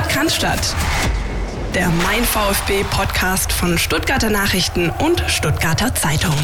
Sport 0.00 0.08
kann 0.08 0.30
statt. 0.30 0.76
Der 1.74 1.88
Mein 2.04 2.24
VfB 2.24 2.84
Podcast 2.90 3.52
von 3.52 3.76
Stuttgarter 3.76 4.30
Nachrichten 4.30 4.90
und 5.04 5.20
Stuttgarter 5.26 5.94
Zeitung. 5.94 6.34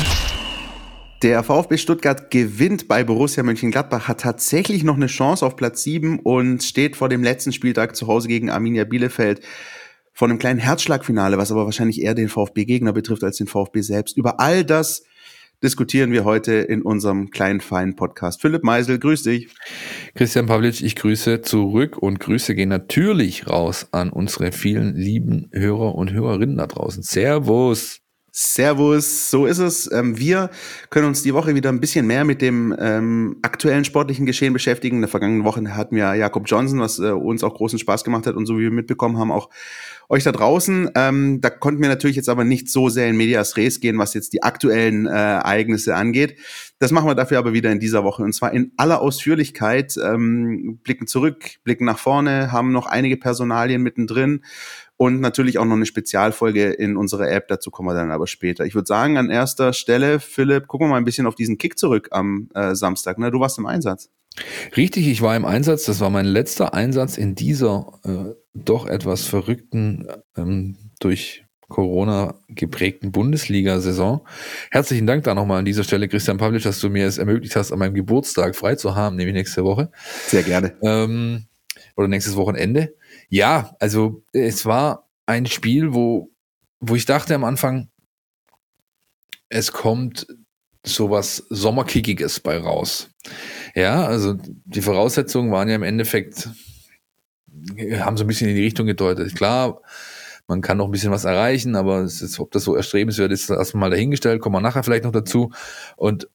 Der 1.23 1.43
VfB 1.43 1.79
Stuttgart 1.79 2.31
gewinnt 2.31 2.87
bei 2.87 3.03
Borussia 3.03 3.43
Mönchengladbach, 3.43 4.09
hat 4.09 4.21
tatsächlich 4.21 4.85
noch 4.85 4.97
eine 4.97 5.07
Chance 5.07 5.47
auf 5.47 5.57
Platz 5.57 5.83
7 5.85 6.19
und 6.19 6.63
steht 6.65 6.97
vor 6.97 7.09
dem 7.09 7.23
letzten 7.23 7.53
Spieltag 7.53 7.97
zu 7.97 8.07
Hause 8.09 8.29
gegen 8.29 8.51
Arminia 8.51 8.85
Bielefeld 8.85 9.41
vor 10.13 10.29
einem 10.29 10.39
kleinen 10.39 10.59
Herzschlagfinale, 10.59 11.39
was 11.39 11.51
aber 11.51 11.65
wahrscheinlich 11.65 12.03
eher 12.03 12.15
den 12.15 12.29
VfB-Gegner 12.29 12.93
betrifft 12.93 13.25
als 13.25 13.39
den 13.39 13.47
VfB 13.47 13.81
selbst. 13.81 14.19
Über 14.19 14.39
all 14.39 14.65
das 14.65 15.05
diskutieren 15.63 16.13
wir 16.13 16.25
heute 16.25 16.55
in 16.55 16.83
unserem 16.83 17.31
kleinen, 17.31 17.61
feinen 17.61 17.97
Podcast. 17.97 18.41
Philipp 18.41 18.65
Meisel, 18.65 18.99
grüß 18.99 19.23
dich. 19.25 19.49
Christian 20.15 20.47
Pavlic, 20.47 20.83
ich 20.83 20.97
grüße 20.97 21.43
zurück 21.43 21.97
und 21.99 22.21
Grüße 22.21 22.55
gehen 22.55 22.69
natürlich 22.69 23.49
raus 23.49 23.89
an 23.93 24.11
unsere 24.11 24.53
vielen 24.53 24.95
lieben 24.95 25.49
Hörer 25.53 25.95
und 25.95 26.13
Hörerinnen 26.13 26.57
da 26.57 26.67
draußen. 26.67 27.03
Servus. 27.03 28.06
Servus, 28.39 29.31
so 29.31 29.47
ist 29.47 29.57
es. 29.57 29.91
Ähm, 29.91 30.19
wir 30.19 30.51
können 30.91 31.07
uns 31.07 31.23
die 31.23 31.33
Woche 31.33 31.55
wieder 31.55 31.71
ein 31.71 31.81
bisschen 31.81 32.07
mehr 32.07 32.23
mit 32.23 32.43
dem 32.43 32.77
ähm, 32.79 33.39
aktuellen 33.41 33.87
sportlichen 33.87 34.27
Geschehen 34.27 34.53
beschäftigen. 34.53 34.97
In 34.97 35.01
der 35.01 35.09
vergangenen 35.09 35.45
Woche 35.45 35.63
hatten 35.75 35.97
wir 35.97 36.15
Jakob 36.15 36.43
Johnson, 36.45 36.79
was 36.81 36.99
äh, 36.99 37.13
uns 37.13 37.43
auch 37.43 37.55
großen 37.55 37.79
Spaß 37.79 38.05
gemacht 38.05 38.27
hat 38.27 38.35
und 38.35 38.45
so 38.45 38.59
wie 38.59 38.65
wir 38.65 38.71
mitbekommen 38.71 39.17
haben, 39.17 39.33
auch 39.33 39.49
euch 40.11 40.23
da 40.23 40.33
draußen. 40.33 40.91
Ähm, 40.95 41.41
da 41.41 41.49
konnten 41.49 41.81
wir 41.81 41.89
natürlich 41.89 42.17
jetzt 42.17 42.29
aber 42.29 42.45
nicht 42.45 42.69
so 42.69 42.91
sehr 42.91 43.09
in 43.09 43.17
Medias 43.17 43.57
Res 43.57 43.81
gehen, 43.81 43.97
was 43.97 44.13
jetzt 44.13 44.35
die 44.35 44.43
aktuellen 44.43 45.07
äh, 45.07 45.13
Ereignisse 45.13 45.97
angeht. 45.97 46.37
Das 46.79 46.91
machen 46.91 47.09
wir 47.09 47.15
dafür 47.15 47.39
aber 47.39 47.55
wieder 47.55 47.73
in 47.73 47.81
dieser 47.81 48.05
Woche 48.05 48.23
und 48.23 48.35
zwar 48.35 48.53
in 48.53 48.71
aller 48.77 49.01
Ausführlichkeit. 49.01 49.95
Blicken 49.97 51.07
zurück, 51.07 51.57
blicken 51.65 51.87
nach 51.87 51.99
vorne, 51.99 52.53
haben 52.53 52.71
noch 52.71 52.85
einige 52.85 53.17
Personalien 53.17 53.83
mittendrin 53.83 54.43
und 54.97 55.21
natürlich 55.21 55.59
auch 55.59 55.65
noch 55.65 55.77
eine 55.77 55.87
Spezialfolge 55.87 56.71
in 56.71 56.97
unserer 56.97 57.31
App. 57.31 57.49
Dazu 57.49 57.71
kommen 57.71 57.89
wir 57.89 57.95
dann 57.95 58.11
aber 58.11 58.27
später. 58.27 58.65
Ich 58.65 58.75
würde 58.75 58.87
sagen, 58.87 59.19
an 59.19 59.31
erster 59.31 59.73
Stelle, 59.73 60.21
Philipp, 60.21 60.67
gucken 60.67 60.87
wir 60.87 60.93
mal 60.93 60.97
ein 60.97 61.05
bisschen 61.05 61.27
auf 61.27 61.35
diesen 61.35 61.59
Kick 61.59 61.79
zurück 61.79 62.09
am 62.13 62.49
äh, 62.55 62.75
Samstag. 62.75 63.19
Ne? 63.19 63.31
Du 63.31 63.41
warst 63.41 63.59
im 63.59 63.67
Einsatz. 63.67 64.11
Richtig, 64.77 65.07
ich 65.09 65.23
war 65.23 65.37
im 65.37 65.45
Einsatz. 65.45 65.85
Das 65.85 66.01
war 66.01 66.11
mein 66.11 66.27
letzter 66.27 66.75
Einsatz 66.75 67.19
in 67.19 67.35
dieser 67.35 67.93
äh, 68.05 68.35
doch 68.55 68.87
etwas 68.87 69.27
verrückten, 69.27 70.07
ähm, 70.37 70.77
durch 70.99 71.45
Corona 71.69 72.35
geprägten 72.49 73.13
Bundesliga-Saison. 73.13 74.27
Herzlichen 74.71 75.07
Dank 75.07 75.25
da 75.25 75.35
nochmal 75.35 75.59
an 75.59 75.65
dieser 75.65 75.85
Stelle, 75.85 76.09
Christian 76.09 76.39
Pavlic, 76.39 76.63
dass 76.63 76.81
du 76.81 76.89
mir 76.89 77.07
es 77.07 77.19
ermöglicht 77.19 77.57
hast, 77.57 77.73
an 77.73 77.79
meinem 77.79 77.95
Geburtstag 77.95 78.55
frei 78.55 78.77
zu 78.77 78.95
haben, 78.95 79.17
nämlich 79.17 79.35
nächste 79.35 79.65
Woche. 79.65 79.91
Sehr 80.27 80.43
gerne. 80.43 80.75
Ähm, 80.83 81.47
oder 81.97 82.09
nächstes 82.09 82.37
Wochenende. 82.37 82.95
Ja, 83.29 83.75
also 83.81 84.23
es 84.33 84.67
war 84.67 85.09
ein 85.27 85.47
Spiel, 85.47 85.95
wo, 85.95 86.31
wo 86.81 86.95
ich 86.95 87.07
dachte 87.07 87.35
am 87.35 87.45
Anfang, 87.45 87.89
es 89.49 89.73
kommt 89.73 90.27
sowas 90.85 91.45
Sommerkickiges 91.51 92.41
bei 92.41 92.59
raus. 92.59 93.11
Ja, 93.75 94.05
also 94.07 94.37
die 94.65 94.83
Voraussetzungen 94.83 95.51
waren 95.51 95.69
ja 95.69 95.75
im 95.75 95.83
Endeffekt, 95.83 96.49
haben 98.01 98.17
so 98.17 98.25
ein 98.25 98.27
bisschen 98.29 98.49
in 98.49 98.57
die 98.57 98.63
Richtung 98.63 98.87
gedeutet. 98.87 99.35
Klar, 99.35 99.83
man 100.47 100.61
kann 100.61 100.79
noch 100.79 100.87
ein 100.87 100.93
bisschen 100.93 101.11
was 101.11 101.25
erreichen, 101.25 101.75
aber 101.75 102.03
ist, 102.03 102.39
ob 102.39 102.53
das 102.53 102.63
so 102.63 102.77
erstrebenswert 102.77 103.33
ist, 103.33 103.51
erstmal 103.51 103.91
dahingestellt, 103.91 104.41
kommen 104.41 104.55
wir 104.55 104.61
nachher 104.61 104.85
vielleicht 104.85 105.05
noch 105.05 105.13
dazu. 105.13 105.51
Und 105.97 106.29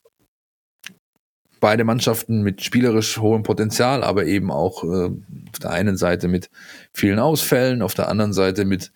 beide 1.61 1.85
Mannschaften 1.85 2.41
mit 2.41 2.61
spielerisch 2.63 3.19
hohem 3.19 3.43
Potenzial, 3.43 4.03
aber 4.03 4.25
eben 4.25 4.51
auch 4.51 4.83
äh, 4.83 5.05
auf 5.07 5.59
der 5.61 5.69
einen 5.69 5.95
Seite 5.95 6.27
mit 6.27 6.49
vielen 6.91 7.19
Ausfällen, 7.19 7.81
auf 7.81 7.93
der 7.93 8.09
anderen 8.09 8.33
Seite 8.33 8.65
mit 8.65 8.91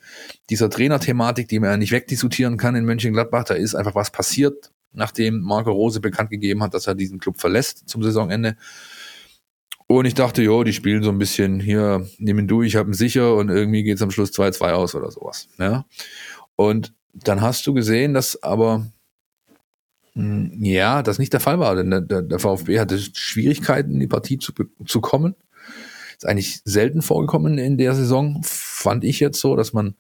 dieser 0.50 0.70
Trainerthematik, 0.70 1.48
die 1.48 1.60
man 1.60 1.70
ja 1.70 1.78
nicht 1.78 1.92
wegdiskutieren 1.92 2.58
kann 2.58 2.76
in 2.76 2.84
Mönchengladbach. 2.84 3.46
Da 3.46 3.54
ist 3.54 3.76
einfach 3.76 3.96
was 3.96 4.12
passiert, 4.12 4.72
nachdem 4.92 5.42
Marco 5.42 5.72
Rose 5.72 6.02
bekannt 6.02 6.32
gegeben 6.32 6.64
hat, 6.64 6.74
dass 6.74 6.88
er 6.88 6.96
diesen 6.96 7.20
Club 7.20 7.40
verlässt 7.40 7.88
zum 7.88 8.04
Saisonende. 8.04 8.58
Und 9.88 10.06
ich 10.06 10.16
dachte, 10.16 10.42
jo, 10.42 10.64
die 10.64 10.74
spielen 10.74 11.04
so 11.04 11.12
ein 11.12 11.20
bisschen 11.20 11.60
hier, 11.60 12.08
nehmen 12.18 12.48
du, 12.48 12.64
ich 12.64 12.76
habe 12.76 12.90
ihn 12.90 12.94
sicher 12.94 13.36
und 13.36 13.50
irgendwie 13.50 13.84
geht's 13.84 14.02
am 14.02 14.10
Schluss 14.10 14.32
2-2 14.32 14.72
aus 14.72 14.96
oder 14.96 15.12
sowas. 15.12 15.48
Ja. 15.60 15.86
Und 16.56 16.94
dann 17.14 17.42
hast 17.42 17.68
du 17.68 17.76
gesehen, 17.76 18.16
dass 18.16 18.42
aber 18.42 18.88
ja, 20.16 21.04
das 21.04 21.20
nicht 21.20 21.34
der 21.34 21.42
Fall 21.42 21.60
war, 21.60 21.76
denn 21.76 22.08
der, 22.08 22.22
der 22.22 22.40
VfB 22.40 22.80
hatte 22.80 22.98
Schwierigkeiten, 22.98 23.92
in 23.92 24.00
die 24.00 24.08
Partie 24.08 24.38
zu, 24.38 24.54
zu 24.86 25.02
kommen. 25.02 25.36
Ist 26.16 26.26
eigentlich 26.26 26.62
selten 26.64 27.02
vorgekommen 27.02 27.58
in 27.58 27.78
der 27.78 27.94
Saison, 27.94 28.42
fand 28.44 29.04
ich 29.04 29.20
jetzt 29.20 29.42
so, 29.42 29.58
dass 29.58 29.74
man 29.74 29.96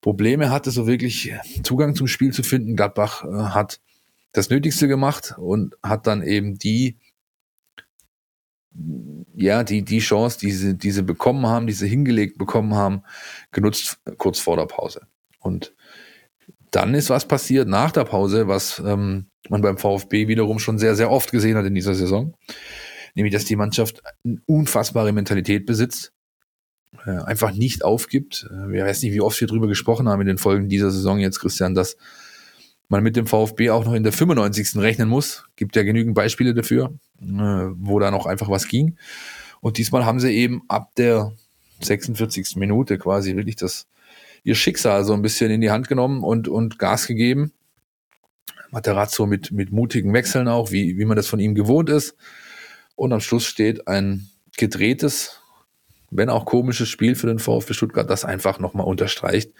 Probleme 0.00 0.50
hatte, 0.50 0.72
so 0.72 0.88
wirklich 0.88 1.32
Zugang 1.62 1.94
zum 1.94 2.08
Spiel 2.08 2.32
zu 2.32 2.42
finden. 2.42 2.74
Gladbach 2.74 3.24
äh, 3.24 3.28
hat 3.28 3.80
das 4.32 4.50
Nötigste 4.50 4.88
gemacht 4.88 5.34
und 5.38 5.76
hat 5.80 6.08
dann 6.08 6.22
eben 6.22 6.58
die, 6.58 6.98
ja, 9.34 9.62
die, 9.62 9.82
die 9.82 10.00
Chance, 10.00 10.38
die 10.40 10.50
sie, 10.50 10.76
die 10.76 10.90
sie 10.90 11.04
bekommen 11.04 11.46
haben, 11.46 11.68
die 11.68 11.72
sie 11.72 11.88
hingelegt 11.88 12.36
bekommen 12.36 12.74
haben, 12.74 13.02
genutzt 13.52 14.00
kurz 14.18 14.40
vor 14.40 14.56
der 14.56 14.66
Pause. 14.66 15.06
Und 15.38 15.74
dann 16.70 16.94
ist 16.94 17.10
was 17.10 17.26
passiert 17.26 17.68
nach 17.68 17.90
der 17.90 18.04
Pause, 18.04 18.48
was 18.48 18.82
ähm, 18.84 19.26
man 19.48 19.62
beim 19.62 19.78
VfB 19.78 20.28
wiederum 20.28 20.58
schon 20.58 20.78
sehr, 20.78 20.94
sehr 20.94 21.10
oft 21.10 21.30
gesehen 21.30 21.56
hat 21.56 21.66
in 21.66 21.74
dieser 21.74 21.94
Saison. 21.94 22.34
Nämlich, 23.14 23.32
dass 23.32 23.44
die 23.44 23.56
Mannschaft 23.56 24.02
eine 24.24 24.40
unfassbare 24.46 25.12
Mentalität 25.12 25.64
besitzt, 25.64 26.12
äh, 27.06 27.22
einfach 27.22 27.52
nicht 27.52 27.84
aufgibt. 27.84 28.46
Äh, 28.50 28.72
wissen 28.72 29.06
nicht, 29.06 29.14
wie 29.14 29.20
oft 29.20 29.40
wir 29.40 29.48
darüber 29.48 29.68
gesprochen 29.68 30.08
haben 30.08 30.20
in 30.20 30.26
den 30.26 30.38
Folgen 30.38 30.68
dieser 30.68 30.90
Saison 30.90 31.18
jetzt, 31.18 31.40
Christian, 31.40 31.74
dass 31.74 31.96
man 32.88 33.02
mit 33.02 33.16
dem 33.16 33.26
VfB 33.26 33.70
auch 33.70 33.84
noch 33.84 33.94
in 33.94 34.02
der 34.02 34.12
95. 34.12 34.76
rechnen 34.76 35.08
muss. 35.08 35.44
Gibt 35.56 35.76
ja 35.76 35.82
genügend 35.82 36.14
Beispiele 36.14 36.54
dafür, 36.54 36.94
äh, 37.20 37.24
wo 37.24 37.98
da 37.98 38.10
noch 38.10 38.26
einfach 38.26 38.48
was 38.48 38.68
ging. 38.68 38.96
Und 39.60 39.78
diesmal 39.78 40.04
haben 40.04 40.20
sie 40.20 40.32
eben 40.32 40.62
ab 40.68 40.94
der 40.96 41.32
46. 41.80 42.56
Minute 42.56 42.98
quasi 42.98 43.34
wirklich 43.34 43.56
das 43.56 43.86
ihr 44.46 44.54
Schicksal 44.54 45.02
so 45.02 45.12
ein 45.12 45.22
bisschen 45.22 45.50
in 45.50 45.60
die 45.60 45.72
Hand 45.72 45.88
genommen 45.88 46.22
und, 46.22 46.46
und 46.46 46.78
Gas 46.78 47.08
gegeben. 47.08 47.52
Materazzo 48.70 49.26
mit, 49.26 49.50
mit 49.50 49.72
mutigen 49.72 50.12
Wechseln 50.12 50.46
auch, 50.46 50.70
wie, 50.70 50.96
wie 50.98 51.04
man 51.04 51.16
das 51.16 51.26
von 51.26 51.40
ihm 51.40 51.56
gewohnt 51.56 51.90
ist. 51.90 52.14
Und 52.94 53.12
am 53.12 53.18
Schluss 53.18 53.44
steht 53.44 53.88
ein 53.88 54.28
gedrehtes, 54.56 55.40
wenn 56.12 56.30
auch 56.30 56.44
komisches 56.44 56.88
Spiel 56.88 57.16
für 57.16 57.26
den 57.26 57.40
VfB 57.40 57.74
Stuttgart, 57.74 58.08
das 58.08 58.24
einfach 58.24 58.60
nochmal 58.60 58.86
unterstreicht, 58.86 59.52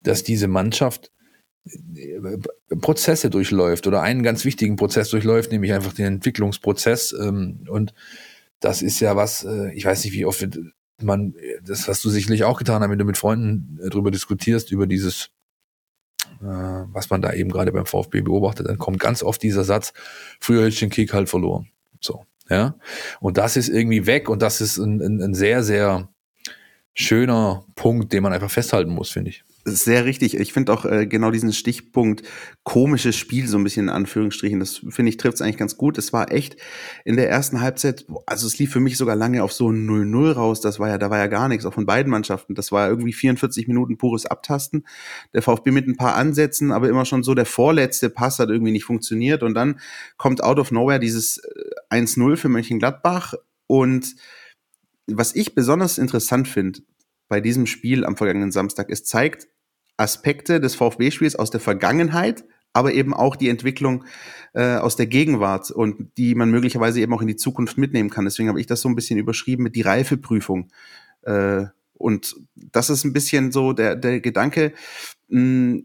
dass 0.00 0.22
diese 0.22 0.46
Mannschaft 0.46 1.10
äh, 1.66 2.20
Prozesse 2.80 3.30
durchläuft 3.30 3.88
oder 3.88 4.00
einen 4.02 4.22
ganz 4.22 4.44
wichtigen 4.44 4.76
Prozess 4.76 5.10
durchläuft, 5.10 5.50
nämlich 5.50 5.72
einfach 5.72 5.92
den 5.92 6.06
Entwicklungsprozess. 6.06 7.16
Ähm, 7.20 7.64
und 7.68 7.94
das 8.60 8.80
ist 8.80 9.00
ja 9.00 9.16
was, 9.16 9.42
äh, 9.42 9.72
ich 9.74 9.84
weiß 9.84 10.04
nicht, 10.04 10.14
wie 10.14 10.24
oft 10.24 10.46
man, 11.00 11.34
das 11.64 11.88
hast 11.88 12.04
du 12.04 12.10
sicherlich 12.10 12.44
auch 12.44 12.58
getan, 12.58 12.88
wenn 12.88 12.98
du 12.98 13.04
mit 13.04 13.16
Freunden 13.16 13.78
äh, 13.82 13.90
darüber 13.90 14.10
diskutierst, 14.10 14.70
über 14.70 14.86
dieses 14.86 15.30
äh, 16.40 16.44
was 16.44 17.10
man 17.10 17.22
da 17.22 17.32
eben 17.32 17.50
gerade 17.50 17.72
beim 17.72 17.86
VfB 17.86 18.20
beobachtet, 18.20 18.68
dann 18.68 18.78
kommt 18.78 18.98
ganz 19.00 19.22
oft 19.22 19.42
dieser 19.42 19.64
Satz, 19.64 19.92
früher 20.40 20.60
hätte 20.60 20.68
ich 20.70 20.80
den 20.80 20.90
Kick 20.90 21.12
halt 21.12 21.28
verloren. 21.28 21.68
So, 22.00 22.24
ja. 22.48 22.76
Und 23.20 23.38
das 23.38 23.56
ist 23.56 23.68
irgendwie 23.68 24.06
weg 24.06 24.28
und 24.28 24.42
das 24.42 24.60
ist 24.60 24.78
ein, 24.78 25.00
ein, 25.00 25.20
ein 25.20 25.34
sehr, 25.34 25.62
sehr 25.62 26.08
schöner 26.94 27.64
Punkt, 27.74 28.12
den 28.12 28.22
man 28.22 28.32
einfach 28.32 28.50
festhalten 28.50 28.90
muss, 28.90 29.10
finde 29.10 29.30
ich. 29.30 29.44
Sehr 29.64 30.06
richtig. 30.06 30.36
Ich 30.36 30.52
finde 30.52 30.72
auch 30.72 30.84
äh, 30.84 31.06
genau 31.06 31.30
diesen 31.30 31.52
Stichpunkt 31.52 32.24
komisches 32.64 33.14
Spiel 33.14 33.46
so 33.46 33.56
ein 33.58 33.62
bisschen 33.62 33.86
in 33.86 33.94
Anführungsstrichen. 33.94 34.58
Das 34.58 34.78
finde 34.88 35.10
ich 35.10 35.18
trifft 35.18 35.36
es 35.36 35.40
eigentlich 35.40 35.56
ganz 35.56 35.76
gut. 35.76 35.98
Es 35.98 36.12
war 36.12 36.32
echt 36.32 36.56
in 37.04 37.14
der 37.14 37.30
ersten 37.30 37.60
Halbzeit, 37.60 38.04
also 38.26 38.48
es 38.48 38.58
lief 38.58 38.72
für 38.72 38.80
mich 38.80 38.96
sogar 38.96 39.14
lange 39.14 39.44
auf 39.44 39.52
so 39.52 39.70
ein 39.70 39.88
0-0 39.88 40.32
raus. 40.32 40.60
Das 40.62 40.80
war 40.80 40.88
ja, 40.88 40.98
da 40.98 41.10
war 41.10 41.18
ja 41.18 41.28
gar 41.28 41.46
nichts, 41.46 41.64
auch 41.64 41.74
von 41.74 41.86
beiden 41.86 42.10
Mannschaften. 42.10 42.56
Das 42.56 42.72
war 42.72 42.88
irgendwie 42.88 43.12
44 43.12 43.68
Minuten 43.68 43.98
pures 43.98 44.26
Abtasten. 44.26 44.84
Der 45.32 45.42
VfB 45.42 45.70
mit 45.70 45.86
ein 45.86 45.96
paar 45.96 46.16
Ansätzen, 46.16 46.72
aber 46.72 46.88
immer 46.88 47.04
schon 47.04 47.22
so 47.22 47.34
der 47.34 47.46
vorletzte 47.46 48.10
Pass 48.10 48.40
hat 48.40 48.48
irgendwie 48.48 48.72
nicht 48.72 48.84
funktioniert. 48.84 49.44
Und 49.44 49.54
dann 49.54 49.78
kommt 50.16 50.42
out 50.42 50.58
of 50.58 50.72
nowhere 50.72 50.98
dieses 50.98 51.40
1-0 51.88 52.32
äh, 52.32 52.36
für 52.36 52.48
Mönchengladbach. 52.48 53.34
Und 53.68 54.16
was 55.06 55.36
ich 55.36 55.54
besonders 55.54 55.98
interessant 55.98 56.48
finde, 56.48 56.80
bei 57.32 57.40
diesem 57.40 57.64
Spiel 57.64 58.04
am 58.04 58.14
vergangenen 58.14 58.52
Samstag. 58.52 58.90
Es 58.90 59.04
zeigt 59.04 59.48
Aspekte 59.96 60.60
des 60.60 60.74
VfB-Spiels 60.74 61.34
aus 61.34 61.50
der 61.50 61.60
Vergangenheit, 61.60 62.44
aber 62.74 62.92
eben 62.92 63.14
auch 63.14 63.36
die 63.36 63.48
Entwicklung 63.48 64.04
äh, 64.52 64.76
aus 64.76 64.96
der 64.96 65.06
Gegenwart 65.06 65.70
und 65.70 66.10
die 66.18 66.34
man 66.34 66.50
möglicherweise 66.50 67.00
eben 67.00 67.14
auch 67.14 67.22
in 67.22 67.28
die 67.28 67.36
Zukunft 67.36 67.78
mitnehmen 67.78 68.10
kann. 68.10 68.26
Deswegen 68.26 68.50
habe 68.50 68.60
ich 68.60 68.66
das 68.66 68.82
so 68.82 68.88
ein 68.90 68.94
bisschen 68.94 69.18
überschrieben 69.18 69.62
mit 69.62 69.76
die 69.76 69.80
Reifeprüfung. 69.80 70.68
Äh, 71.22 71.64
und 71.94 72.36
das 72.54 72.90
ist 72.90 73.04
ein 73.04 73.14
bisschen 73.14 73.50
so 73.50 73.72
der, 73.72 73.96
der 73.96 74.20
Gedanke, 74.20 74.74
mh, 75.28 75.38
hm, 75.38 75.84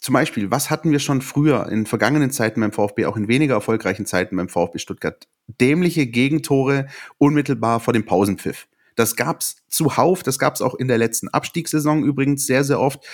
zum 0.00 0.14
Beispiel, 0.14 0.50
was 0.50 0.68
hatten 0.68 0.90
wir 0.90 0.98
schon 0.98 1.22
früher 1.22 1.68
in 1.68 1.86
vergangenen 1.86 2.32
Zeiten 2.32 2.60
beim 2.60 2.72
VfB, 2.72 3.06
auch 3.06 3.16
in 3.16 3.28
weniger 3.28 3.54
erfolgreichen 3.54 4.04
Zeiten 4.04 4.34
beim 4.34 4.48
VfB 4.48 4.80
Stuttgart? 4.80 5.28
Dämliche 5.60 6.08
Gegentore 6.08 6.88
unmittelbar 7.18 7.78
vor 7.78 7.94
dem 7.94 8.04
Pausenpfiff 8.04 8.66
Das 8.96 9.16
gab's 9.16 9.56
zuhauf, 9.68 10.22
das 10.22 10.38
gab's 10.38 10.62
auch 10.62 10.74
in 10.74 10.88
der 10.88 10.98
letzten 10.98 11.28
Abstiegssaison 11.28 12.04
übrigens 12.04 12.46
sehr, 12.46 12.64
sehr 12.64 12.80
oft, 12.80 13.04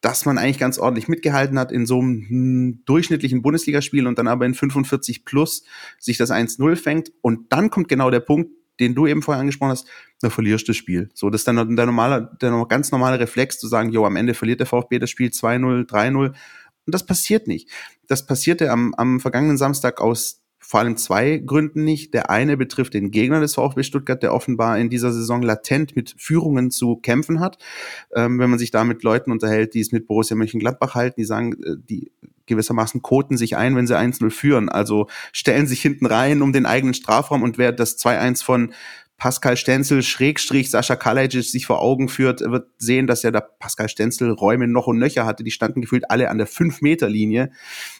dass 0.00 0.26
man 0.26 0.36
eigentlich 0.36 0.58
ganz 0.58 0.78
ordentlich 0.78 1.08
mitgehalten 1.08 1.58
hat 1.58 1.72
in 1.72 1.86
so 1.86 1.98
einem 1.98 2.28
hm, 2.28 2.82
durchschnittlichen 2.84 3.40
Bundesligaspiel 3.40 4.06
und 4.06 4.18
dann 4.18 4.28
aber 4.28 4.44
in 4.44 4.52
45 4.52 5.24
plus 5.24 5.64
sich 5.98 6.18
das 6.18 6.30
1-0 6.30 6.76
fängt. 6.76 7.12
Und 7.22 7.50
dann 7.52 7.70
kommt 7.70 7.88
genau 7.88 8.10
der 8.10 8.20
Punkt, 8.20 8.50
den 8.80 8.94
du 8.94 9.06
eben 9.06 9.22
vorher 9.22 9.40
angesprochen 9.40 9.70
hast, 9.70 9.88
da 10.20 10.28
verlierst 10.28 10.68
du 10.68 10.72
das 10.72 10.76
Spiel. 10.76 11.08
So, 11.14 11.30
das 11.30 11.42
ist 11.42 11.48
dann 11.48 11.76
der 11.76 11.86
normale, 11.86 12.36
der 12.42 12.66
ganz 12.68 12.92
normale 12.92 13.18
Reflex 13.18 13.58
zu 13.58 13.66
sagen, 13.66 13.92
jo, 13.92 14.04
am 14.04 14.16
Ende 14.16 14.34
verliert 14.34 14.60
der 14.60 14.66
VfB 14.66 14.98
das 14.98 15.08
Spiel 15.08 15.28
2-0, 15.28 15.88
3-0. 15.88 16.26
Und 16.26 16.34
das 16.86 17.06
passiert 17.06 17.46
nicht. 17.46 17.70
Das 18.06 18.26
passierte 18.26 18.70
am, 18.70 18.94
am 18.94 19.20
vergangenen 19.20 19.56
Samstag 19.56 20.02
aus 20.02 20.43
vor 20.66 20.80
allem 20.80 20.96
zwei 20.96 21.36
Gründen 21.36 21.84
nicht. 21.84 22.14
Der 22.14 22.30
eine 22.30 22.56
betrifft 22.56 22.94
den 22.94 23.10
Gegner 23.10 23.38
des 23.38 23.54
VfB 23.54 23.82
Stuttgart, 23.82 24.22
der 24.22 24.32
offenbar 24.32 24.78
in 24.78 24.88
dieser 24.88 25.12
Saison 25.12 25.42
latent 25.42 25.94
mit 25.94 26.14
Führungen 26.16 26.70
zu 26.70 26.96
kämpfen 26.96 27.40
hat. 27.40 27.58
Ähm, 28.14 28.38
wenn 28.38 28.48
man 28.48 28.58
sich 28.58 28.70
da 28.70 28.82
mit 28.82 29.02
Leuten 29.02 29.30
unterhält, 29.30 29.74
die 29.74 29.80
es 29.80 29.92
mit 29.92 30.06
Borussia 30.06 30.36
Mönchengladbach 30.36 30.94
halten, 30.94 31.20
die 31.20 31.26
sagen, 31.26 31.52
äh, 31.62 31.76
die 31.88 32.10
gewissermaßen 32.46 33.02
koten 33.02 33.36
sich 33.36 33.56
ein, 33.56 33.76
wenn 33.76 33.86
sie 33.86 33.96
1-0 33.96 34.30
führen. 34.30 34.68
Also 34.70 35.06
stellen 35.32 35.66
sich 35.66 35.82
hinten 35.82 36.06
rein 36.06 36.40
um 36.40 36.52
den 36.52 36.66
eigenen 36.66 36.94
Strafraum 36.94 37.42
und 37.42 37.58
wer 37.58 37.72
das 37.72 37.98
2-1 37.98 38.42
von 38.42 38.72
Pascal 39.24 39.56
Stenzel 39.56 40.02
Schrägstrich 40.02 40.70
Sascha 40.70 40.96
Kalajic 40.96 41.44
sich 41.44 41.64
vor 41.64 41.80
Augen 41.80 42.10
führt, 42.10 42.42
wird 42.42 42.68
sehen, 42.76 43.06
dass 43.06 43.22
ja 43.22 43.30
da 43.30 43.40
Pascal 43.40 43.88
Stenzel 43.88 44.30
Räume 44.30 44.68
noch 44.68 44.86
und 44.86 44.98
nöcher 44.98 45.24
hatte. 45.24 45.42
Die 45.42 45.50
standen 45.50 45.80
gefühlt 45.80 46.10
alle 46.10 46.28
an 46.28 46.36
der 46.36 46.46
5-Meter-Linie, 46.46 47.50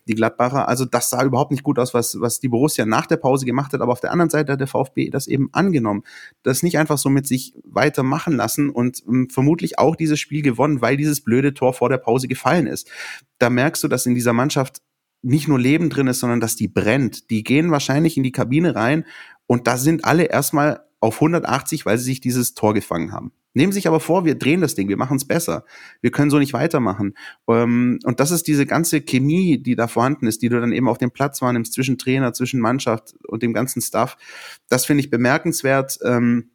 die 0.07 0.15
Gladbacher. 0.15 0.69
Also 0.69 0.85
das 0.85 1.09
sah 1.09 1.25
überhaupt 1.25 1.51
nicht 1.51 1.63
gut 1.63 1.79
aus, 1.79 1.95
was, 1.95 2.21
was 2.21 2.41
die 2.41 2.49
Borussia 2.49 2.85
nach 2.85 3.07
der 3.07 3.17
Pause 3.17 3.47
gemacht 3.47 3.73
hat. 3.73 3.81
Aber 3.81 3.93
auf 3.93 4.01
der 4.01 4.13
anderen 4.13 4.29
Seite 4.29 4.53
hat 4.53 4.61
der 4.61 4.67
VfB 4.67 5.09
das 5.09 5.27
eben 5.27 5.49
angenommen. 5.53 6.03
Das 6.43 6.63
nicht 6.63 6.77
einfach 6.77 6.99
so 6.99 7.09
mit 7.09 7.27
sich 7.27 7.55
weitermachen 7.65 8.37
lassen 8.37 8.69
und 8.69 9.03
ähm, 9.09 9.31
vermutlich 9.31 9.79
auch 9.79 9.97
dieses 9.97 10.21
Spiel 10.21 10.43
gewonnen, 10.43 10.83
weil 10.83 10.99
dieses 10.99 11.23
blöde 11.23 11.55
Tor 11.55 11.73
vor 11.73 11.89
der 11.89 11.97
Pause 11.97 12.29
gefallen 12.29 12.67
ist. 12.67 12.91
Da 13.39 13.49
merkst 13.49 13.83
du, 13.83 13.89
dass 13.89 14.05
in 14.05 14.15
dieser 14.15 14.35
Mannschaft 14.35 14.83
nicht 15.23 15.49
nur 15.49 15.59
Leben 15.59 15.89
drin 15.89 16.07
ist, 16.07 16.21
sondern 16.21 16.41
dass 16.41 16.55
die 16.55 16.69
brennt. 16.69 17.31
Die 17.31 17.45
gehen 17.45 17.71
wahrscheinlich 17.71 18.19
in 18.19 18.25
die 18.25 18.33
Kabine 18.33 18.75
rein 18.75 19.07
und 19.47 19.67
da 19.67 19.79
sind 19.79 20.05
alle 20.05 20.25
erstmal 20.25 20.85
auf 21.05 21.17
180, 21.17 21.85
weil 21.87 21.99
sie 21.99 22.05
sich 22.05 22.21
dieses 22.21 22.55
Tor 22.55 22.75
gefangen 22.75 23.13
haben. 23.13 23.33
Nehmen 23.53 23.73
sich 23.73 23.87
aber 23.87 24.01
vor, 24.01 24.25
wir 24.25 24.35
drehen 24.35 24.61
das 24.61 24.75
Ding, 24.75 24.89
wir 24.89 24.97
machen 24.97 25.17
es 25.17 25.27
besser. 25.27 25.65
Wir 26.01 26.11
können 26.11 26.31
so 26.31 26.39
nicht 26.39 26.55
weitermachen. 26.55 27.15
Ähm, 27.49 28.01
und 28.05 28.19
das 28.19 28.31
ist 28.33 28.49
diese 28.49 28.67
ganze 28.67 29.01
Chemie, 29.01 29.63
die 29.63 29.77
da 29.77 29.87
vorhanden 29.87 30.27
ist, 30.27 30.43
die 30.43 30.49
du 30.49 30.61
dann 30.61 30.73
eben 30.73 30.89
auf 30.89 30.99
dem 30.99 31.13
Platz 31.13 31.41
wahrnimmst 31.41 31.73
zwischen 31.73 31.99
Trainer, 31.99 32.33
zwischen 32.33 32.59
Mannschaft 32.59 33.15
und 33.29 33.43
dem 33.43 33.53
ganzen 33.53 33.81
Stuff. 33.81 34.17
Das 34.69 34.87
finde 34.87 35.05
ich 35.05 35.11
bemerkenswert. 35.11 35.99
Ähm, 36.05 36.51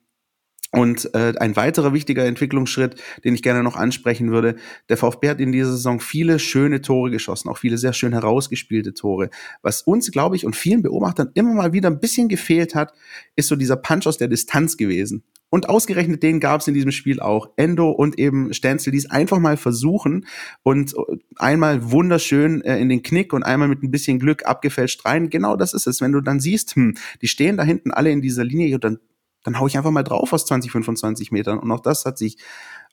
und 0.71 1.13
äh, 1.15 1.33
ein 1.39 1.55
weiterer 1.55 1.93
wichtiger 1.93 2.25
Entwicklungsschritt, 2.25 3.01
den 3.23 3.33
ich 3.33 3.41
gerne 3.41 3.63
noch 3.63 3.75
ansprechen 3.75 4.31
würde, 4.31 4.55
der 4.87 4.97
VfB 4.97 5.29
hat 5.29 5.39
in 5.39 5.51
dieser 5.51 5.71
Saison 5.71 5.99
viele 5.99 6.37
schöne 6.37 6.81
Tore 6.81 7.09
geschossen, 7.09 7.49
auch 7.49 7.57
viele 7.57 7.77
sehr 7.77 7.93
schön 7.93 8.13
herausgespielte 8.13 8.93
Tore. 8.93 9.31
Was 9.63 9.81
uns, 9.81 10.11
glaube 10.11 10.35
ich, 10.35 10.45
und 10.45 10.55
vielen 10.55 10.83
Beobachtern 10.83 11.31
immer 11.33 11.53
mal 11.53 11.73
wieder 11.73 11.89
ein 11.89 11.99
bisschen 11.99 12.29
gefehlt 12.29 12.75
hat, 12.75 12.93
ist 13.35 13.47
so 13.47 13.55
dieser 13.55 13.77
Punch 13.77 14.05
aus 14.05 14.17
der 14.17 14.27
Distanz 14.27 14.77
gewesen. 14.77 15.23
Und 15.51 15.67
ausgerechnet 15.67 16.21
den 16.21 16.39
gab 16.39 16.61
es 16.61 16.67
in 16.67 16.75
diesem 16.75 16.91
Spiel 16.91 17.19
auch. 17.19 17.49
Endo 17.55 17.89
und 17.89 18.19
eben 18.19 18.53
Stenzel, 18.53 18.91
die 18.91 18.99
es 18.99 19.09
einfach 19.09 19.39
mal 19.39 19.57
versuchen 19.57 20.27
und 20.61 20.93
einmal 21.37 21.91
wunderschön 21.91 22.61
äh, 22.61 22.77
in 22.77 22.89
den 22.89 23.01
Knick 23.01 23.33
und 23.33 23.41
einmal 23.41 23.67
mit 23.67 23.81
ein 23.81 23.89
bisschen 23.89 24.19
Glück 24.19 24.45
abgefälscht 24.45 25.03
rein. 25.05 25.31
Genau 25.31 25.55
das 25.55 25.73
ist 25.73 25.87
es. 25.87 26.01
Wenn 26.01 26.11
du 26.11 26.21
dann 26.21 26.39
siehst, 26.39 26.75
hm, 26.75 26.95
die 27.23 27.27
stehen 27.27 27.57
da 27.57 27.63
hinten 27.63 27.89
alle 27.89 28.11
in 28.11 28.21
dieser 28.21 28.43
Linie, 28.43 28.77
dann 28.77 28.99
dann 29.43 29.59
hau 29.59 29.67
ich 29.67 29.77
einfach 29.77 29.91
mal 29.91 30.03
drauf 30.03 30.33
aus 30.33 30.45
20, 30.45 30.71
25 30.71 31.31
Metern. 31.31 31.59
Und 31.59 31.71
auch 31.71 31.79
das 31.79 32.05
hat 32.05 32.17
sich 32.17 32.37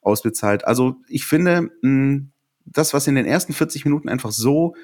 ausbezahlt. 0.00 0.66
Also 0.66 0.96
ich 1.08 1.24
finde, 1.24 1.70
mh, 1.82 2.26
das, 2.64 2.94
was 2.94 3.06
in 3.06 3.14
den 3.14 3.26
ersten 3.26 3.52
40 3.52 3.84
Minuten 3.84 4.08
einfach 4.08 4.32
so 4.32 4.74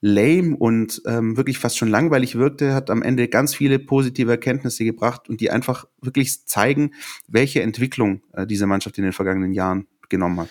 lame 0.00 0.54
und 0.56 1.00
ähm, 1.06 1.36
wirklich 1.36 1.58
fast 1.58 1.78
schon 1.78 1.88
langweilig 1.88 2.36
wirkte, 2.36 2.74
hat 2.74 2.90
am 2.90 3.02
Ende 3.02 3.28
ganz 3.28 3.54
viele 3.54 3.78
positive 3.78 4.30
Erkenntnisse 4.30 4.84
gebracht 4.84 5.28
und 5.28 5.40
die 5.40 5.50
einfach 5.50 5.86
wirklich 6.02 6.44
zeigen, 6.46 6.92
welche 7.26 7.62
Entwicklung 7.62 8.22
äh, 8.34 8.46
diese 8.46 8.66
Mannschaft 8.66 8.98
in 8.98 9.04
den 9.04 9.14
vergangenen 9.14 9.52
Jahren 9.52 9.86
genommen 10.10 10.40
hat. 10.40 10.48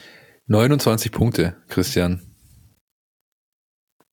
29 0.48 1.12
Punkte, 1.12 1.56
Christian. 1.68 2.22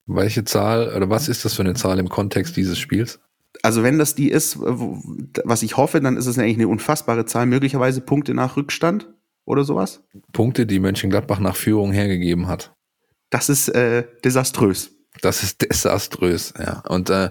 Welche 0.06 0.44
Zahl 0.44 0.94
oder 0.94 1.08
was 1.08 1.28
ist 1.28 1.44
das 1.44 1.54
für 1.54 1.62
eine 1.62 1.74
Zahl 1.74 1.98
im 1.98 2.08
Kontext 2.08 2.56
dieses 2.56 2.78
Spiels? 2.78 3.20
Also 3.62 3.82
wenn 3.82 3.98
das 3.98 4.14
die 4.14 4.30
ist, 4.30 4.58
was 4.60 5.62
ich 5.62 5.76
hoffe, 5.76 6.00
dann 6.00 6.16
ist 6.16 6.26
es 6.26 6.38
eigentlich 6.38 6.56
eine 6.56 6.68
unfassbare 6.68 7.26
Zahl, 7.26 7.46
möglicherweise 7.46 8.00
Punkte 8.00 8.34
nach 8.34 8.56
Rückstand 8.56 9.08
oder 9.44 9.64
sowas. 9.64 10.02
Punkte, 10.32 10.66
die 10.66 10.78
Mönchengladbach 10.78 11.40
nach 11.40 11.56
Führung 11.56 11.92
hergegeben 11.92 12.46
hat. 12.46 12.74
Das 13.30 13.48
ist 13.48 13.68
äh, 13.68 14.04
desaströs. 14.24 14.92
Das 15.22 15.42
ist 15.42 15.62
desaströs, 15.62 16.54
ja. 16.58 16.82
Und 16.88 17.10
äh, 17.10 17.30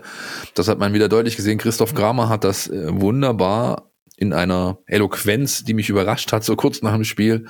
das 0.53 0.67
hat 0.67 0.79
man 0.79 0.93
wieder 0.93 1.09
deutlich 1.09 1.35
gesehen. 1.35 1.57
Christoph 1.57 1.93
Kramer 1.93 2.29
hat 2.29 2.43
das 2.43 2.67
äh, 2.67 2.87
wunderbar 2.99 3.91
in 4.17 4.33
einer 4.33 4.79
Eloquenz, 4.85 5.63
die 5.63 5.73
mich 5.73 5.89
überrascht 5.89 6.31
hat, 6.33 6.43
so 6.43 6.55
kurz 6.55 6.81
nach 6.81 6.93
dem 6.93 7.05
Spiel, 7.05 7.47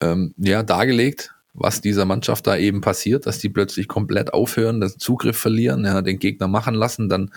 ähm, 0.00 0.34
ja, 0.38 0.62
dargelegt 0.62 1.34
was 1.54 1.80
dieser 1.80 2.04
Mannschaft 2.04 2.46
da 2.46 2.56
eben 2.56 2.80
passiert, 2.80 3.26
dass 3.26 3.38
die 3.38 3.48
plötzlich 3.48 3.88
komplett 3.88 4.32
aufhören, 4.32 4.80
den 4.80 4.90
Zugriff 4.90 5.36
verlieren, 5.36 5.84
ja, 5.84 6.00
den 6.02 6.18
Gegner 6.18 6.48
machen 6.48 6.74
lassen, 6.74 7.08
dann 7.08 7.30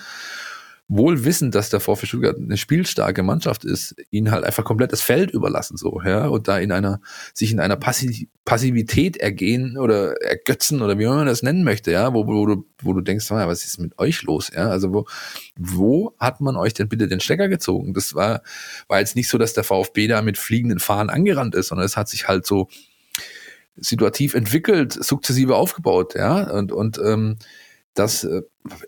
wohl 0.88 1.26
wissend, 1.26 1.56
dass 1.56 1.72
der 1.72 1.80
VfB 1.80 2.06
Stuttgart 2.06 2.38
eine 2.38 2.58
spielstarke 2.58 3.24
Mannschaft 3.24 3.66
ist, 3.66 3.96
ihnen 4.12 4.30
halt 4.30 4.44
einfach 4.44 4.64
komplett 4.64 4.92
das 4.92 5.02
Feld 5.02 5.32
überlassen, 5.32 5.78
so, 5.78 6.00
ja, 6.06 6.28
und 6.28 6.48
da 6.48 6.60
in 6.60 6.72
einer, 6.72 7.02
sich 7.34 7.52
in 7.52 7.60
einer 7.60 7.76
Passivität 7.76 9.18
ergehen 9.18 9.80
oder 9.80 10.22
ergötzen 10.22 10.84
oder 10.84 11.00
wie 11.00 11.08
man 11.08 11.26
das 11.26 11.42
nennen 11.42 11.64
möchte, 11.64 11.92
ja, 11.92 12.14
wo, 12.14 12.28
wo 12.28 12.46
du, 12.46 12.66
wo 12.84 12.94
du 12.94 13.02
denkst, 13.02 13.32
ah, 13.32 13.48
was 13.48 13.66
ist 13.66 13.80
mit 13.80 13.98
euch 13.98 14.22
los, 14.22 14.52
ja, 14.56 14.70
also 14.70 14.94
wo, 14.94 15.06
wo 15.58 16.14
hat 16.20 16.40
man 16.40 16.56
euch 16.56 16.76
denn 16.76 16.88
bitte 16.88 17.08
den 17.08 17.20
Stecker 17.20 17.50
gezogen? 17.50 17.96
Das 17.96 18.14
war, 18.14 18.44
war 18.88 19.00
jetzt 19.00 19.16
nicht 19.16 19.28
so, 19.28 19.40
dass 19.40 19.54
der 19.54 19.64
VfB 19.64 20.08
da 20.08 20.22
mit 20.22 20.38
fliegenden 20.38 20.80
Fahnen 20.80 21.10
angerannt 21.10 21.56
ist, 21.56 21.70
sondern 21.70 21.86
es 21.86 21.98
hat 21.98 22.10
sich 22.10 22.28
halt 22.28 22.46
so, 22.46 22.68
situativ 23.76 24.34
entwickelt, 24.34 24.94
sukzessive 24.94 25.56
aufgebaut, 25.56 26.16
ja, 26.16 26.50
und, 26.52 26.72
und 26.72 26.98
ähm, 26.98 27.38
das 27.94 28.24
äh, 28.24 28.42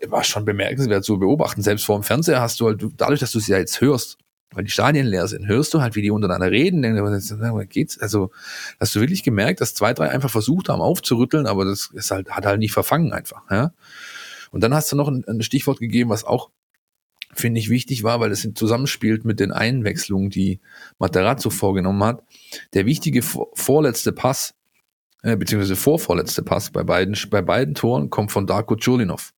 war 0.06 0.24
schon 0.24 0.44
bemerkenswert 0.44 1.04
zu 1.04 1.18
beobachten. 1.18 1.62
Selbst 1.62 1.84
vor 1.86 1.98
dem 1.98 2.02
Fernseher 2.02 2.40
hast 2.40 2.60
du 2.60 2.66
halt, 2.66 2.84
dadurch, 2.96 3.20
dass 3.20 3.32
du 3.32 3.40
sie 3.40 3.52
ja 3.52 3.58
jetzt 3.58 3.80
hörst, 3.80 4.18
weil 4.52 4.64
die 4.64 4.70
Stadien 4.70 5.06
leer 5.06 5.26
sind, 5.26 5.46
hörst 5.46 5.74
du 5.74 5.80
halt, 5.80 5.94
wie 5.94 6.02
die 6.02 6.10
untereinander 6.10 6.50
reden, 6.50 6.82
denkst, 6.82 7.68
geht's, 7.68 7.98
also, 7.98 8.30
hast 8.80 8.94
du 8.94 9.00
wirklich 9.00 9.22
gemerkt, 9.22 9.60
dass 9.60 9.74
zwei, 9.74 9.92
drei 9.92 10.10
einfach 10.10 10.30
versucht 10.30 10.68
haben 10.68 10.80
aufzurütteln, 10.80 11.46
aber 11.46 11.64
das 11.64 11.90
ist 11.92 12.10
halt, 12.10 12.30
hat 12.30 12.46
halt 12.46 12.58
nicht 12.58 12.72
verfangen 12.72 13.12
einfach, 13.12 13.42
ja. 13.50 13.72
Und 14.50 14.62
dann 14.62 14.72
hast 14.72 14.90
du 14.90 14.96
noch 14.96 15.08
ein, 15.08 15.24
ein 15.26 15.42
Stichwort 15.42 15.78
gegeben, 15.78 16.08
was 16.08 16.24
auch, 16.24 16.50
finde 17.34 17.60
ich, 17.60 17.68
wichtig 17.68 18.02
war, 18.02 18.20
weil 18.20 18.32
es 18.32 18.48
zusammenspielt 18.54 19.26
mit 19.26 19.40
den 19.40 19.52
Einwechslungen, 19.52 20.30
die 20.30 20.60
Materazzo 20.98 21.50
vorgenommen 21.50 22.02
hat. 22.02 22.22
Der 22.72 22.86
wichtige 22.86 23.20
vorletzte 23.22 24.12
Pass, 24.12 24.54
äh, 25.22 25.36
beziehungsweise 25.36 25.76
vorvorletzte 25.76 26.42
Pass 26.42 26.70
bei 26.70 26.82
beiden, 26.82 27.16
bei 27.30 27.42
beiden 27.42 27.74
Toren 27.74 28.10
kommt 28.10 28.32
von 28.32 28.46
Darko 28.46 28.76
Chulinov. 28.76 29.32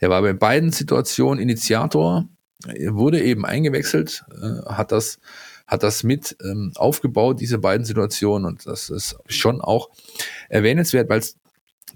Der 0.00 0.10
war 0.10 0.22
bei 0.22 0.32
beiden 0.32 0.72
Situationen 0.72 1.40
Initiator, 1.40 2.28
wurde 2.88 3.22
eben 3.22 3.46
eingewechselt, 3.46 4.24
äh, 4.42 4.68
hat 4.70 4.92
das 4.92 5.18
hat 5.68 5.82
das 5.82 6.02
mit 6.02 6.34
ähm, 6.42 6.72
aufgebaut, 6.76 7.40
diese 7.40 7.58
beiden 7.58 7.84
Situationen. 7.84 8.46
Und 8.46 8.66
das 8.66 8.88
ist 8.88 9.18
schon 9.26 9.60
auch 9.60 9.90
erwähnenswert, 10.48 11.10
weil 11.10 11.18
es 11.18 11.36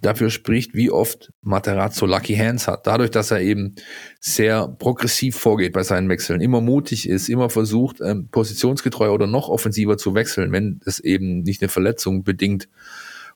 dafür 0.02 0.30
spricht, 0.30 0.75
wie 0.75 0.90
oft 0.90 1.32
Materazzo 1.40 2.06
Lucky 2.06 2.35
Hands 2.35 2.66
hat. 2.66 2.87
Dadurch, 2.87 3.11
dass 3.11 3.30
er 3.30 3.40
eben 3.40 3.76
sehr 4.21 4.68
progressiv 4.68 5.37
vorgeht 5.37 5.73
bei 5.73 5.85
seinen 5.85 6.09
Wechseln, 6.09 6.40
immer 6.40 6.61
mutig 6.61 7.09
ist, 7.09 7.28
immer 7.28 7.49
versucht, 7.49 8.00
ähm, 8.00 8.28
positionsgetreu 8.28 9.11
oder 9.11 9.26
noch 9.26 9.49
offensiver 9.49 9.97
zu 9.97 10.14
wechseln, 10.14 10.52
wenn 10.52 10.80
es 10.85 10.99
eben 11.00 11.42
nicht 11.42 11.62
eine 11.62 11.68
Verletzung 11.68 12.25
bedingt 12.25 12.68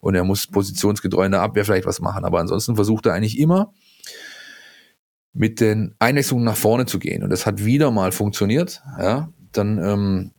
und 0.00 0.14
er 0.14 0.24
muss 0.24 0.46
positionsgetreu 0.48 1.24
in 1.24 1.32
der 1.32 1.40
Abwehr 1.40 1.64
vielleicht 1.64 1.86
was 1.86 2.00
machen. 2.00 2.24
Aber 2.24 2.40
ansonsten 2.40 2.74
versucht 2.74 3.06
er 3.06 3.14
eigentlich 3.14 3.38
immer, 3.38 3.72
mit 5.32 5.60
den 5.60 5.94
Einwechslungen 5.98 6.44
nach 6.44 6.56
vorne 6.56 6.86
zu 6.86 6.98
gehen. 6.98 7.22
Und 7.22 7.30
das 7.30 7.46
hat 7.46 7.64
wieder 7.64 7.90
mal 7.90 8.10
funktioniert. 8.10 8.82
Ja, 8.98 9.30
dann 9.52 9.78
ähm, 9.78 10.30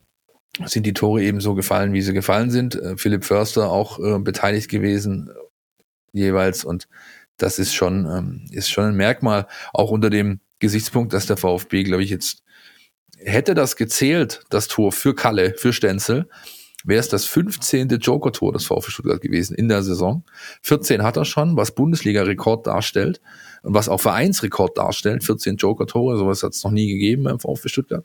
sind 0.66 0.86
die 0.86 0.92
Tore 0.92 1.22
eben 1.22 1.40
so 1.40 1.54
gefallen, 1.54 1.92
wie 1.92 2.02
sie 2.02 2.12
gefallen 2.12 2.50
sind. 2.50 2.74
Äh, 2.74 2.96
Philipp 2.96 3.24
Förster 3.24 3.70
auch 3.70 3.98
äh, 4.00 4.18
beteiligt 4.18 4.68
gewesen 4.68 5.30
jeweils. 6.12 6.64
Und 6.64 6.88
das 7.36 7.58
ist 7.58 7.74
schon, 7.74 8.06
ähm, 8.06 8.44
ist 8.50 8.70
schon 8.70 8.84
ein 8.84 8.96
Merkmal, 8.96 9.46
auch 9.72 9.90
unter 9.90 10.10
dem 10.10 10.40
Gesichtspunkt, 10.58 11.12
dass 11.12 11.26
der 11.26 11.36
VfB, 11.36 11.84
glaube 11.84 12.02
ich, 12.02 12.10
jetzt 12.10 12.42
hätte 13.18 13.54
das 13.54 13.76
gezählt, 13.76 14.42
das 14.50 14.68
Tor 14.68 14.92
für 14.92 15.14
Kalle, 15.14 15.54
für 15.56 15.72
Stenzel, 15.72 16.28
wäre 16.84 17.00
es 17.00 17.08
das 17.08 17.24
15. 17.24 17.88
Joker-Tor 17.88 18.52
des 18.52 18.66
VfB 18.66 18.90
Stuttgart 18.90 19.20
gewesen 19.20 19.54
in 19.54 19.68
der 19.68 19.82
Saison. 19.82 20.24
14 20.62 21.02
hat 21.02 21.16
er 21.16 21.24
schon, 21.24 21.56
was 21.56 21.72
Bundesliga-Rekord 21.72 22.66
darstellt 22.66 23.20
und 23.62 23.74
was 23.74 23.88
auch 23.88 24.00
Vereinsrekord 24.00 24.78
darstellt. 24.78 25.24
14 25.24 25.56
Joker-Tore, 25.56 26.16
sowas 26.16 26.42
hat 26.42 26.52
es 26.54 26.64
noch 26.64 26.70
nie 26.70 26.88
gegeben 26.88 27.24
beim 27.24 27.40
VfB 27.40 27.68
Stuttgart. 27.68 28.04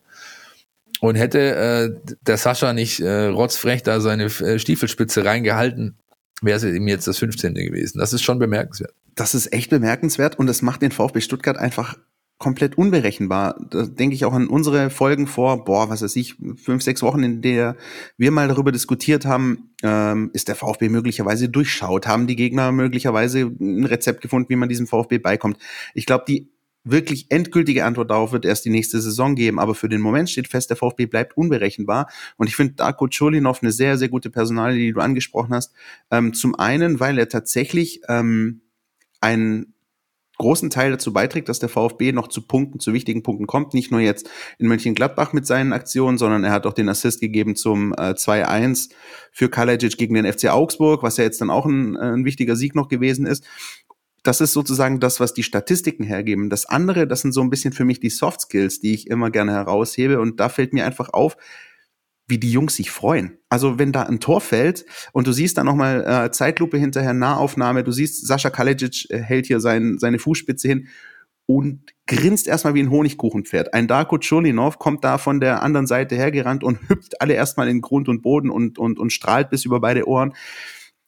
Und 1.00 1.15
hätte 1.15 1.39
äh, 1.39 2.15
der 2.22 2.38
Sascha 2.38 2.74
nicht 2.74 3.00
äh, 3.00 3.25
rotzfrech 3.25 3.83
da 3.83 4.00
seine 4.00 4.25
äh, 4.25 4.57
Stiefelspitze 4.57 5.25
reingehalten, 5.25 5.98
wäre 6.42 6.58
es 6.58 6.63
ihm 6.63 6.88
jetzt 6.88 7.08
das 7.08 7.20
15. 7.20 7.54
gewesen. 7.54 8.00
Das 8.00 8.13
ist 8.13 8.24
schon 8.24 8.40
bemerkenswert. 8.40 8.94
Das 9.16 9.36
ist 9.36 9.54
echt 9.54 9.70
bemerkenswert 9.70 10.40
und 10.40 10.48
das 10.48 10.62
macht 10.62 10.82
den 10.82 10.92
VfB 10.92 11.22
Stuttgart 11.22 11.58
einfach 11.58 11.98
komplett 12.40 12.78
unberechenbar. 12.78 13.56
Da 13.70 13.84
denke 13.84 14.16
ich 14.16 14.25
auch 14.25 14.34
an 14.34 14.48
unsere 14.48 14.90
Folgen 14.90 15.28
vor, 15.28 15.63
boah, 15.63 15.90
was 15.90 16.02
weiß 16.02 16.16
ich, 16.18 16.36
fünf, 16.62 16.84
sechs 16.84 17.02
Wochen, 17.02 17.24
in 17.24 17.42
der 17.42 17.78
wir 18.18 18.32
mal 18.32 18.48
darüber 18.48 18.72
diskutiert 18.72 19.25
haben, 19.25 19.74
ähm, 19.82 20.30
ist 20.34 20.50
der 20.50 20.56
VfB 20.56 20.90
möglicherweise 20.90 21.48
durchschaut, 21.48 22.06
haben 22.06 22.28
die 22.28 22.36
Gegner 22.36 22.72
möglicherweise 22.72 23.40
ein 23.40 23.86
Rezept 23.86 24.22
gefunden, 24.22 24.50
wie 24.50 24.58
man 24.58 24.68
diesem 24.68 24.88
VfB 24.88 25.20
beikommt. 25.20 25.58
Ich 25.94 26.06
glaube, 26.06 26.25
die 26.28 26.52
wirklich 26.84 27.28
endgültige 27.30 27.86
Antwort 27.86 28.12
darauf 28.12 28.32
wird 28.32 28.46
erst 28.46 28.66
die 28.66 28.70
nächste 28.70 29.02
Saison 29.02 29.36
geben. 29.36 29.60
Aber 29.60 29.75
für 29.75 29.90
den 29.90 30.02
Moment 30.02 30.30
steht 30.30 30.48
fest, 30.48 30.70
der 30.70 30.78
VfB 30.78 31.06
bleibt 31.06 31.38
unberechenbar. 31.38 32.10
Und 32.38 32.48
ich 32.48 32.56
finde 32.56 32.74
Darko 32.74 33.08
Cholinov 33.08 33.62
eine 33.62 33.72
sehr, 33.72 33.98
sehr 33.98 34.10
gute 34.10 34.30
Personalie, 34.30 34.80
die 34.80 34.94
du 34.94 35.00
angesprochen 35.00 35.54
hast. 35.54 35.74
Ähm, 36.12 36.34
zum 36.34 36.56
einen, 36.56 37.00
weil 37.00 37.18
er 37.18 37.30
tatsächlich 37.30 38.02
ähm, 38.10 38.62
einen 39.22 39.74
großen 40.38 40.70
Teil 40.72 40.92
dazu 40.92 41.13
beiträgt, 41.13 41.48
dass 41.48 41.60
der 41.60 41.70
VfB 41.70 42.12
noch 42.12 42.28
zu 42.28 42.42
Punkten, 42.42 42.80
zu 42.80 42.92
wichtigen 42.92 43.24
Punkten 43.24 43.48
kommt. 43.48 43.74
Nicht 43.74 43.92
nur 43.92 44.02
jetzt 44.02 44.30
in 44.58 44.68
Mönchengladbach 44.68 45.32
mit 45.32 45.46
seinen 45.46 45.72
Aktionen, 45.72 46.18
sondern 46.18 46.44
er 46.44 46.52
hat 46.52 46.66
auch 46.66 46.74
den 46.74 46.90
Assist 46.90 47.22
gegeben 47.22 47.56
zum 47.56 47.94
äh, 47.94 48.13
2-1 48.13 48.90
für 49.32 49.48
Kalajic 49.48 49.98
gegen 49.98 50.16
den 50.16 50.32
FC 50.32 50.50
Augsburg, 50.50 51.04
was 51.04 51.18
ja 51.18 51.24
jetzt 51.24 51.40
dann 51.40 51.52
auch 51.52 51.66
ein, 51.66 51.96
ein 51.96 52.25
wichtiger 52.25 52.56
Sieg 52.56 52.75
noch 52.75 52.90
gewesen 52.90 53.25
ist 53.25 53.46
das 54.24 54.39
ist 54.39 54.53
sozusagen 54.53 55.00
das, 55.00 55.20
was 55.20 55.34
die 55.34 55.44
Statistiken 55.44 56.03
hergeben. 56.03 56.50
Das 56.50 56.65
andere, 56.65 57.08
das 57.08 57.22
sind 57.22 57.34
so 57.34 57.42
ein 57.42 57.50
bisschen 57.50 57.74
für 57.74 57.86
mich 57.86 58.00
die 58.00 58.10
Soft 58.10 58.42
Skills, 58.42 58.80
die 58.80 58.94
ich 58.94 59.08
immer 59.08 59.30
gerne 59.30 59.51
heraushebe. 59.51 60.20
Und 60.20 60.39
da 60.39 60.48
fällt 60.50 60.74
mir 60.74 60.86
einfach 60.86 61.10
auf, 61.10 61.36
wie 62.27 62.38
die 62.38 62.51
Jungs 62.51 62.77
sich 62.77 62.89
freuen. 62.89 63.38
Also 63.50 63.80
wenn 63.80 63.92
da 63.92 64.03
ein 64.03 64.22
Tor 64.22 64.39
fällt 64.39 64.86
und 65.12 65.27
du 65.27 65.34
siehst 65.34 65.58
da 65.58 65.65
nochmal 65.65 66.06
äh, 66.08 66.32
Zeitlupe 66.32 66.77
hinterher, 66.77 67.13
Nahaufnahme, 67.13 67.84
du 67.84 67.92
siehst, 67.92 68.25
Sascha 68.25 68.50
Kalecic 68.50 69.10
äh, 69.10 69.20
hält 69.20 69.46
hier 69.46 69.60
sein, 69.60 69.98
seine 70.00 70.20
Fußspitze 70.20 70.70
hin 70.70 70.88
und 71.46 71.92
grinst 72.08 72.48
erstmal 72.48 72.74
wie 72.75 72.82
ein 72.82 72.92
Honigkuchenpferd. 72.92 73.74
Ein 73.74 73.89
Darko 73.89 74.18
Cholinov 74.18 74.80
kommt 74.80 75.03
da 75.03 75.18
von 75.18 75.42
der 75.42 75.62
anderen 75.62 75.88
Seite 75.88 76.15
hergerannt 76.15 76.63
und 76.63 76.80
hüpft 76.89 77.20
alle 77.22 77.34
erstmal 77.34 77.68
in 77.68 77.82
Grund 77.82 78.08
und 78.08 78.22
Boden 78.22 78.50
und, 78.50 78.80
und, 78.80 79.00
und 79.00 79.12
strahlt 79.12 79.50
bis 79.50 79.65
über 79.65 79.82
beide 79.82 80.08
Ohren. 80.08 80.34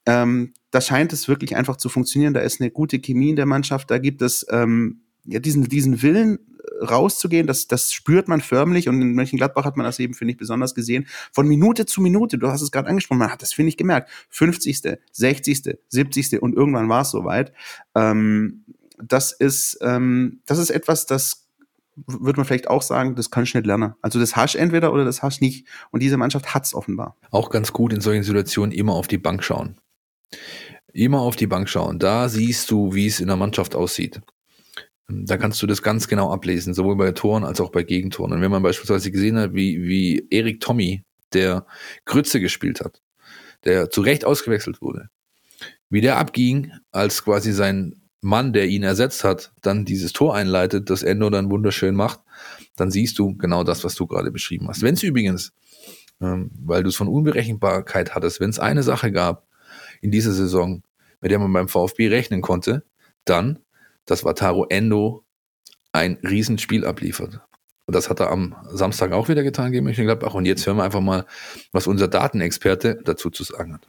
Ähm, 0.06 0.54
da 0.70 0.80
scheint 0.80 1.12
es 1.12 1.28
wirklich 1.28 1.56
einfach 1.56 1.76
zu 1.76 1.88
funktionieren. 1.88 2.34
Da 2.34 2.40
ist 2.40 2.60
eine 2.60 2.70
gute 2.70 2.98
Chemie 2.98 3.30
in 3.30 3.36
der 3.36 3.46
Mannschaft. 3.46 3.90
Da 3.90 3.98
gibt 3.98 4.22
es 4.22 4.46
ähm, 4.50 5.00
ja 5.24 5.40
diesen, 5.40 5.64
diesen 5.64 6.02
Willen 6.02 6.38
äh, 6.38 6.84
rauszugehen. 6.84 7.46
Das, 7.46 7.66
das 7.66 7.92
spürt 7.92 8.28
man 8.28 8.40
förmlich. 8.40 8.88
Und 8.88 9.00
in 9.00 9.14
Mönchengladbach 9.14 9.64
hat 9.64 9.76
man 9.76 9.84
das 9.84 9.98
eben, 9.98 10.14
finde 10.14 10.32
ich, 10.32 10.38
besonders 10.38 10.74
gesehen. 10.74 11.06
Von 11.32 11.48
Minute 11.48 11.86
zu 11.86 12.00
Minute, 12.00 12.38
du 12.38 12.48
hast 12.48 12.62
es 12.62 12.70
gerade 12.70 12.88
angesprochen, 12.88 13.18
man 13.18 13.32
hat 13.32 13.42
das, 13.42 13.52
finde 13.52 13.70
ich, 13.70 13.76
gemerkt. 13.76 14.10
50., 14.30 14.98
60., 15.12 15.76
70. 15.88 16.42
und 16.42 16.54
irgendwann 16.54 16.88
war 16.88 17.02
es 17.02 17.10
soweit. 17.10 17.52
Ähm, 17.94 18.64
das 18.98 19.32
ist, 19.32 19.78
ähm, 19.82 20.40
das 20.46 20.58
ist 20.58 20.70
etwas, 20.70 21.06
das 21.06 21.46
würde 22.06 22.38
man 22.38 22.46
vielleicht 22.46 22.68
auch 22.68 22.82
sagen, 22.82 23.14
das 23.14 23.30
kann 23.30 23.44
ich 23.44 23.54
nicht 23.54 23.66
lernen. 23.66 23.94
Also 24.02 24.20
das 24.20 24.36
hast 24.36 24.54
entweder 24.54 24.92
oder 24.92 25.04
das 25.04 25.22
hast 25.22 25.40
nicht. 25.40 25.66
Und 25.90 26.02
diese 26.02 26.18
Mannschaft 26.18 26.54
hat 26.54 26.64
es 26.64 26.74
offenbar. 26.74 27.16
Auch 27.30 27.50
ganz 27.50 27.72
gut 27.72 27.92
in 27.92 28.00
solchen 28.00 28.22
Situationen 28.22 28.72
immer 28.72 28.92
auf 28.92 29.08
die 29.08 29.18
Bank 29.18 29.42
schauen. 29.42 29.78
Immer 30.92 31.20
auf 31.20 31.36
die 31.36 31.46
Bank 31.46 31.68
schauen. 31.68 31.98
Da 31.98 32.28
siehst 32.28 32.70
du, 32.70 32.94
wie 32.94 33.06
es 33.06 33.20
in 33.20 33.26
der 33.28 33.36
Mannschaft 33.36 33.74
aussieht. 33.74 34.20
Da 35.08 35.36
kannst 35.36 35.62
du 35.62 35.66
das 35.66 35.82
ganz 35.82 36.08
genau 36.08 36.32
ablesen, 36.32 36.74
sowohl 36.74 36.96
bei 36.96 37.12
Toren 37.12 37.44
als 37.44 37.60
auch 37.60 37.70
bei 37.70 37.84
Gegentoren. 37.84 38.32
Und 38.32 38.40
wenn 38.40 38.50
man 38.50 38.62
beispielsweise 38.62 39.10
gesehen 39.10 39.38
hat, 39.38 39.54
wie, 39.54 39.82
wie 39.82 40.26
Erik 40.30 40.60
Tommy, 40.60 41.04
der 41.32 41.66
Grütze 42.06 42.40
gespielt 42.40 42.80
hat, 42.80 43.02
der 43.64 43.90
zu 43.90 44.00
Recht 44.00 44.24
ausgewechselt 44.24 44.80
wurde, 44.80 45.10
wie 45.90 46.00
der 46.00 46.16
abging, 46.16 46.72
als 46.90 47.24
quasi 47.24 47.52
sein 47.52 48.00
Mann, 48.20 48.52
der 48.52 48.66
ihn 48.66 48.82
ersetzt 48.82 49.22
hat, 49.22 49.52
dann 49.62 49.84
dieses 49.84 50.12
Tor 50.12 50.34
einleitet, 50.34 50.90
das 50.90 51.02
Endo 51.02 51.30
dann 51.30 51.50
wunderschön 51.50 51.94
macht, 51.94 52.20
dann 52.76 52.90
siehst 52.90 53.18
du 53.18 53.36
genau 53.36 53.62
das, 53.62 53.84
was 53.84 53.94
du 53.94 54.06
gerade 54.06 54.32
beschrieben 54.32 54.66
hast. 54.68 54.82
Wenn 54.82 54.94
es 54.94 55.02
übrigens, 55.02 55.52
ähm, 56.20 56.50
weil 56.64 56.82
du 56.82 56.88
es 56.88 56.96
von 56.96 57.08
Unberechenbarkeit 57.08 58.14
hattest, 58.14 58.40
wenn 58.40 58.50
es 58.50 58.58
eine 58.58 58.82
Sache 58.82 59.12
gab 59.12 59.46
in 60.00 60.10
dieser 60.10 60.32
Saison, 60.32 60.82
mit 61.20 61.30
der 61.30 61.38
man 61.38 61.52
beim 61.52 61.68
VfB 61.68 62.08
rechnen 62.08 62.42
konnte, 62.42 62.84
dann, 63.24 63.58
dass 64.04 64.24
Wataru 64.24 64.66
Endo 64.68 65.24
ein 65.92 66.18
Riesenspiel 66.22 66.84
abliefert. 66.84 67.40
Und 67.86 67.94
das 67.94 68.10
hat 68.10 68.20
er 68.20 68.30
am 68.30 68.56
Samstag 68.72 69.12
auch 69.12 69.28
wieder 69.28 69.42
getan 69.42 69.72
gegen 69.72 69.84
Mönchengladbach. 69.84 70.34
Und 70.34 70.44
jetzt 70.44 70.66
hören 70.66 70.76
wir 70.76 70.84
einfach 70.84 71.00
mal, 71.00 71.24
was 71.72 71.86
unser 71.86 72.08
Datenexperte 72.08 73.00
dazu 73.04 73.30
zu 73.30 73.44
sagen 73.44 73.74
hat. 73.74 73.86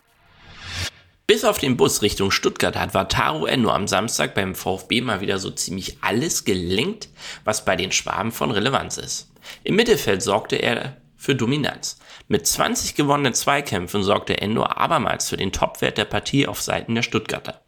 Bis 1.26 1.44
auf 1.44 1.58
den 1.58 1.76
Bus 1.76 2.02
Richtung 2.04 2.32
Stuttgart 2.32 2.78
hat 2.78 2.94
Wataru 2.94 3.48
Endo 3.48 3.70
am 3.70 3.88
Samstag 3.88 4.34
beim 4.34 4.56
VfB 4.56 5.02
mal 5.02 5.20
wieder 5.20 5.40
so 5.40 5.50
ziemlich 5.50 5.98
alles 6.02 6.46
gelenkt, 6.46 7.10
was 7.44 7.66
bei 7.66 7.76
den 7.76 7.92
Schwaben 7.92 8.32
von 8.32 8.52
Relevanz 8.52 8.98
ist. 8.98 9.30
Im 9.64 9.76
Mittelfeld 9.76 10.22
sorgte 10.22 10.56
er 10.56 10.96
für 11.28 11.36
Dominanz. 11.36 11.98
Mit 12.30 12.48
20 12.48 12.96
gewonnenen 12.96 13.34
Zweikämpfen 13.34 14.02
sorgte 14.02 14.40
Endo 14.40 14.64
abermals 14.64 15.28
für 15.28 15.36
den 15.36 15.52
Topwert 15.52 15.98
der 15.98 16.06
Partie 16.06 16.48
auf 16.48 16.62
Seiten 16.62 16.96
der 16.96 17.02
Stuttgarter. 17.02 17.60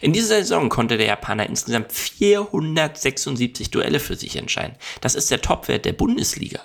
In 0.00 0.14
dieser 0.14 0.36
Saison 0.36 0.70
konnte 0.70 0.96
der 0.96 1.08
Japaner 1.08 1.46
insgesamt 1.46 1.92
476 1.92 3.70
Duelle 3.70 4.00
für 4.00 4.16
sich 4.16 4.36
entscheiden. 4.36 4.78
Das 5.02 5.14
ist 5.14 5.30
der 5.30 5.42
Topwert 5.42 5.84
der 5.84 5.92
Bundesliga. 5.92 6.60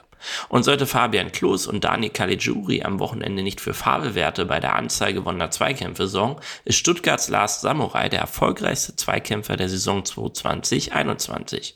Und 0.48 0.64
sollte 0.64 0.88
Fabian 0.88 1.34
Klos 1.34 1.68
und 1.68 1.84
Dani 1.84 2.12
Caligiuri 2.12 2.82
am 2.82 3.02
Wochenende 3.02 3.44
nicht 3.44 3.60
für 3.60 3.74
Farbewerte 3.74 4.46
bei 4.46 4.62
der 4.62 4.78
Anzahl 4.78 5.12
gewonnener 5.12 5.52
Zweikämpfe 5.52 6.08
sorgen, 6.08 6.40
ist 6.64 6.78
Stuttgarts 6.78 7.28
Lars 7.28 7.60
Samurai 7.60 8.08
der 8.08 8.22
erfolgreichste 8.22 8.96
Zweikämpfer 8.96 9.58
der 9.58 9.68
Saison 9.68 10.04
2020-21. 10.04 11.74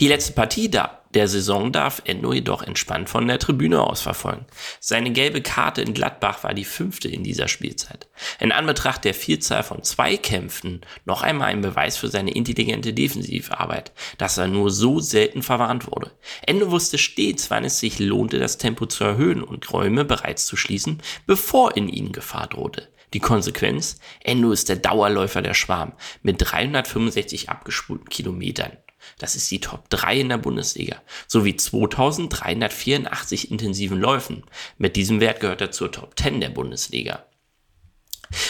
Die 0.00 0.08
letzte 0.08 0.32
Partie 0.32 0.70
da 0.70 1.02
der 1.16 1.28
Saison 1.28 1.72
darf 1.72 2.02
Endo 2.04 2.34
jedoch 2.34 2.62
entspannt 2.62 3.08
von 3.08 3.26
der 3.26 3.38
Tribüne 3.38 3.82
aus 3.82 4.02
verfolgen. 4.02 4.44
Seine 4.80 5.12
gelbe 5.12 5.40
Karte 5.40 5.80
in 5.80 5.94
Gladbach 5.94 6.44
war 6.44 6.52
die 6.52 6.66
fünfte 6.66 7.08
in 7.08 7.24
dieser 7.24 7.48
Spielzeit. 7.48 8.06
In 8.38 8.52
Anbetracht 8.52 9.02
der 9.02 9.14
Vielzahl 9.14 9.62
von 9.62 9.82
Zweikämpfen 9.82 10.82
noch 11.06 11.22
einmal 11.22 11.48
ein 11.48 11.62
Beweis 11.62 11.96
für 11.96 12.08
seine 12.08 12.32
intelligente 12.32 12.92
Defensivarbeit, 12.92 13.92
dass 14.18 14.36
er 14.36 14.46
nur 14.46 14.70
so 14.70 15.00
selten 15.00 15.42
verwarnt 15.42 15.86
wurde. 15.90 16.12
Endo 16.42 16.70
wusste 16.70 16.98
stets, 16.98 17.50
wann 17.50 17.64
es 17.64 17.80
sich 17.80 17.98
lohnte, 17.98 18.38
das 18.38 18.58
Tempo 18.58 18.84
zu 18.84 19.02
erhöhen 19.02 19.42
und 19.42 19.72
Räume 19.72 20.04
bereits 20.04 20.44
zu 20.44 20.54
schließen, 20.58 21.00
bevor 21.26 21.78
in 21.78 21.88
ihnen 21.88 22.12
Gefahr 22.12 22.46
drohte. 22.46 22.88
Die 23.14 23.20
Konsequenz? 23.20 24.00
Endo 24.22 24.52
ist 24.52 24.68
der 24.68 24.76
Dauerläufer 24.76 25.40
der 25.40 25.54
Schwarm 25.54 25.94
mit 26.22 26.36
365 26.38 27.48
abgespulten 27.48 28.10
Kilometern. 28.10 28.76
Das 29.18 29.36
ist 29.36 29.50
die 29.50 29.60
Top 29.60 29.90
3 29.90 30.20
in 30.20 30.28
der 30.28 30.38
Bundesliga, 30.38 31.02
sowie 31.26 31.56
2384 31.56 33.50
intensiven 33.50 34.00
Läufen. 34.00 34.44
Mit 34.78 34.96
diesem 34.96 35.20
Wert 35.20 35.40
gehört 35.40 35.60
er 35.60 35.70
zur 35.70 35.92
Top 35.92 36.18
10 36.18 36.40
der 36.40 36.50
Bundesliga. 36.50 37.24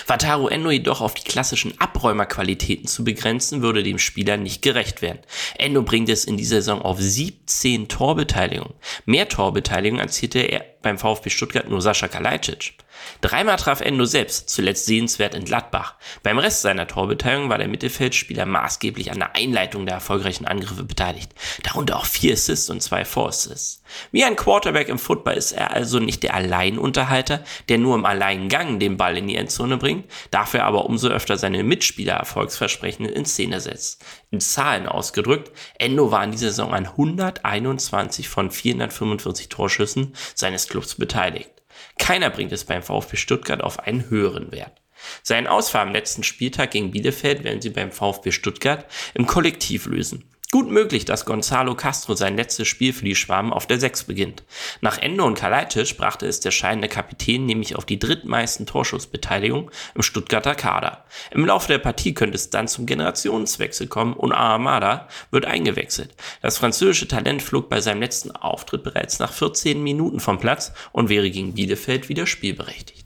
Wataru 0.07 0.49
Endo 0.49 0.71
jedoch 0.71 1.01
auf 1.01 1.15
die 1.15 1.25
klassischen 1.25 1.79
Abräumerqualitäten 1.81 2.87
zu 2.87 3.05
begrenzen, 3.05 3.63
würde 3.63 3.83
dem 3.83 3.99
Spieler 3.99 4.37
nicht 4.37 4.63
gerecht 4.63 5.03
werden. 5.03 5.21
Endo 5.59 5.83
bringt 5.83 6.09
es 6.09 6.25
in 6.25 6.37
dieser 6.37 6.57
Saison 6.57 6.83
auf 6.83 7.01
17 7.01 7.89
Torbeteiligungen. 7.89 8.75
Mehr 9.05 9.29
Torbeteiligungen 9.29 10.01
erzielte 10.01 10.41
er 10.41 10.65
beim 10.83 10.99
VfB 10.99 11.31
Stuttgart 11.31 11.69
nur 11.69 11.83
Sascha 11.83 12.09
Kalajdzic. 12.09 12.75
Dreimal 13.21 13.57
traf 13.57 13.81
Endo 13.81 14.05
selbst, 14.05 14.51
zuletzt 14.51 14.87
sehenswert 14.87 15.35
in 15.35 15.45
Gladbach. 15.45 15.95
Beim 16.23 16.39
Rest 16.39 16.63
seiner 16.63 16.87
Torbeteiligung 16.87 17.49
war 17.49 17.59
der 17.59 17.69
Mittelfeldspieler 17.69 18.47
maßgeblich 18.47 19.11
an 19.11 19.19
der 19.19 19.35
Einleitung 19.35 19.87
der 19.87 19.97
erfolgreichen 19.97 20.47
Angriffe 20.47 20.85
beteiligt, 20.85 21.33
darunter 21.63 21.97
auch 21.97 22.07
vier 22.07 22.35
Assists 22.35 22.71
und 22.71 22.83
zwei 22.83 23.05
Vorassists. 23.05 23.83
Wie 24.13 24.25
ein 24.25 24.37
Quarterback 24.37 24.89
im 24.89 24.99
Football 24.99 25.35
ist 25.35 25.53
er 25.53 25.73
also 25.73 25.99
nicht 25.99 26.23
der 26.23 26.35
Alleinunterhalter, 26.35 27.43
der 27.69 27.79
nur 27.79 27.95
im 27.95 28.05
Alleingang 28.05 28.79
den 28.79 28.97
Ball 28.97 29.17
in 29.17 29.29
die 29.29 29.37
Endzone 29.37 29.77
bringt, 29.77 30.11
dafür 30.31 30.65
aber 30.65 30.87
umso 30.87 31.09
öfter 31.09 31.39
seine 31.39 31.63
Mitspieler 31.63 32.15
erfolgsversprechend 32.15 33.11
in 33.11 33.25
Szene 33.25 33.61
setzt. 33.61 34.05
In 34.31 34.41
Zahlen 34.41 34.87
ausgedrückt, 34.87 35.53
Endo 35.79 36.11
war 36.11 36.25
in 36.25 36.33
dieser 36.33 36.49
Saison 36.49 36.75
an 36.75 36.87
121 36.87 38.29
von 38.29 38.51
445 38.51 39.49
Torschüssen 39.49 40.15
seines 40.35 40.69
Clubs 40.69 40.95
beteiligt. 40.97 41.56
Keiner 41.99 42.31
bringt 42.31 42.53
es 42.53 42.65
beim 42.65 42.83
VfB 42.83 43.17
Stuttgart 43.17 43.63
auf 43.63 43.81
einen 43.81 44.09
höheren 44.11 44.53
Wert. 44.53 44.83
Seinen 45.23 45.47
Ausfall 45.47 45.83
am 45.83 45.93
letzten 45.93 46.23
Spieltag 46.23 46.71
gegen 46.71 46.91
Bielefeld 46.91 47.45
werden 47.45 47.61
sie 47.61 47.71
beim 47.71 47.93
VfB 47.93 48.33
Stuttgart 48.33 48.87
im 49.15 49.27
Kollektiv 49.27 49.87
lösen. 49.87 50.25
Gut 50.53 50.71
möglich, 50.71 51.05
dass 51.05 51.25
Gonzalo 51.25 51.75
Castro 51.75 52.15
sein 52.15 52.37
letztes 52.37 52.69
Spiel 52.69 52.93
für 52.93 53.05
die 53.05 53.17
Schwaben 53.17 53.53
auf 53.53 53.67
der 53.67 53.81
6 53.81 54.05
beginnt. 54.05 54.45
Nach 54.81 54.97
Endo 54.97 55.27
und 55.27 55.35
Kalajdzic 55.35 55.97
brachte 55.97 56.25
es 56.27 56.39
der 56.39 56.53
scheidende 56.53 56.87
Kapitän 56.87 57.47
nämlich 57.47 57.75
auf 57.75 57.85
die 57.85 57.99
drittmeisten 57.99 58.65
Torschussbeteiligung 58.65 59.73
im 59.97 60.03
Stuttgarter 60.03 60.55
Kader. 60.55 61.05
Im 61.33 61.45
Laufe 61.47 61.67
der 61.67 61.79
Partie 61.79 62.15
könnte 62.15 62.37
es 62.37 62.51
dann 62.51 62.69
zum 62.69 62.87
Generationswechsel 62.87 63.89
kommen 63.89 64.15
und 64.15 64.31
Armada 64.31 65.09
wird 65.33 65.47
eingewechselt. 65.47 66.15
Das 66.43 66.59
französische 66.59 67.09
Talent 67.09 67.43
flog 67.43 67.69
bei 67.69 67.81
seinem 67.81 68.01
letzten 68.01 68.31
Auftritt 68.31 68.85
bereits 68.85 69.19
nach 69.19 69.33
14 69.33 69.83
Minuten 69.83 70.21
vom 70.21 70.39
Platz 70.39 70.73
und 70.93 71.09
wäre 71.09 71.29
gegen 71.29 71.55
Bielefeld 71.55 72.09
wieder 72.09 72.27
spielberechtigt. 72.29 73.06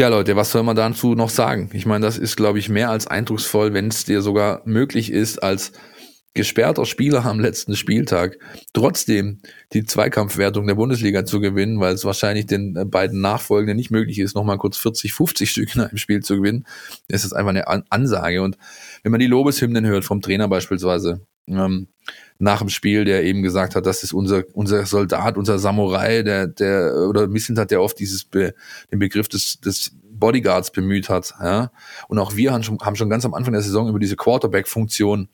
Tja, 0.00 0.08
Leute, 0.08 0.34
was 0.34 0.50
soll 0.50 0.62
man 0.62 0.76
dazu 0.76 1.14
noch 1.14 1.28
sagen? 1.28 1.68
Ich 1.74 1.84
meine, 1.84 2.06
das 2.06 2.16
ist, 2.16 2.34
glaube 2.34 2.58
ich, 2.58 2.70
mehr 2.70 2.88
als 2.88 3.06
eindrucksvoll, 3.06 3.74
wenn 3.74 3.88
es 3.88 4.06
dir 4.06 4.22
sogar 4.22 4.62
möglich 4.64 5.12
ist, 5.12 5.42
als 5.42 5.72
gesperrter 6.34 6.86
Spieler 6.86 7.24
am 7.24 7.40
letzten 7.40 7.74
Spieltag 7.74 8.38
trotzdem 8.72 9.40
die 9.72 9.84
Zweikampfwertung 9.84 10.66
der 10.66 10.76
Bundesliga 10.76 11.24
zu 11.24 11.40
gewinnen, 11.40 11.80
weil 11.80 11.94
es 11.94 12.04
wahrscheinlich 12.04 12.46
den 12.46 12.76
äh, 12.76 12.84
beiden 12.84 13.20
Nachfolgenden 13.20 13.76
nicht 13.76 13.90
möglich 13.90 14.18
ist, 14.18 14.34
nochmal 14.34 14.58
kurz 14.58 14.76
40, 14.76 15.12
50 15.12 15.50
Stück 15.50 15.74
in 15.74 15.82
einem 15.82 15.96
Spiel 15.96 16.20
zu 16.22 16.36
gewinnen. 16.36 16.66
Das 17.08 17.24
ist 17.24 17.32
einfach 17.32 17.50
eine 17.50 17.66
Ansage. 17.90 18.42
Und 18.42 18.58
wenn 19.02 19.10
man 19.10 19.20
die 19.20 19.26
Lobeshymnen 19.26 19.84
hört 19.86 20.04
vom 20.04 20.20
Trainer 20.20 20.46
beispielsweise, 20.46 21.20
ähm, 21.48 21.88
nach 22.38 22.60
dem 22.60 22.68
Spiel, 22.68 23.04
der 23.04 23.24
eben 23.24 23.42
gesagt 23.42 23.74
hat, 23.74 23.84
das 23.84 24.02
ist 24.02 24.12
unser, 24.12 24.44
unser 24.54 24.86
Soldat, 24.86 25.36
unser 25.36 25.58
Samurai, 25.58 26.22
der, 26.22 26.46
der, 26.46 27.08
oder 27.08 27.26
Missint 27.26 27.58
hat, 27.58 27.70
der 27.70 27.82
oft 27.82 27.98
dieses, 27.98 28.24
Be, 28.24 28.54
den 28.92 28.98
Begriff 28.98 29.28
des, 29.28 29.60
des 29.60 29.92
Bodyguards 30.10 30.70
bemüht 30.70 31.08
hat, 31.08 31.34
ja. 31.40 31.72
Und 32.08 32.18
auch 32.18 32.36
wir 32.36 32.52
haben 32.52 32.62
schon, 32.62 32.78
haben 32.80 32.96
schon 32.96 33.10
ganz 33.10 33.24
am 33.24 33.34
Anfang 33.34 33.52
der 33.52 33.62
Saison 33.62 33.88
über 33.88 33.98
diese 33.98 34.16
Quarterback-Funktion 34.16 35.28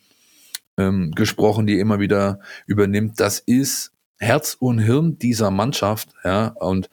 ähm, 0.76 1.12
gesprochen, 1.12 1.66
die 1.66 1.78
immer 1.78 2.00
wieder 2.00 2.40
übernimmt. 2.66 3.20
Das 3.20 3.38
ist 3.38 3.92
Herz 4.18 4.56
und 4.58 4.78
Hirn 4.78 5.18
dieser 5.18 5.50
Mannschaft, 5.50 6.10
ja. 6.24 6.48
Und 6.48 6.88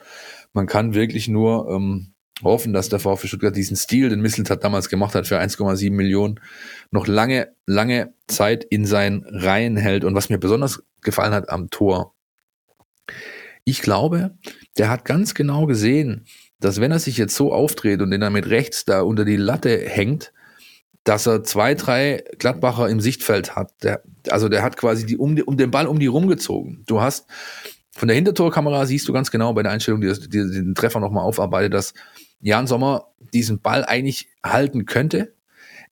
man 0.54 0.68
kann 0.68 0.94
wirklich 0.94 1.28
nur, 1.28 1.70
ähm, 1.70 2.14
hoffen, 2.42 2.74
dass 2.74 2.90
der 2.90 3.00
VfB 3.00 3.28
Stuttgart 3.28 3.56
diesen 3.56 3.78
Stil, 3.78 4.10
den 4.10 4.22
Misseltat 4.22 4.64
damals 4.64 4.90
gemacht 4.90 5.16
hat, 5.16 5.28
für 5.28 5.40
1,7 5.40 5.92
Millionen, 5.92 6.40
noch 6.92 7.08
lange, 7.08 7.54
lange 7.66 8.14
Zeit 8.28 8.64
in 8.64 8.86
seinen 8.86 9.24
Reihen 9.26 9.78
hält. 9.78 10.04
Und 10.04 10.16
was 10.16 10.30
mir 10.30 10.40
besonders 10.40 10.84
gefallen 11.02 11.34
hat 11.34 11.50
am 11.50 11.70
Tor, 11.70 12.14
ich 13.66 13.82
glaube, 13.82 14.38
der 14.78 14.90
hat 14.90 15.06
ganz 15.06 15.36
genau 15.36 15.66
gesehen, 15.66 16.26
dass 16.60 16.82
wenn 16.82 16.92
er 16.92 17.00
sich 17.00 17.18
jetzt 17.18 17.36
so 17.36 17.54
aufdreht 17.54 18.02
und 18.02 18.12
den 18.12 18.22
er 18.22 18.30
mit 18.30 18.50
rechts 18.50 18.86
da 18.86 19.02
unter 19.02 19.26
die 19.26 19.38
Latte 19.38 19.78
hängt, 19.78 20.34
dass 21.04 21.28
er 21.28 21.44
zwei, 21.44 21.76
drei 21.76 22.24
Gladbacher 22.40 22.90
im 22.90 23.02
Sichtfeld 23.02 23.56
hat. 23.56 23.72
Der, 23.84 24.02
also 24.30 24.50
der 24.50 24.64
hat 24.64 24.78
quasi 24.78 25.06
die, 25.06 25.18
um, 25.18 25.38
um 25.46 25.58
den 25.58 25.72
Ball 25.72 25.88
um 25.88 26.00
die 26.00 26.08
rumgezogen. 26.08 26.84
Du 26.86 27.02
hast 27.02 27.28
von 27.92 28.08
der 28.08 28.16
Hintertorkamera 28.16 28.86
siehst 28.86 29.08
du 29.08 29.14
ganz 29.14 29.30
genau 29.30 29.54
bei 29.54 29.64
der 29.64 29.72
Einstellung, 29.72 30.02
die, 30.02 30.14
die, 30.14 30.50
den 30.50 30.76
Treffer 30.76 31.00
nochmal 31.00 31.24
aufarbeitet, 31.24 31.74
dass 31.74 31.94
Jan 32.42 32.68
Sommer 32.68 33.08
diesen 33.34 33.62
Ball 33.62 33.86
eigentlich 33.86 34.30
halten 34.44 34.86
könnte. 34.86 35.34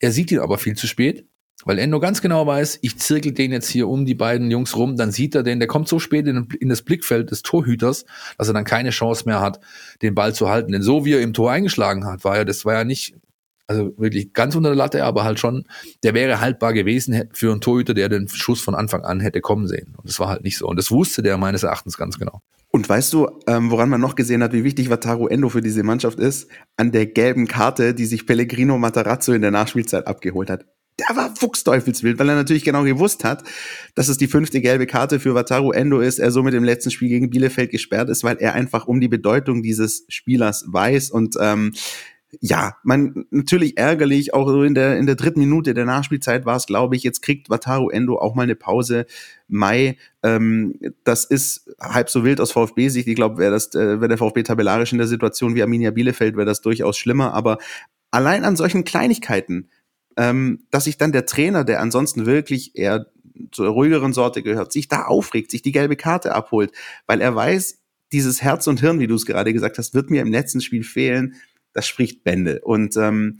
Er 0.00 0.10
sieht 0.10 0.32
ihn 0.32 0.40
aber 0.40 0.58
viel 0.58 0.76
zu 0.76 0.86
spät, 0.86 1.26
weil 1.64 1.78
Endo 1.78 2.00
ganz 2.00 2.20
genau 2.20 2.44
weiß, 2.46 2.80
ich 2.82 2.98
zirkel 2.98 3.32
den 3.32 3.52
jetzt 3.52 3.68
hier 3.68 3.88
um 3.88 4.04
die 4.04 4.16
beiden 4.16 4.50
Jungs 4.50 4.76
rum, 4.76 4.96
dann 4.96 5.12
sieht 5.12 5.34
er 5.34 5.44
den, 5.44 5.60
der 5.60 5.68
kommt 5.68 5.88
so 5.88 6.00
spät 6.00 6.26
in, 6.26 6.48
in 6.58 6.68
das 6.68 6.82
Blickfeld 6.82 7.30
des 7.30 7.42
Torhüters, 7.42 8.04
dass 8.36 8.48
er 8.48 8.54
dann 8.54 8.64
keine 8.64 8.90
Chance 8.90 9.24
mehr 9.26 9.40
hat, 9.40 9.60
den 10.02 10.14
Ball 10.14 10.34
zu 10.34 10.48
halten. 10.48 10.72
Denn 10.72 10.82
so 10.82 11.04
wie 11.04 11.12
er 11.12 11.20
im 11.20 11.32
Tor 11.32 11.52
eingeschlagen 11.52 12.04
hat, 12.04 12.24
war 12.24 12.36
ja, 12.36 12.44
das 12.44 12.64
war 12.64 12.74
ja 12.74 12.84
nicht, 12.84 13.14
also 13.72 13.92
wirklich 13.98 14.32
ganz 14.32 14.54
unter 14.54 14.70
der 14.70 14.76
Latte, 14.76 15.04
aber 15.04 15.24
halt 15.24 15.38
schon, 15.38 15.64
der 16.02 16.14
wäre 16.14 16.40
haltbar 16.40 16.72
gewesen 16.72 17.24
für 17.32 17.50
einen 17.50 17.60
Torhüter, 17.60 17.94
der 17.94 18.08
den 18.08 18.28
Schuss 18.28 18.60
von 18.60 18.74
Anfang 18.74 19.02
an 19.02 19.20
hätte 19.20 19.40
kommen 19.40 19.66
sehen. 19.66 19.94
Und 19.96 20.08
das 20.08 20.18
war 20.20 20.28
halt 20.28 20.44
nicht 20.44 20.58
so. 20.58 20.66
Und 20.66 20.76
das 20.76 20.90
wusste 20.90 21.22
der 21.22 21.38
meines 21.38 21.62
Erachtens 21.62 21.96
ganz 21.96 22.18
genau. 22.18 22.40
Und 22.70 22.88
weißt 22.88 23.12
du, 23.12 23.28
ähm, 23.46 23.70
woran 23.70 23.90
man 23.90 24.00
noch 24.00 24.14
gesehen 24.14 24.42
hat, 24.42 24.54
wie 24.54 24.64
wichtig 24.64 24.88
Wataru 24.88 25.26
Endo 25.26 25.50
für 25.50 25.60
diese 25.60 25.82
Mannschaft 25.82 26.18
ist? 26.18 26.48
An 26.76 26.90
der 26.90 27.06
gelben 27.06 27.46
Karte, 27.46 27.92
die 27.92 28.06
sich 28.06 28.26
Pellegrino 28.26 28.78
Matarazzo 28.78 29.32
in 29.32 29.42
der 29.42 29.50
Nachspielzeit 29.50 30.06
abgeholt 30.06 30.48
hat. 30.48 30.64
Der 30.98 31.16
war 31.16 31.34
fuchsteufelswild, 31.36 32.18
weil 32.18 32.28
er 32.28 32.34
natürlich 32.34 32.64
genau 32.64 32.84
gewusst 32.84 33.24
hat, 33.24 33.44
dass 33.94 34.08
es 34.08 34.18
die 34.18 34.26
fünfte 34.26 34.60
gelbe 34.60 34.86
Karte 34.86 35.20
für 35.20 35.34
Wataru 35.34 35.72
Endo 35.72 36.00
ist, 36.00 36.18
er 36.18 36.30
somit 36.30 36.54
im 36.54 36.64
letzten 36.64 36.90
Spiel 36.90 37.08
gegen 37.08 37.30
Bielefeld 37.30 37.70
gesperrt 37.70 38.08
ist, 38.08 38.24
weil 38.24 38.36
er 38.36 38.54
einfach 38.54 38.86
um 38.86 39.00
die 39.00 39.08
Bedeutung 39.08 39.62
dieses 39.62 40.04
Spielers 40.08 40.64
weiß 40.66 41.10
und 41.10 41.36
ähm, 41.40 41.72
ja, 42.40 42.76
man 42.82 43.26
natürlich 43.30 43.76
ärgerlich, 43.76 44.32
auch 44.32 44.48
so 44.48 44.62
in 44.62 44.74
der, 44.74 44.96
in 44.98 45.06
der 45.06 45.16
dritten 45.16 45.40
Minute 45.40 45.74
der 45.74 45.84
Nachspielzeit 45.84 46.46
war 46.46 46.56
es, 46.56 46.66
glaube 46.66 46.96
ich, 46.96 47.02
jetzt 47.02 47.20
kriegt 47.20 47.50
Wataru 47.50 47.90
Endo 47.90 48.18
auch 48.18 48.34
mal 48.34 48.44
eine 48.44 48.56
Pause. 48.56 49.06
Mai, 49.48 49.98
ähm, 50.22 50.78
das 51.04 51.24
ist 51.26 51.70
halb 51.78 52.08
so 52.08 52.24
wild 52.24 52.40
aus 52.40 52.52
VfB-Sicht. 52.52 53.06
Ich 53.06 53.16
glaube, 53.16 53.36
wäre 53.36 53.52
das, 53.52 53.74
äh, 53.74 54.00
wäre 54.00 54.08
der 54.08 54.18
VfB 54.18 54.44
tabellarisch 54.44 54.92
in 54.92 54.98
der 54.98 55.06
Situation 55.06 55.54
wie 55.54 55.62
Arminia 55.62 55.90
Bielefeld, 55.90 56.36
wäre 56.36 56.46
das 56.46 56.62
durchaus 56.62 56.96
schlimmer. 56.96 57.34
Aber 57.34 57.58
allein 58.10 58.44
an 58.44 58.56
solchen 58.56 58.84
Kleinigkeiten, 58.84 59.68
ähm, 60.16 60.66
dass 60.70 60.84
sich 60.84 60.96
dann 60.96 61.12
der 61.12 61.26
Trainer, 61.26 61.64
der 61.64 61.80
ansonsten 61.80 62.24
wirklich 62.24 62.76
eher 62.76 63.06
zur 63.50 63.68
ruhigeren 63.68 64.14
Sorte 64.14 64.42
gehört, 64.42 64.72
sich 64.72 64.88
da 64.88 65.04
aufregt, 65.04 65.50
sich 65.50 65.62
die 65.62 65.72
gelbe 65.72 65.96
Karte 65.96 66.34
abholt, 66.34 66.72
weil 67.06 67.20
er 67.20 67.34
weiß, 67.34 67.78
dieses 68.12 68.42
Herz 68.42 68.66
und 68.66 68.80
Hirn, 68.80 69.00
wie 69.00 69.06
du 69.06 69.14
es 69.14 69.26
gerade 69.26 69.52
gesagt 69.52 69.78
hast, 69.78 69.94
wird 69.94 70.10
mir 70.10 70.22
im 70.22 70.30
letzten 70.30 70.60
Spiel 70.60 70.84
fehlen 70.84 71.34
das 71.72 71.86
spricht 71.86 72.24
Bände. 72.24 72.60
Und 72.62 72.96
ähm, 72.96 73.36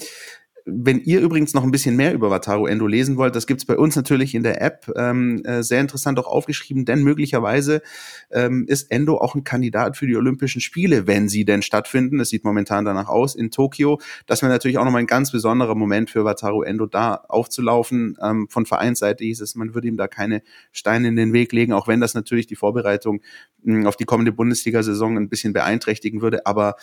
wenn 0.65 1.01
ihr 1.01 1.21
übrigens 1.21 1.55
noch 1.55 1.65
ein 1.65 1.71
bisschen 1.71 1.97
mehr 1.97 2.15
über 2.15 2.31
Wataru 2.31 2.67
Endo 2.67 2.87
lesen 2.87 3.17
wollt, 3.17 3.35
das 3.35 3.47
gibt's 3.47 3.65
bei 3.65 3.77
uns 3.77 3.97
natürlich 3.97 4.35
in 4.35 4.43
der 4.43 4.63
App 4.63 4.91
ähm, 4.97 5.45
äh, 5.45 5.63
sehr 5.63 5.81
interessant 5.81 6.19
auch 6.19 6.27
aufgeschrieben, 6.27 6.85
denn 6.85 7.03
möglicherweise 7.03 7.83
ähm, 8.31 8.67
ist 8.69 8.91
Endo 8.91 9.17
auch 9.19 9.35
ein 9.35 9.45
Kandidat 9.45 9.97
für 9.97 10.07
die 10.07 10.17
Olympischen 10.17 10.61
Spiele, 10.61 11.07
wenn 11.07 11.29
sie 11.29 11.45
denn 11.45 11.63
stattfinden. 11.63 12.21
Es 12.21 12.31
sieht 12.31 12.45
momentan 12.45 12.85
danach 12.85 13.09
aus 13.09 13.35
in 13.35 13.51
Tokio. 13.51 14.01
Das 14.27 14.43
wäre 14.43 14.53
natürlich 14.53 14.79
auch 14.79 14.85
nochmal 14.85 15.03
ein 15.03 15.07
ganz 15.07 15.33
besonderer 15.33 15.75
Moment 15.75 16.11
für 16.11 16.25
Wataru 16.25 16.63
Endo 16.63 16.87
da 16.87 17.15
aufzulaufen. 17.15 18.17
Ähm, 18.23 18.47
von 18.49 18.67
Vereinsseite 18.67 19.25
hieß 19.25 19.41
es, 19.41 19.55
man 19.55 19.75
würde 19.75 19.89
ihm 19.89 19.97
da 19.97 20.07
keine 20.07 20.43
Steine 20.71 21.09
in 21.09 21.17
den 21.17 21.33
Weg 21.33 21.53
legen, 21.53 21.73
auch 21.73 21.89
wenn 21.89 22.01
das 22.01 22.15
natürlich 22.15 22.47
die 22.47 22.57
Vorbereitung 22.57 23.21
mh, 23.63 23.79
hm, 23.79 23.87
auf 23.87 23.97
die 23.97 24.05
kommende 24.05 24.33
Bundesliga-Saison 24.33 25.17
ein 25.17 25.29
bisschen 25.29 25.53
beeinträchtigen 25.53 26.23
würde. 26.23 26.47
Aber 26.47 26.77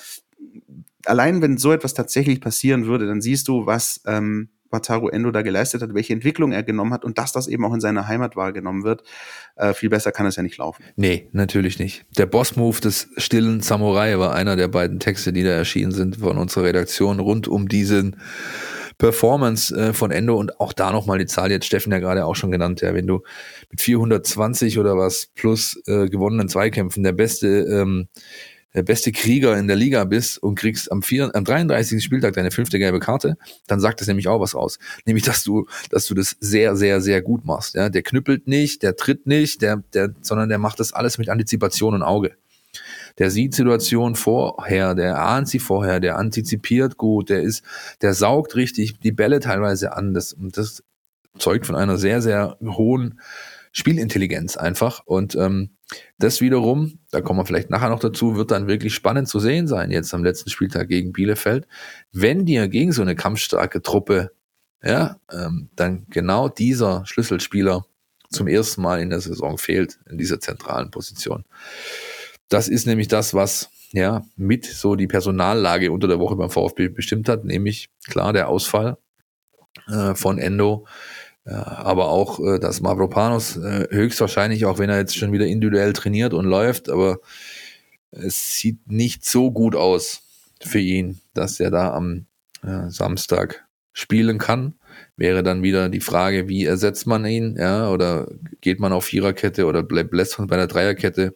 allein 1.06 1.42
wenn 1.42 1.58
so 1.58 1.72
etwas 1.72 1.94
tatsächlich 1.94 2.42
passieren 2.42 2.86
würde, 2.86 3.08
dann 3.08 3.22
siehst 3.22 3.48
du, 3.48 3.66
was 3.66 4.02
ähm, 4.06 4.50
Wataru 4.72 5.10
Endo 5.10 5.32
da 5.32 5.42
geleistet 5.42 5.82
hat, 5.82 5.94
welche 5.94 6.14
Entwicklung 6.14 6.52
er 6.52 6.64
genommen 6.64 6.94
hat 6.94 7.04
und 7.04 7.18
dass 7.18 7.32
das 7.32 7.48
eben 7.48 7.66
auch 7.66 7.74
in 7.74 7.80
seiner 7.80 8.08
Heimat 8.08 8.36
wahrgenommen 8.36 8.84
wird. 8.84 9.04
Äh, 9.56 9.74
viel 9.74 9.90
besser 9.90 10.12
kann 10.12 10.26
es 10.26 10.36
ja 10.36 10.44
nicht 10.44 10.58
laufen. 10.58 10.84
Nee, 10.96 11.28
natürlich 11.32 11.80
nicht. 11.80 12.06
Der 12.18 12.28
Boss-Move 12.28 12.80
des 12.82 13.10
stillen 13.18 13.62
Samurai 13.62 14.20
war 14.20 14.36
einer 14.36 14.56
der 14.56 14.68
beiden 14.68 15.00
Texte, 15.00 15.34
die 15.34 15.44
da 15.44 15.50
erschienen 15.50 15.92
sind 15.92 16.18
von 16.18 16.38
unserer 16.38 16.66
Redaktion 16.66 17.20
rund 17.20 17.48
um 17.48 17.68
diesen 17.68 18.18
Performance 19.00 19.74
äh, 19.76 19.94
von 19.94 20.12
Endo 20.12 20.38
und 20.38 20.60
auch 20.60 20.74
da 20.74 20.92
nochmal 20.92 21.20
die 21.20 21.26
Zahl, 21.26 21.52
jetzt 21.52 21.66
Steffen 21.66 21.92
ja 21.92 22.00
gerade 22.00 22.26
auch 22.26 22.36
schon 22.36 22.52
genannt, 22.52 22.82
ja, 22.82 22.94
wenn 22.94 23.08
du 23.08 23.24
mit 23.72 23.82
420 23.82 24.78
oder 24.78 24.98
was 24.98 25.30
plus 25.36 25.82
äh, 25.88 26.10
gewonnenen 26.10 26.50
Zweikämpfen 26.50 27.04
der 27.04 27.14
beste 27.14 27.48
ähm, 27.48 28.10
der 28.74 28.84
beste 28.84 29.12
Krieger 29.12 29.58
in 29.58 29.68
der 29.68 29.76
Liga 29.76 30.04
bist 30.04 30.42
und 30.42 30.56
kriegst 30.56 30.92
am, 30.92 31.02
vier, 31.02 31.34
am 31.34 31.44
33. 31.44 32.04
Spieltag 32.04 32.34
deine 32.34 32.52
fünfte 32.52 32.78
gelbe 32.78 33.00
Karte, 33.00 33.38
dann 33.68 33.80
sagt 33.80 34.00
das 34.00 34.08
nämlich 34.08 34.28
auch 34.28 34.40
was 34.40 34.56
aus. 34.56 34.78
Nämlich, 35.06 35.24
dass 35.24 35.44
du, 35.44 35.66
dass 35.90 36.06
du 36.06 36.14
das 36.14 36.36
sehr, 36.40 36.76
sehr, 36.76 37.02
sehr 37.02 37.22
gut 37.22 37.46
machst. 37.46 37.76
Ja? 37.76 37.90
Der 37.90 38.04
knüppelt 38.04 38.48
nicht, 38.48 38.84
der 38.84 38.96
tritt 38.96 39.26
nicht, 39.26 39.62
der, 39.62 39.84
der, 39.94 40.14
sondern 40.22 40.50
der 40.50 40.60
macht 40.60 40.80
das 40.80 40.94
alles 40.94 41.18
mit 41.18 41.30
Antizipation 41.30 41.96
und 41.96 42.04
Auge. 42.04 42.36
Der 43.18 43.32
sieht 43.32 43.56
Situationen 43.56 44.16
vorher, 44.16 44.96
der 44.96 45.20
ahnt 45.20 45.50
sie 45.50 45.60
vorher, 45.60 46.00
der 46.00 46.18
antizipiert 46.18 46.98
gut, 46.98 47.30
der 47.30 47.42
ist, 47.42 47.64
der 48.02 48.14
saugt 48.14 48.56
richtig 48.56 49.00
die 49.00 49.12
Bälle 49.12 49.40
teilweise 49.40 49.96
an. 49.96 50.14
Das, 50.14 50.34
und 50.34 50.56
das 50.58 50.84
zeugt 51.38 51.66
von 51.66 51.76
einer 51.76 51.98
sehr, 51.98 52.22
sehr 52.22 52.58
hohen 52.62 53.20
Spielintelligenz 53.72 54.58
einfach. 54.58 55.02
Und 55.06 55.36
ähm, 55.36 55.72
das 56.18 56.42
wiederum, 56.42 57.00
da 57.12 57.22
kommen 57.22 57.40
wir 57.40 57.46
vielleicht 57.46 57.70
nachher 57.70 57.90
noch 57.90 58.00
dazu, 58.00 58.36
wird 58.36 58.52
dann 58.52 58.68
wirklich 58.68 58.94
spannend 58.94 59.28
zu 59.28 59.40
sehen 59.40 59.68
sein, 59.68 59.92
jetzt 59.92 60.14
am 60.14 60.24
letzten 60.24 60.50
Spieltag 60.50 60.88
gegen 60.88 61.14
Bielefeld. 61.14 61.68
Wenn 62.12 62.46
dir 62.46 62.68
gegen 62.68 62.92
so 62.92 63.02
eine 63.02 63.16
kampfstarke 63.16 63.82
Truppe, 63.82 64.32
ja, 64.84 65.18
ähm, 65.32 65.70
dann 65.76 66.06
genau 66.10 66.48
dieser 66.48 67.06
Schlüsselspieler 67.06 67.86
zum 68.30 68.48
ersten 68.48 68.82
Mal 68.82 69.02
in 69.02 69.10
der 69.10 69.22
Saison 69.22 69.58
fehlt, 69.58 70.00
in 70.10 70.18
dieser 70.18 70.40
zentralen 70.40 70.92
Position. 70.92 71.46
Das 72.48 72.68
ist 72.68 72.86
nämlich 72.86 73.08
das, 73.08 73.34
was 73.34 73.70
ja 73.92 74.24
mit 74.36 74.66
so 74.66 74.96
die 74.96 75.08
Personallage 75.08 75.92
unter 75.92 76.08
der 76.08 76.20
Woche 76.20 76.36
beim 76.36 76.50
VfB 76.50 76.90
bestimmt 76.90 77.28
hat, 77.28 77.44
nämlich 77.44 77.90
klar 78.08 78.34
der 78.34 78.48
Ausfall 78.48 78.98
äh, 79.88 80.14
von 80.16 80.38
Endo, 80.38 80.86
aber 81.56 82.10
auch, 82.10 82.40
äh, 82.40 82.60
dass 82.60 82.82
Mavropanos 82.82 83.58
äh, 83.58 83.88
höchstwahrscheinlich, 83.90 84.66
auch 84.66 84.80
wenn 84.80 84.90
er 84.90 84.98
jetzt 84.98 85.18
schon 85.18 85.32
wieder 85.32 85.46
individuell 85.46 85.94
trainiert 85.94 86.34
und 86.34 86.46
läuft, 86.46 86.90
aber 86.90 87.20
es 88.12 88.56
sieht 88.56 88.92
nicht 88.92 89.26
so 89.26 89.52
gut 89.52 89.76
aus 89.76 90.24
für 90.62 90.80
ihn, 90.80 91.20
dass 91.34 91.60
er 91.60 91.72
da 91.72 91.94
am 91.94 92.26
äh, 92.64 92.90
Samstag 92.90 93.66
spielen 93.94 94.38
kann. 94.38 94.76
wäre 95.16 95.44
dann 95.44 95.64
wieder 95.64 95.90
die 95.90 96.00
Frage, 96.00 96.48
wie 96.48 96.66
ersetzt 96.66 97.06
man 97.08 97.26
ihn, 97.26 97.56
ja, 97.58 97.90
oder 97.90 98.28
geht 98.62 98.80
man 98.80 98.94
auf 98.94 99.06
Viererkette 99.06 99.66
oder 99.66 99.84
bleibt 99.84 100.40
man 100.40 100.48
bei 100.48 100.58
der 100.58 100.68
Dreierkette. 100.68 101.36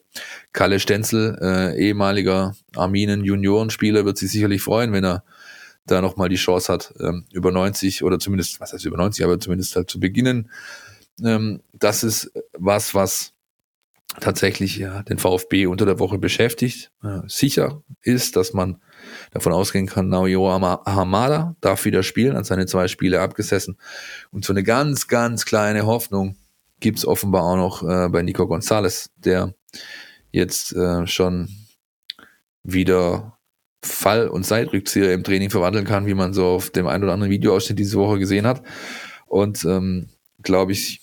Kalle 0.52 0.80
Stenzel, 0.80 1.38
äh, 1.40 1.78
ehemaliger 1.78 2.54
Arminen 2.74 3.24
Juniorenspieler, 3.24 4.04
wird 4.04 4.18
sich 4.18 4.30
sicherlich 4.30 4.62
freuen, 4.62 4.92
wenn 4.92 5.04
er 5.04 5.24
da 5.86 6.00
nochmal 6.00 6.28
die 6.28 6.36
Chance 6.36 6.72
hat, 6.72 6.94
ähm, 7.00 7.26
über 7.32 7.52
90 7.52 8.02
oder 8.02 8.18
zumindest, 8.18 8.60
was 8.60 8.72
heißt 8.72 8.84
über 8.84 8.96
90, 8.96 9.24
aber 9.24 9.38
zumindest 9.38 9.76
halt 9.76 9.90
zu 9.90 10.00
beginnen. 10.00 10.50
Ähm, 11.22 11.62
das 11.72 12.04
ist 12.04 12.32
was, 12.52 12.94
was 12.94 13.34
tatsächlich 14.20 14.76
ja 14.76 15.02
den 15.02 15.18
VfB 15.18 15.66
unter 15.66 15.86
der 15.86 15.98
Woche 15.98 16.18
beschäftigt. 16.18 16.92
Äh, 17.02 17.20
sicher 17.26 17.82
ist, 18.02 18.36
dass 18.36 18.52
man 18.52 18.80
davon 19.32 19.52
ausgehen 19.52 19.86
kann, 19.86 20.08
Naoyo 20.08 20.50
Hamada 20.50 21.56
darf 21.60 21.84
wieder 21.84 22.02
spielen, 22.02 22.36
hat 22.36 22.46
seine 22.46 22.66
zwei 22.66 22.88
Spiele 22.88 23.20
abgesessen. 23.20 23.78
Und 24.30 24.44
so 24.44 24.52
eine 24.52 24.62
ganz, 24.62 25.08
ganz 25.08 25.44
kleine 25.44 25.86
Hoffnung 25.86 26.36
gibt's 26.80 27.06
offenbar 27.06 27.42
auch 27.42 27.56
noch 27.56 27.82
äh, 27.82 28.08
bei 28.08 28.22
Nico 28.22 28.46
Gonzalez, 28.46 29.10
der 29.16 29.54
jetzt 30.32 30.72
äh, 30.74 31.06
schon 31.06 31.48
wieder 32.62 33.33
Fall- 33.84 34.28
und 34.28 34.46
Seitrückzieher 34.46 35.12
im 35.12 35.24
Training 35.24 35.50
verwandeln 35.50 35.84
kann, 35.84 36.06
wie 36.06 36.14
man 36.14 36.32
so 36.32 36.46
auf 36.46 36.70
dem 36.70 36.86
ein 36.86 37.02
oder 37.02 37.12
anderen 37.12 37.30
Videoausschnitt 37.30 37.78
diese 37.78 37.98
Woche 37.98 38.18
gesehen 38.18 38.46
hat. 38.46 38.62
Und 39.26 39.64
ähm, 39.64 40.08
glaube 40.42 40.72
ich, 40.72 41.00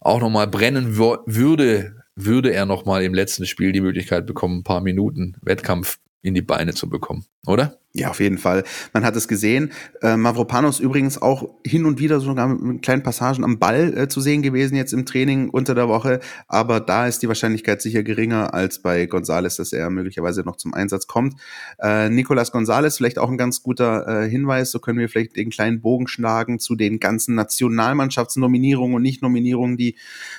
auch 0.00 0.20
nochmal 0.20 0.48
brennen 0.48 0.96
würde, 0.96 2.02
würde 2.16 2.52
er 2.52 2.66
nochmal 2.66 3.02
im 3.04 3.14
letzten 3.14 3.46
Spiel 3.46 3.72
die 3.72 3.80
Möglichkeit 3.80 4.26
bekommen, 4.26 4.58
ein 4.58 4.64
paar 4.64 4.80
Minuten 4.80 5.36
Wettkampf 5.42 5.98
in 6.22 6.34
die 6.34 6.42
Beine 6.42 6.74
zu 6.74 6.88
bekommen, 6.88 7.24
oder? 7.46 7.80
Ja, 7.92 8.10
auf 8.10 8.20
jeden 8.20 8.38
Fall. 8.38 8.62
Man 8.92 9.04
hat 9.04 9.16
es 9.16 9.26
gesehen. 9.26 9.72
Äh, 10.00 10.16
Mavropanos 10.16 10.78
übrigens 10.78 11.20
auch 11.20 11.48
hin 11.66 11.86
und 11.86 11.98
wieder 11.98 12.20
sogar 12.20 12.46
mit 12.46 12.82
kleinen 12.82 13.02
Passagen 13.02 13.42
am 13.42 13.58
Ball 13.58 13.92
äh, 13.98 14.06
zu 14.06 14.20
sehen 14.20 14.42
gewesen 14.42 14.76
jetzt 14.76 14.92
im 14.92 15.06
Training 15.06 15.50
unter 15.50 15.74
der 15.74 15.88
Woche. 15.88 16.20
Aber 16.46 16.78
da 16.78 17.08
ist 17.08 17.20
die 17.22 17.26
Wahrscheinlichkeit 17.26 17.82
sicher 17.82 18.04
geringer 18.04 18.54
als 18.54 18.80
bei 18.80 19.06
Gonzales, 19.06 19.56
dass 19.56 19.72
er 19.72 19.90
möglicherweise 19.90 20.42
noch 20.42 20.54
zum 20.54 20.72
Einsatz 20.72 21.08
kommt. 21.08 21.34
Äh, 21.80 22.10
Nicolas 22.10 22.52
Gonzales, 22.52 22.96
vielleicht 22.96 23.18
auch 23.18 23.28
ein 23.28 23.38
ganz 23.38 23.60
guter 23.64 24.06
äh, 24.06 24.30
Hinweis. 24.30 24.70
So 24.70 24.78
können 24.78 25.00
wir 25.00 25.08
vielleicht 25.08 25.34
den 25.34 25.50
kleinen 25.50 25.80
Bogen 25.80 26.06
schlagen 26.06 26.60
zu 26.60 26.76
den 26.76 27.00
ganzen 27.00 27.34
Nationalmannschaftsnominierungen 27.34 28.94
und 28.94 29.02
Nicht-Nominierungen, 29.02 29.76
die 29.76 29.96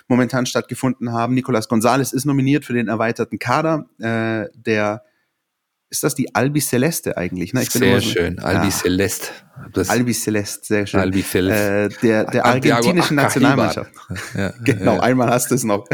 momentan 0.08 0.46
stattgefunden 0.46 1.12
haben. 1.12 1.34
Nicolas 1.34 1.68
Gonzales 1.68 2.14
ist 2.14 2.24
nominiert 2.24 2.64
für 2.64 2.74
den 2.74 2.88
erweiterten 2.88 3.40
Kader. 3.40 3.90
Äh, 4.00 4.48
der 4.56 5.04
ist 5.92 6.04
das 6.04 6.16
die 6.16 6.34
Albi 6.34 6.62
Celeste 6.62 7.18
eigentlich? 7.18 7.54
Ne? 7.54 7.64
sehr 7.66 8.00
so, 8.00 8.10
schön, 8.10 8.40
Albi 8.40 8.68
ja. 8.68 8.72
Celeste. 8.72 9.28
Das 9.74 9.90
Albi 9.90 10.14
Celeste, 10.14 10.66
sehr 10.66 10.88
schön. 10.88 11.02
Albi 11.02 11.22
Celeste. 11.22 11.94
Äh, 11.94 12.02
der 12.02 12.26
der 12.26 12.46
argentinischen 12.46 13.18
Nationalmannschaft. 13.18 13.92
Ja, 14.34 14.54
genau, 14.64 14.96
ja. 14.96 15.00
einmal 15.02 15.30
hast 15.30 15.52
du 15.52 15.56
es 15.56 15.66
noch. 15.66 15.86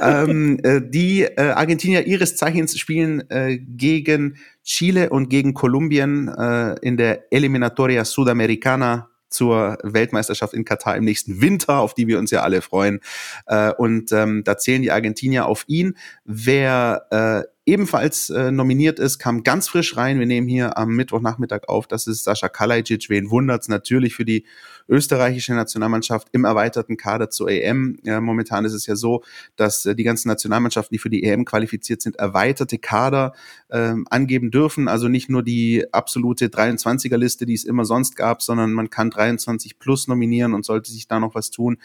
ähm, 0.00 0.60
äh, 0.62 0.80
die 0.80 1.22
äh, 1.22 1.50
Argentinier 1.50 2.06
ihres 2.06 2.36
Zeichens 2.36 2.78
spielen 2.78 3.28
äh, 3.30 3.58
gegen 3.58 4.38
Chile 4.62 5.10
und 5.10 5.28
gegen 5.28 5.54
Kolumbien 5.54 6.28
äh, 6.28 6.76
in 6.80 6.96
der 6.96 7.32
Eliminatoria 7.32 8.04
Sudamericana 8.04 9.08
zur 9.28 9.78
Weltmeisterschaft 9.82 10.54
in 10.54 10.64
Katar 10.64 10.96
im 10.96 11.04
nächsten 11.04 11.40
Winter, 11.40 11.78
auf 11.78 11.94
die 11.94 12.06
wir 12.06 12.18
uns 12.18 12.30
ja 12.30 12.42
alle 12.42 12.62
freuen. 12.62 13.00
Äh, 13.46 13.72
und 13.72 14.12
ähm, 14.12 14.44
da 14.44 14.56
zählen 14.56 14.82
die 14.82 14.92
Argentinier 14.92 15.46
auf 15.46 15.64
ihn. 15.66 15.96
Wer 16.24 17.06
äh, 17.10 17.51
ebenfalls 17.64 18.28
äh, 18.30 18.50
nominiert 18.50 18.98
ist, 18.98 19.18
kam 19.18 19.44
ganz 19.44 19.68
frisch 19.68 19.96
rein. 19.96 20.18
Wir 20.18 20.26
nehmen 20.26 20.48
hier 20.48 20.76
am 20.76 20.90
Mittwochnachmittag 20.90 21.68
auf. 21.68 21.86
Das 21.86 22.06
ist 22.08 22.24
Sascha 22.24 22.48
Kalajdzic. 22.48 23.08
Wen 23.08 23.30
wundert's 23.30 23.68
natürlich 23.68 24.16
für 24.16 24.24
die 24.24 24.44
österreichische 24.88 25.54
Nationalmannschaft 25.54 26.28
im 26.32 26.44
erweiterten 26.44 26.96
Kader 26.96 27.30
zur 27.30 27.50
EM. 27.50 27.98
Ja, 28.02 28.20
momentan 28.20 28.64
ist 28.64 28.72
es 28.72 28.86
ja 28.86 28.96
so, 28.96 29.22
dass 29.54 29.86
äh, 29.86 29.94
die 29.94 30.02
ganzen 30.02 30.28
Nationalmannschaften, 30.28 30.94
die 30.94 30.98
für 30.98 31.10
die 31.10 31.22
EM 31.22 31.44
qualifiziert 31.44 32.02
sind, 32.02 32.16
erweiterte 32.16 32.78
Kader 32.78 33.32
ähm, 33.70 34.06
angeben 34.10 34.50
dürfen. 34.50 34.88
Also 34.88 35.06
nicht 35.06 35.30
nur 35.30 35.44
die 35.44 35.84
absolute 35.92 36.46
23er-Liste, 36.46 37.46
die 37.46 37.54
es 37.54 37.64
immer 37.64 37.84
sonst 37.84 38.16
gab, 38.16 38.42
sondern 38.42 38.72
man 38.72 38.90
kann 38.90 39.10
23 39.10 39.78
plus 39.78 40.08
nominieren 40.08 40.54
und 40.54 40.64
sollte 40.64 40.90
sich 40.90 41.06
da 41.06 41.20
noch 41.20 41.36
was 41.36 41.50
tun, 41.50 41.78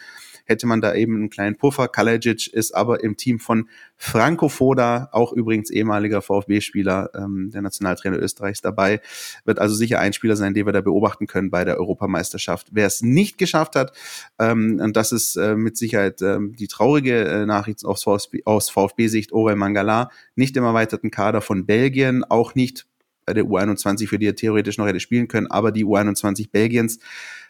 hätte 0.47 0.65
man 0.65 0.81
da 0.81 0.95
eben 0.95 1.15
einen 1.15 1.29
kleinen 1.29 1.57
Puffer. 1.57 1.87
Kalajic 1.87 2.47
ist 2.53 2.73
aber 2.73 3.03
im 3.03 3.17
Team 3.17 3.39
von 3.39 3.69
Franco 3.97 4.49
Foda, 4.49 5.09
auch 5.11 5.33
übrigens 5.33 5.69
ehemaliger 5.69 6.21
VfB-Spieler, 6.21 7.11
ähm, 7.15 7.51
der 7.51 7.61
Nationaltrainer 7.61 8.17
Österreichs 8.17 8.61
dabei, 8.61 9.01
wird 9.45 9.59
also 9.59 9.75
sicher 9.75 9.99
ein 9.99 10.13
Spieler 10.13 10.35
sein, 10.35 10.53
den 10.53 10.65
wir 10.65 10.73
da 10.73 10.81
beobachten 10.81 11.27
können 11.27 11.51
bei 11.51 11.65
der 11.65 11.77
Europameisterschaft. 11.77 12.67
Wer 12.71 12.87
es 12.87 13.01
nicht 13.01 13.37
geschafft 13.37 13.75
hat, 13.75 13.91
ähm, 14.39 14.79
und 14.81 14.95
das 14.95 15.11
ist 15.11 15.35
äh, 15.35 15.55
mit 15.55 15.77
Sicherheit 15.77 16.21
ähm, 16.21 16.55
die 16.55 16.67
traurige 16.67 17.25
äh, 17.25 17.45
Nachricht 17.45 17.83
aus, 17.85 18.03
VfB, 18.03 18.41
aus 18.45 18.69
VfB-Sicht, 18.69 19.33
Orel 19.33 19.55
Mangala, 19.55 20.09
nicht 20.35 20.55
im 20.55 20.63
erweiterten 20.63 21.11
Kader 21.11 21.41
von 21.41 21.65
Belgien, 21.65 22.23
auch 22.23 22.55
nicht 22.55 22.87
bei 23.27 23.33
der 23.33 23.43
U21, 23.43 24.07
für 24.07 24.17
die 24.17 24.27
er 24.27 24.35
theoretisch 24.35 24.77
noch 24.77 24.87
hätte 24.87 25.01
spielen 25.01 25.27
können, 25.27 25.47
aber 25.47 25.73
die 25.73 25.85
U21 25.85 26.49
Belgiens 26.49 26.99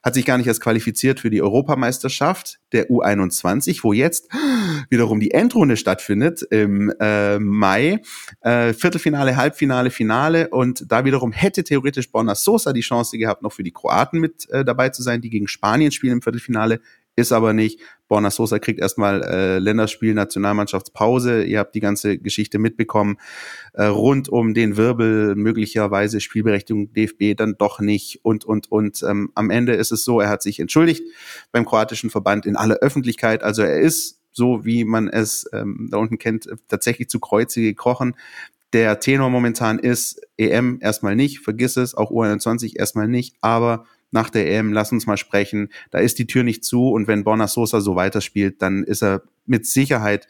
hat 0.04 0.14
sich 0.14 0.26
gar 0.26 0.38
nicht 0.38 0.48
erst 0.48 0.62
qualifiziert 0.62 1.20
für 1.20 1.30
die 1.30 1.42
Europameisterschaft 1.42 2.60
der 2.72 2.90
U21, 2.90 3.80
wo 3.84 3.94
jetzt 3.94 4.30
wiederum 4.90 5.20
die 5.20 5.32
Endrunde 5.32 5.78
stattfindet 5.78 6.42
im 6.44 6.94
äh, 7.00 7.40
Mai. 7.40 8.02
Äh, 8.42 8.74
Viertelfinale, 8.74 9.36
Halbfinale, 9.36 9.90
Finale 9.90 10.50
und 10.50 10.86
da 10.92 11.06
wiederum 11.06 11.32
hätte 11.32 11.64
theoretisch 11.64 12.12
Borna 12.12 12.36
Sosa 12.36 12.74
die 12.74 12.82
Chance 12.82 13.18
gehabt, 13.18 13.42
noch 13.42 13.54
für 13.54 13.64
die 13.64 13.72
Kroaten 13.72 14.20
mit 14.20 14.50
äh, 14.50 14.66
dabei 14.66 14.90
zu 14.90 15.02
sein, 15.02 15.22
die 15.22 15.30
gegen 15.30 15.48
Spanien 15.48 15.92
spielen 15.92 16.14
im 16.14 16.22
Viertelfinale 16.22 16.80
ist 17.18 17.32
aber 17.32 17.52
nicht. 17.52 17.82
Borna 18.08 18.32
Sosa 18.32 18.60
kriegt 18.60 18.80
erstmal 18.80 19.24
äh, 19.24 19.60
Länderspiel, 19.60 20.14
Nationalmannschaftspause. 20.14 21.44
Ihr 21.44 21.60
habt 21.60 21.74
die 21.74 21.80
ganze 21.80 22.20
Geschichte 22.20 22.60
mitbekommen. 22.60 23.18
Äh, 23.74 23.86
rund 23.86 24.30
um 24.30 24.54
den 24.54 24.78
Wirbel 24.78 25.36
möglicherweise 25.36 26.22
Spielberechtigung 26.22 26.94
DFB 26.94 27.36
dann 27.36 27.56
doch 27.58 27.80
nicht 27.80 28.24
und, 28.24 28.46
und, 28.46 28.72
und. 28.72 29.04
Ähm, 29.04 29.32
am 29.34 29.50
Ende 29.50 29.74
ist 29.74 29.92
es 29.92 30.06
so, 30.06 30.22
er 30.22 30.30
hat 30.30 30.44
sich 30.44 30.60
entschuldigt 30.60 31.04
beim 31.52 31.66
kroatischen 31.66 32.12
Verband 32.12 32.46
in 32.46 32.56
aller 32.56 32.76
Öffentlichkeit. 32.76 33.44
Also 33.44 33.64
er 33.64 33.82
ist 33.82 34.20
so, 34.32 34.64
wie 34.64 34.86
man 34.86 35.08
es 35.10 35.50
ähm, 35.52 35.88
da 35.92 35.98
unten 35.98 36.20
kennt, 36.20 36.48
tatsächlich 36.68 37.10
zu 37.10 37.20
Kreuze 37.20 37.62
gekrochen. 37.62 38.16
Der 38.74 39.00
Tenor 39.00 39.32
momentan 39.32 39.80
ist 39.80 40.22
EM 40.38 40.78
erstmal 40.82 41.16
nicht, 41.16 41.40
vergiss 41.40 41.78
es, 41.78 41.96
auch 41.96 42.12
U21 42.12 42.78
erstmal 42.78 43.08
nicht, 43.08 43.36
aber 43.42 43.86
nach 44.12 44.30
der 44.30 44.50
EM, 44.52 44.74
lass 44.74 44.92
uns 44.92 45.06
mal 45.06 45.18
sprechen. 45.18 45.70
Da 45.92 46.00
ist 46.00 46.20
die 46.20 46.28
Tür 46.28 46.44
nicht 46.44 46.64
zu 46.64 46.90
und 46.90 47.08
wenn 47.08 47.24
Borna 47.24 47.48
Sosa 47.48 47.82
so 47.82 47.96
weiterspielt, 47.96 48.62
dann 48.62 48.84
ist 48.84 49.04
er 49.04 49.24
mit 49.46 49.66
Sicherheit 49.66 50.28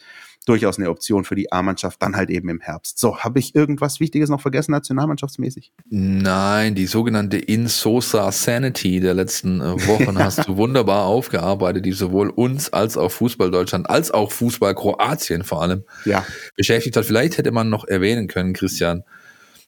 durchaus 0.47 0.77
eine 0.77 0.89
Option 0.89 1.25
für 1.25 1.35
die 1.35 1.51
A-Mannschaft, 1.51 2.01
dann 2.01 2.15
halt 2.15 2.29
eben 2.29 2.47
im 2.49 2.61
Herbst. 2.61 2.99
So, 2.99 3.19
habe 3.19 3.39
ich 3.39 3.53
irgendwas 3.53 3.99
Wichtiges 3.99 4.29
noch 4.29 4.39
vergessen, 4.39 4.71
nationalmannschaftsmäßig? 4.71 5.73
Nein, 5.89 6.73
die 6.73 6.85
sogenannte 6.85 7.37
In-Sosa 7.37 8.31
Sanity 8.31 9.01
der 9.01 9.13
letzten 9.13 9.59
äh, 9.59 9.87
Wochen 9.87 10.17
hast 10.23 10.47
du 10.47 10.55
wunderbar 10.55 11.03
aufgearbeitet, 11.05 11.85
die 11.85 11.91
sowohl 11.91 12.29
uns 12.29 12.71
als 12.71 12.97
auch 12.97 13.11
Fußball 13.11 13.51
Deutschland, 13.51 13.89
als 13.89 14.11
auch 14.11 14.31
Fußball 14.31 14.73
Kroatien 14.73 15.43
vor 15.43 15.61
allem 15.61 15.83
ja. 16.05 16.25
beschäftigt 16.55 16.95
hat. 16.95 17.05
Vielleicht 17.05 17.37
hätte 17.37 17.51
man 17.51 17.69
noch 17.69 17.85
erwähnen 17.85 18.27
können, 18.27 18.53
Christian, 18.53 19.03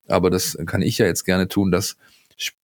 aber 0.08 0.30
das 0.30 0.58
kann 0.65 0.82
ich 0.82 0.98
ja 0.98 1.06
jetzt 1.06 1.26
gerne 1.26 1.50
tun, 1.50 1.72
dass 1.72 1.98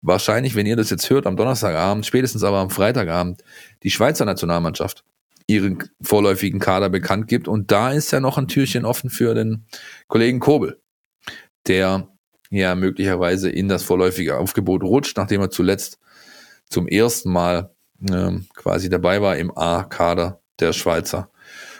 wahrscheinlich, 0.01 0.55
wenn 0.55 0.65
ihr 0.65 0.75
das 0.75 0.89
jetzt 0.89 1.09
hört, 1.09 1.25
am 1.25 1.35
Donnerstagabend, 1.35 2.05
spätestens 2.05 2.43
aber 2.43 2.57
am 2.57 2.69
Freitagabend, 2.69 3.43
die 3.83 3.91
Schweizer 3.91 4.25
Nationalmannschaft 4.25 5.03
ihren 5.47 5.89
vorläufigen 6.01 6.59
Kader 6.59 6.89
bekannt 6.89 7.27
gibt. 7.27 7.47
Und 7.47 7.71
da 7.71 7.91
ist 7.91 8.11
ja 8.11 8.19
noch 8.19 8.37
ein 8.37 8.47
Türchen 8.47 8.85
offen 8.85 9.09
für 9.09 9.33
den 9.33 9.65
Kollegen 10.07 10.39
Kobel, 10.39 10.81
der 11.67 12.07
ja 12.49 12.75
möglicherweise 12.75 13.49
in 13.49 13.67
das 13.67 13.83
vorläufige 13.83 14.37
Aufgebot 14.37 14.83
rutscht, 14.83 15.17
nachdem 15.17 15.41
er 15.41 15.49
zuletzt 15.49 15.99
zum 16.69 16.87
ersten 16.87 17.31
Mal 17.31 17.73
ähm, 18.11 18.47
quasi 18.55 18.89
dabei 18.89 19.21
war 19.21 19.37
im 19.37 19.55
A-Kader 19.57 20.41
der 20.59 20.73
Schweizer. 20.73 21.29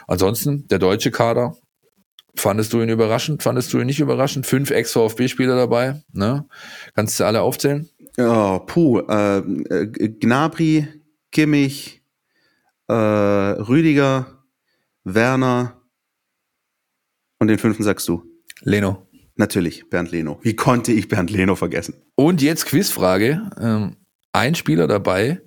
Ansonsten 0.06 0.66
der 0.68 0.78
deutsche 0.78 1.10
Kader. 1.10 1.56
Fandest 2.36 2.72
du 2.72 2.82
ihn 2.82 2.88
überraschend? 2.88 3.42
Fandest 3.42 3.72
du 3.72 3.78
ihn 3.78 3.86
nicht 3.86 4.00
überraschend? 4.00 4.46
Fünf 4.46 4.70
Ex-VfB-Spieler 4.70 5.56
dabei. 5.56 6.02
Ne? 6.12 6.46
Kannst 6.94 7.18
du 7.18 7.24
alle 7.24 7.42
aufzählen? 7.42 7.88
Ja, 8.16 8.58
puh. 8.58 9.00
Äh, 9.00 9.38
äh, 9.38 10.08
Gnabry, 10.20 10.88
Kimmich, 11.32 12.02
äh, 12.88 12.92
Rüdiger, 12.92 14.44
Werner 15.04 15.80
und 17.38 17.48
den 17.48 17.58
fünften 17.58 17.82
sagst 17.82 18.08
du. 18.08 18.22
Leno. 18.62 19.06
Natürlich, 19.36 19.90
Bernd 19.90 20.12
Leno. 20.12 20.38
Wie 20.42 20.54
konnte 20.54 20.92
ich 20.92 21.08
Bernd 21.08 21.30
Leno 21.30 21.56
vergessen? 21.56 21.94
Und 22.14 22.40
jetzt 22.40 22.66
Quizfrage. 22.66 23.50
Ähm, 23.60 23.96
ein 24.32 24.54
Spieler 24.54 24.86
dabei, 24.86 25.40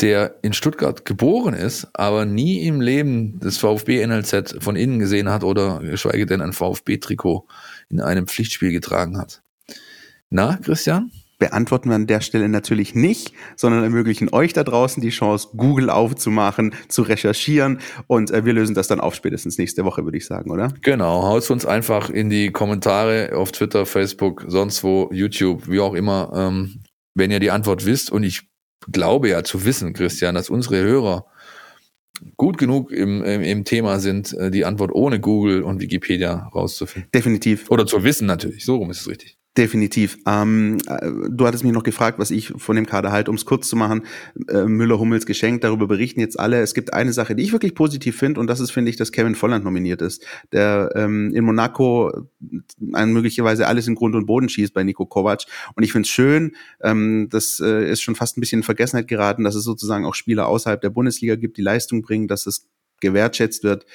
der 0.00 0.36
in 0.42 0.52
Stuttgart 0.52 1.04
geboren 1.04 1.54
ist, 1.54 1.88
aber 1.94 2.24
nie 2.24 2.66
im 2.66 2.80
Leben 2.80 3.38
das 3.40 3.56
VfB-NLZ 3.58 4.56
von 4.60 4.76
innen 4.76 4.98
gesehen 4.98 5.30
hat 5.30 5.42
oder 5.42 5.80
geschweige 5.80 6.26
denn 6.26 6.42
ein 6.42 6.52
VfB-Trikot 6.52 7.46
in 7.88 8.00
einem 8.00 8.26
Pflichtspiel 8.26 8.72
getragen 8.72 9.18
hat. 9.18 9.42
Na, 10.28 10.58
Christian? 10.62 11.10
beantworten 11.38 11.90
wir 11.90 11.96
an 11.96 12.06
der 12.06 12.20
Stelle 12.20 12.48
natürlich 12.48 12.94
nicht, 12.94 13.32
sondern 13.56 13.82
ermöglichen 13.82 14.32
euch 14.32 14.52
da 14.52 14.64
draußen 14.64 15.02
die 15.02 15.10
Chance, 15.10 15.48
Google 15.56 15.90
aufzumachen, 15.90 16.74
zu 16.88 17.02
recherchieren 17.02 17.80
und 18.06 18.30
äh, 18.30 18.44
wir 18.44 18.52
lösen 18.52 18.74
das 18.74 18.88
dann 18.88 19.00
auf 19.00 19.14
spätestens 19.14 19.58
nächste 19.58 19.84
Woche, 19.84 20.04
würde 20.04 20.16
ich 20.16 20.26
sagen, 20.26 20.50
oder? 20.50 20.72
Genau, 20.82 21.24
haut 21.24 21.50
uns 21.50 21.66
einfach 21.66 22.10
in 22.10 22.30
die 22.30 22.52
Kommentare 22.52 23.32
auf 23.34 23.52
Twitter, 23.52 23.86
Facebook, 23.86 24.44
sonst 24.48 24.82
wo, 24.82 25.10
YouTube, 25.12 25.68
wie 25.68 25.80
auch 25.80 25.94
immer, 25.94 26.32
ähm, 26.34 26.82
wenn 27.14 27.30
ihr 27.30 27.40
die 27.40 27.50
Antwort 27.50 27.84
wisst 27.84 28.10
und 28.10 28.22
ich 28.22 28.48
glaube 28.92 29.28
ja 29.28 29.42
zu 29.44 29.64
wissen, 29.64 29.92
Christian, 29.92 30.34
dass 30.34 30.50
unsere 30.50 30.82
Hörer 30.82 31.26
gut 32.36 32.58
genug 32.58 32.90
im, 32.90 33.22
im, 33.22 33.42
im 33.42 33.64
Thema 33.64 34.00
sind, 34.00 34.32
äh, 34.34 34.50
die 34.50 34.64
Antwort 34.64 34.92
ohne 34.92 35.20
Google 35.20 35.62
und 35.62 35.80
Wikipedia 35.80 36.48
rauszufinden. 36.54 37.10
Definitiv. 37.12 37.70
Oder 37.70 37.86
zu 37.86 38.04
wissen 38.04 38.26
natürlich, 38.26 38.64
so 38.64 38.76
rum 38.76 38.90
ist 38.90 39.00
es 39.00 39.08
richtig. 39.08 39.35
Definitiv. 39.56 40.18
Ähm, 40.26 40.76
äh, 40.86 41.10
du 41.30 41.46
hattest 41.46 41.64
mich 41.64 41.72
noch 41.72 41.82
gefragt, 41.82 42.18
was 42.18 42.30
ich 42.30 42.52
von 42.58 42.76
dem 42.76 42.84
Kader 42.84 43.10
halte, 43.10 43.30
um 43.30 43.36
es 43.36 43.46
kurz 43.46 43.68
zu 43.68 43.76
machen. 43.76 44.02
Äh, 44.48 44.64
Müller-Hummels 44.64 45.24
geschenkt, 45.24 45.64
darüber 45.64 45.86
berichten 45.86 46.20
jetzt 46.20 46.38
alle. 46.38 46.60
Es 46.60 46.74
gibt 46.74 46.92
eine 46.92 47.14
Sache, 47.14 47.34
die 47.34 47.42
ich 47.42 47.52
wirklich 47.52 47.74
positiv 47.74 48.18
finde, 48.18 48.38
und 48.38 48.48
das 48.48 48.60
ist, 48.60 48.70
finde 48.70 48.90
ich, 48.90 48.96
dass 48.96 49.12
Kevin 49.12 49.34
Volland 49.34 49.64
nominiert 49.64 50.02
ist, 50.02 50.26
der 50.52 50.90
ähm, 50.94 51.32
in 51.34 51.44
Monaco 51.44 52.28
ein, 52.92 53.12
möglicherweise 53.14 53.66
alles 53.66 53.88
in 53.88 53.94
Grund 53.94 54.14
und 54.14 54.26
Boden 54.26 54.50
schießt 54.50 54.74
bei 54.74 54.84
Nico 54.84 55.06
Kovac. 55.06 55.44
Und 55.74 55.84
ich 55.84 55.92
finde 55.92 56.04
es 56.04 56.10
schön, 56.10 56.54
ähm, 56.82 57.28
das 57.30 57.58
äh, 57.60 57.90
ist 57.90 58.02
schon 58.02 58.14
fast 58.14 58.36
ein 58.36 58.40
bisschen 58.40 58.58
in 58.58 58.64
Vergessenheit 58.64 59.08
geraten, 59.08 59.42
dass 59.42 59.54
es 59.54 59.64
sozusagen 59.64 60.04
auch 60.04 60.14
Spieler 60.14 60.48
außerhalb 60.48 60.82
der 60.82 60.90
Bundesliga 60.90 61.34
gibt, 61.36 61.56
die 61.56 61.62
Leistung 61.62 62.02
bringen, 62.02 62.28
dass 62.28 62.46
es 62.46 62.68
gewertschätzt 63.00 63.64
wird. 63.64 63.86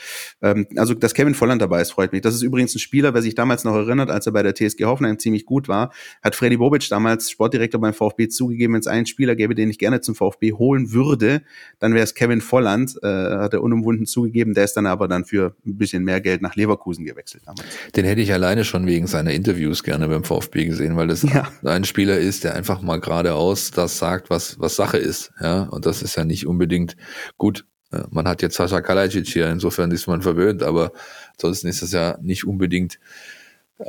Ähm, 0.41 0.67
also, 0.75 0.93
dass 0.93 1.13
Kevin 1.13 1.33
Volland 1.33 1.61
dabei 1.61 1.81
ist, 1.81 1.91
freut 1.91 2.11
mich. 2.11 2.21
Das 2.21 2.35
ist 2.35 2.41
übrigens 2.41 2.75
ein 2.75 2.79
Spieler, 2.79 3.13
wer 3.13 3.21
sich 3.21 3.35
damals 3.35 3.63
noch 3.63 3.75
erinnert, 3.75 4.09
als 4.09 4.25
er 4.25 4.31
bei 4.31 4.43
der 4.43 4.53
TSG 4.53 4.85
Hoffenheim 4.85 5.19
ziemlich 5.19 5.45
gut 5.45 5.67
war, 5.67 5.91
hat 6.21 6.35
Freddy 6.35 6.57
Bobic 6.57 6.87
damals 6.89 7.29
Sportdirektor 7.31 7.79
beim 7.81 7.93
VfB 7.93 8.27
zugegeben, 8.27 8.73
wenn 8.73 8.81
es 8.81 8.87
einen 8.87 9.05
Spieler 9.05 9.35
gäbe, 9.35 9.55
den 9.55 9.69
ich 9.69 9.79
gerne 9.79 10.01
zum 10.01 10.15
VfB 10.15 10.53
holen 10.53 10.91
würde, 10.91 11.41
dann 11.79 11.93
wäre 11.93 12.03
es 12.03 12.13
Kevin 12.13 12.41
Volland, 12.41 12.97
äh, 13.01 13.07
hat 13.07 13.53
er 13.53 13.63
unumwunden 13.63 14.05
zugegeben, 14.05 14.53
der 14.53 14.65
ist 14.65 14.73
dann 14.73 14.85
aber 14.85 15.07
dann 15.07 15.25
für 15.25 15.55
ein 15.65 15.77
bisschen 15.77 16.03
mehr 16.03 16.21
Geld 16.21 16.41
nach 16.41 16.55
Leverkusen 16.55 17.05
gewechselt 17.05 17.43
damals. 17.45 17.65
Den 17.95 18.05
hätte 18.05 18.21
ich 18.21 18.33
alleine 18.33 18.63
schon 18.63 18.85
wegen 18.85 19.07
seiner 19.07 19.31
Interviews 19.31 19.83
gerne 19.83 20.07
beim 20.07 20.23
VfB 20.23 20.65
gesehen, 20.65 20.95
weil 20.95 21.07
das 21.07 21.23
ja. 21.23 21.47
ein 21.63 21.83
Spieler 21.83 22.17
ist, 22.17 22.43
der 22.43 22.55
einfach 22.55 22.81
mal 22.81 22.99
geradeaus 22.99 23.71
das 23.71 23.97
sagt, 23.97 24.29
was, 24.29 24.59
was 24.59 24.75
Sache 24.75 24.97
ist. 24.97 25.31
Ja, 25.41 25.63
und 25.63 25.85
das 25.85 26.01
ist 26.01 26.15
ja 26.15 26.25
nicht 26.25 26.47
unbedingt 26.47 26.95
gut 27.37 27.65
man 28.09 28.27
hat 28.27 28.41
jetzt 28.41 28.55
Sascha 28.55 28.81
Kalajic 28.81 29.27
hier, 29.27 29.49
insofern 29.49 29.91
ist 29.91 30.07
man 30.07 30.21
verwöhnt, 30.21 30.63
aber 30.63 30.91
ansonsten 31.33 31.67
ist 31.67 31.81
das 31.81 31.91
ja 31.91 32.17
nicht 32.21 32.45
unbedingt 32.45 32.99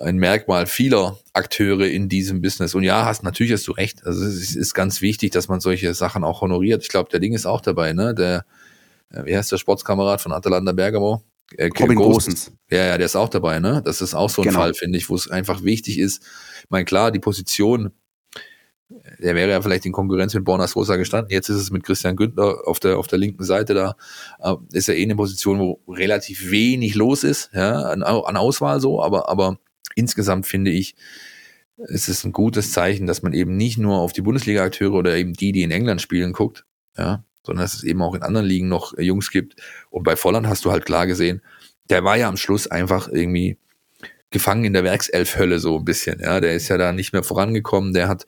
ein 0.01 0.17
Merkmal 0.17 0.67
vieler 0.67 1.19
Akteure 1.33 1.87
in 1.87 2.09
diesem 2.09 2.41
Business. 2.41 2.75
Und 2.75 2.83
ja, 2.83 3.05
hast 3.05 3.23
natürlich 3.23 3.53
hast 3.53 3.69
du 3.69 3.73
recht. 3.73 4.07
Also 4.07 4.25
es 4.25 4.57
ist 4.57 4.75
ganz 4.75 5.01
wichtig, 5.03 5.33
dass 5.33 5.49
man 5.49 5.61
solche 5.61 5.93
Sachen 5.95 6.25
auch 6.25 6.41
honoriert. 6.41 6.83
Ich 6.83 6.89
glaube, 6.89 7.11
der 7.11 7.21
Ding 7.21 7.35
ist 7.35 7.47
auch 7.47 7.61
dabei, 7.61 7.93
ne? 7.93 8.15
Der, 8.15 8.45
äh, 9.11 9.25
wie 9.27 9.37
heißt 9.37 9.53
der 9.53 9.59
Sportskamerad 9.59 10.21
von 10.21 10.33
Atalanta 10.33 10.73
Bergamo? 10.73 11.23
Äh, 11.57 11.69
Robin 11.79 11.97
Gosens. 11.97 12.53
Ja, 12.71 12.87
ja, 12.87 12.97
der 12.97 13.07
ist 13.07 13.17
auch 13.17 13.29
dabei, 13.29 13.59
ne? 13.59 13.83
Das 13.85 14.01
ist 14.01 14.15
auch 14.15 14.31
so 14.31 14.43
ein 14.43 14.49
genau. 14.49 14.61
Fall, 14.61 14.75
finde 14.75 14.99
ich, 14.99 15.11
wo 15.11 15.15
es 15.15 15.31
einfach 15.31 15.63
wichtig 15.63 15.99
ist. 15.99 16.23
Ich 16.65 16.71
meine, 16.71 16.85
klar, 16.85 17.11
die 17.11 17.19
Position 17.19 17.93
der 19.19 19.35
wäre 19.35 19.51
ja 19.51 19.63
vielleicht 19.63 19.87
in 19.87 19.93
Konkurrenz 19.93 20.35
mit 20.35 20.45
Borna 20.45 20.67
Sosa 20.67 20.97
gestanden. 20.97 21.31
Jetzt 21.31 21.49
ist 21.49 21.57
es 21.57 21.71
mit 21.71 21.85
Christian 21.85 22.17
Günther 22.17 22.67
auf 22.67 22.81
der, 22.81 22.99
auf 22.99 23.07
der 23.07 23.19
linken 23.19 23.45
Seite 23.45 23.75
da. 23.75 23.97
Äh, 24.41 24.55
ist 24.73 24.89
er 24.89 24.97
eh 24.97 25.03
eine 25.03 25.17
Position, 25.17 25.59
wo 25.59 25.81
relativ 25.89 26.51
wenig 26.51 26.95
los 26.95 27.25
ist, 27.25 27.51
ja, 27.55 27.83
an, 27.83 28.03
an 28.03 28.37
Auswahl 28.37 28.81
so, 28.81 29.03
aber, 29.03 29.29
aber 29.29 29.59
insgesamt 29.95 30.47
finde 30.47 30.71
ich, 30.71 30.95
es 31.89 32.09
ist 32.09 32.25
ein 32.25 32.33
gutes 32.33 32.73
Zeichen, 32.73 33.07
dass 33.07 33.23
man 33.23 33.33
eben 33.33 33.57
nicht 33.57 33.79
nur 33.79 33.99
auf 33.99 34.13
die 34.13 34.23
Bundesliga-Akteure 34.23 34.93
oder 34.93 35.17
eben 35.17 35.33
die, 35.33 35.53
die 35.53 35.63
in 35.63 35.71
England 35.71 36.01
spielen, 36.01 36.33
guckt, 36.33 36.65
ja, 36.97 37.25
sondern 37.45 37.65
dass 37.65 37.75
es 37.75 37.83
eben 37.83 38.03
auch 38.03 38.15
in 38.15 38.23
anderen 38.23 38.47
Ligen 38.47 38.69
noch 38.69 38.97
Jungs 38.99 39.31
gibt. 39.31 39.57
Und 39.91 40.05
bei 40.05 40.17
Volland 40.17 40.47
hast 40.47 40.65
du 40.65 40.71
halt 40.71 40.85
klar 40.85 41.07
gesehen, 41.07 41.43
der 41.91 42.05
war 42.05 42.17
ja 42.17 42.29
am 42.29 42.37
Schluss 42.37 42.69
einfach 42.69 43.09
irgendwie 43.09 43.59
gefangen 44.31 44.65
in 44.65 44.73
der 44.73 44.85
Werkself-Hölle 44.85 45.59
so 45.59 45.79
ein 45.79 45.85
bisschen. 45.85 46.21
Ja, 46.21 46.41
der 46.41 46.55
ist 46.55 46.69
ja 46.69 46.79
da 46.79 46.93
nicht 46.93 47.13
mehr 47.13 47.23
vorangekommen. 47.23 47.93
Der 47.93 48.09
hat 48.09 48.27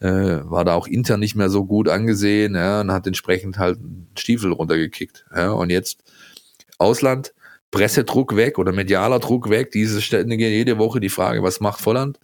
äh, 0.00 0.40
war 0.44 0.64
da 0.64 0.74
auch 0.74 0.86
intern 0.86 1.20
nicht 1.20 1.36
mehr 1.36 1.50
so 1.50 1.64
gut 1.64 1.88
angesehen 1.88 2.54
ja, 2.54 2.80
und 2.80 2.90
hat 2.90 3.06
entsprechend 3.06 3.58
halt 3.58 3.78
einen 3.78 4.08
Stiefel 4.16 4.52
runtergekickt. 4.52 5.26
Ja, 5.34 5.52
und 5.52 5.70
jetzt 5.70 6.02
Ausland, 6.78 7.34
Pressedruck 7.70 8.34
weg 8.34 8.58
oder 8.58 8.72
medialer 8.72 9.20
Druck 9.20 9.50
weg. 9.50 9.70
Diese 9.70 10.00
ständige 10.00 10.48
jede 10.48 10.78
Woche 10.78 11.00
die 11.00 11.10
Frage, 11.10 11.42
was 11.42 11.60
macht 11.60 11.80
Volland? 11.80 12.18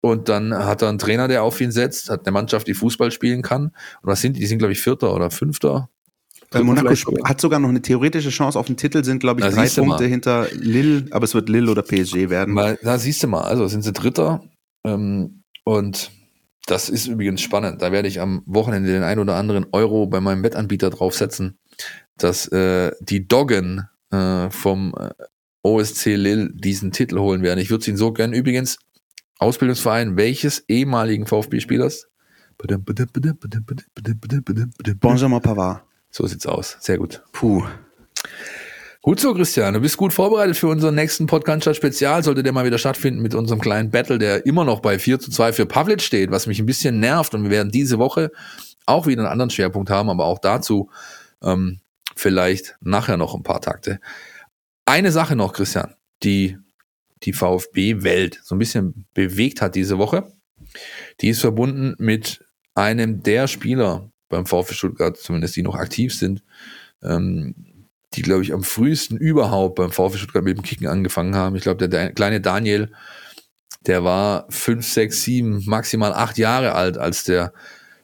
Und 0.00 0.28
dann 0.28 0.54
hat 0.54 0.82
er 0.82 0.88
einen 0.88 0.98
Trainer, 0.98 1.28
der 1.28 1.42
auf 1.42 1.60
ihn 1.60 1.72
setzt, 1.72 2.10
hat 2.10 2.26
eine 2.26 2.32
Mannschaft, 2.32 2.66
die 2.66 2.74
Fußball 2.74 3.10
spielen 3.10 3.42
kann. 3.42 3.66
Und 3.66 3.72
was 4.02 4.20
sind 4.20 4.36
die? 4.36 4.40
Die 4.40 4.46
sind, 4.46 4.58
glaube 4.58 4.72
ich, 4.72 4.80
Vierter 4.80 5.14
oder 5.14 5.30
Fünfter. 5.30 5.88
Weil 6.50 6.62
Monaco 6.62 6.94
hat 7.24 7.40
sogar 7.40 7.58
noch 7.58 7.68
eine 7.68 7.82
theoretische 7.82 8.30
Chance 8.30 8.58
auf 8.58 8.66
den 8.66 8.76
Titel, 8.76 9.02
sind, 9.02 9.18
glaube 9.18 9.40
ich, 9.40 9.46
da 9.46 9.52
drei 9.52 9.68
Punkte 9.68 10.04
hinter 10.04 10.46
Lille, 10.52 11.06
aber 11.10 11.24
es 11.24 11.34
wird 11.34 11.48
Lille 11.48 11.70
oder 11.70 11.82
PSG 11.82 12.30
werden. 12.30 12.54
Mal, 12.54 12.78
da 12.82 12.98
siehst 12.98 13.22
du 13.22 13.26
mal, 13.26 13.42
also 13.42 13.66
sind 13.66 13.82
sie 13.82 13.92
Dritter. 13.92 14.44
Ähm, 14.84 15.42
und 15.64 16.12
das 16.66 16.88
ist 16.88 17.06
übrigens 17.06 17.40
spannend. 17.40 17.80
Da 17.80 17.92
werde 17.92 18.08
ich 18.08 18.20
am 18.20 18.42
Wochenende 18.44 18.90
den 18.90 19.02
ein 19.02 19.18
oder 19.18 19.36
anderen 19.36 19.66
Euro 19.72 20.06
bei 20.06 20.20
meinem 20.20 20.42
Wettanbieter 20.42 20.90
draufsetzen, 20.90 21.58
dass 22.18 22.48
äh, 22.48 22.92
die 23.00 23.26
Doggen 23.26 23.88
äh, 24.10 24.50
vom 24.50 24.94
äh, 24.98 25.10
OSC 25.62 26.16
Lille 26.16 26.50
diesen 26.52 26.92
Titel 26.92 27.18
holen 27.18 27.42
werden. 27.42 27.60
Ich 27.60 27.70
würde 27.70 27.82
es 27.82 27.88
ihnen 27.88 27.96
so 27.96 28.12
gern. 28.12 28.32
Übrigens, 28.32 28.78
Ausbildungsverein 29.38 30.16
welches 30.16 30.64
ehemaligen 30.68 31.26
VfB-Spielers? 31.26 32.08
Benjamin 35.00 35.40
Pavard. 35.40 35.82
So 36.10 36.26
sieht's 36.26 36.46
aus. 36.46 36.78
Sehr 36.80 36.98
gut. 36.98 37.22
Puh. 37.32 37.64
Gut 39.06 39.20
so, 39.20 39.32
Christian. 39.34 39.72
Du 39.72 39.80
bist 39.80 39.96
gut 39.96 40.12
vorbereitet 40.12 40.56
für 40.56 40.66
unseren 40.66 40.96
nächsten 40.96 41.28
Podcast 41.28 41.76
Spezial. 41.76 42.24
Sollte 42.24 42.42
der 42.42 42.52
mal 42.52 42.66
wieder 42.66 42.76
stattfinden 42.76 43.22
mit 43.22 43.36
unserem 43.36 43.60
kleinen 43.60 43.92
Battle, 43.92 44.18
der 44.18 44.44
immer 44.46 44.64
noch 44.64 44.80
bei 44.80 44.98
4 44.98 45.20
zu 45.20 45.30
2 45.30 45.52
für 45.52 45.64
Pavlic 45.64 46.02
steht, 46.02 46.32
was 46.32 46.48
mich 46.48 46.58
ein 46.58 46.66
bisschen 46.66 46.98
nervt. 46.98 47.32
Und 47.32 47.44
wir 47.44 47.50
werden 47.52 47.70
diese 47.70 48.00
Woche 48.00 48.32
auch 48.84 49.06
wieder 49.06 49.22
einen 49.22 49.30
anderen 49.30 49.50
Schwerpunkt 49.50 49.90
haben, 49.90 50.10
aber 50.10 50.24
auch 50.24 50.40
dazu 50.40 50.90
ähm, 51.40 51.78
vielleicht 52.16 52.78
nachher 52.80 53.16
noch 53.16 53.36
ein 53.36 53.44
paar 53.44 53.60
Takte. 53.60 54.00
Eine 54.86 55.12
Sache 55.12 55.36
noch, 55.36 55.52
Christian, 55.52 55.94
die 56.24 56.58
die 57.22 57.32
VfB-Welt 57.32 58.40
so 58.42 58.56
ein 58.56 58.58
bisschen 58.58 59.06
bewegt 59.14 59.62
hat 59.62 59.76
diese 59.76 59.98
Woche. 59.98 60.32
Die 61.20 61.28
ist 61.28 61.42
verbunden 61.42 61.94
mit 61.98 62.44
einem 62.74 63.22
der 63.22 63.46
Spieler 63.46 64.10
beim 64.28 64.46
VfB 64.46 64.74
Stuttgart, 64.74 65.16
zumindest 65.16 65.54
die 65.54 65.62
noch 65.62 65.76
aktiv 65.76 66.12
sind, 66.12 66.42
ähm, 67.04 67.65
die, 68.16 68.22
glaube 68.22 68.42
ich, 68.42 68.52
am 68.52 68.62
frühesten 68.62 69.16
überhaupt 69.16 69.76
beim 69.76 69.90
VfB 69.90 70.18
Stuttgart 70.18 70.44
mit 70.44 70.56
dem 70.56 70.62
Kicken 70.62 70.86
angefangen 70.86 71.34
haben. 71.34 71.56
Ich 71.56 71.62
glaube, 71.62 71.88
der, 71.88 72.12
kleine 72.12 72.40
Daniel, 72.40 72.90
der 73.86 74.04
war 74.04 74.46
fünf, 74.48 74.86
sechs, 74.86 75.22
sieben, 75.22 75.62
maximal 75.66 76.12
acht 76.12 76.38
Jahre 76.38 76.74
alt, 76.74 76.98
als 76.98 77.24
der 77.24 77.52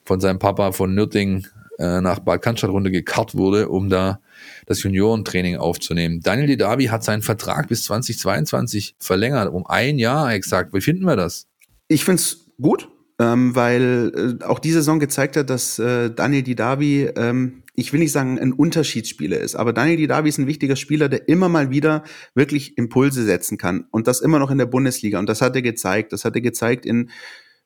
von 0.04 0.20
seinem 0.20 0.38
Papa 0.38 0.72
von 0.72 0.94
Nürting 0.94 1.46
äh, 1.78 2.00
nach 2.00 2.20
Bad 2.20 2.42
Cannstatt 2.42 2.70
runter 2.70 2.90
gekarrt 2.90 3.34
wurde, 3.34 3.68
um 3.68 3.88
da 3.88 4.20
das 4.66 4.82
Juniorentraining 4.82 5.56
aufzunehmen. 5.56 6.20
Daniel 6.20 6.46
Didavi 6.46 6.86
hat 6.86 7.04
seinen 7.04 7.22
Vertrag 7.22 7.68
bis 7.68 7.84
2022 7.84 8.96
verlängert, 8.98 9.52
um 9.52 9.66
ein 9.66 9.98
Jahr 9.98 10.32
exakt. 10.32 10.74
Wie 10.74 10.80
finden 10.80 11.04
wir 11.04 11.16
das? 11.16 11.46
Ich 11.88 12.04
finde 12.04 12.20
es 12.20 12.46
gut, 12.60 12.88
ähm, 13.18 13.54
weil 13.54 14.38
äh, 14.40 14.44
auch 14.44 14.58
die 14.58 14.72
Saison 14.72 15.00
gezeigt 15.00 15.36
hat, 15.36 15.50
dass 15.50 15.78
äh, 15.78 16.10
Daniel 16.10 16.42
Didavi 16.42 17.10
ähm, 17.16 17.61
ich 17.74 17.92
will 17.92 18.00
nicht 18.00 18.12
sagen, 18.12 18.38
ein 18.38 18.52
Unterschiedsspieler 18.52 19.38
ist, 19.38 19.54
aber 19.54 19.72
Daniel 19.72 19.96
Didavi 19.96 20.28
ist 20.28 20.38
ein 20.38 20.46
wichtiger 20.46 20.76
Spieler, 20.76 21.08
der 21.08 21.28
immer 21.28 21.48
mal 21.48 21.70
wieder 21.70 22.04
wirklich 22.34 22.76
Impulse 22.76 23.24
setzen 23.24 23.56
kann 23.56 23.86
und 23.90 24.06
das 24.06 24.20
immer 24.20 24.38
noch 24.38 24.50
in 24.50 24.58
der 24.58 24.66
Bundesliga. 24.66 25.18
Und 25.18 25.28
das 25.28 25.40
hat 25.40 25.56
er 25.56 25.62
gezeigt. 25.62 26.12
Das 26.12 26.24
hat 26.24 26.34
er 26.34 26.42
gezeigt 26.42 26.84
in 26.84 27.10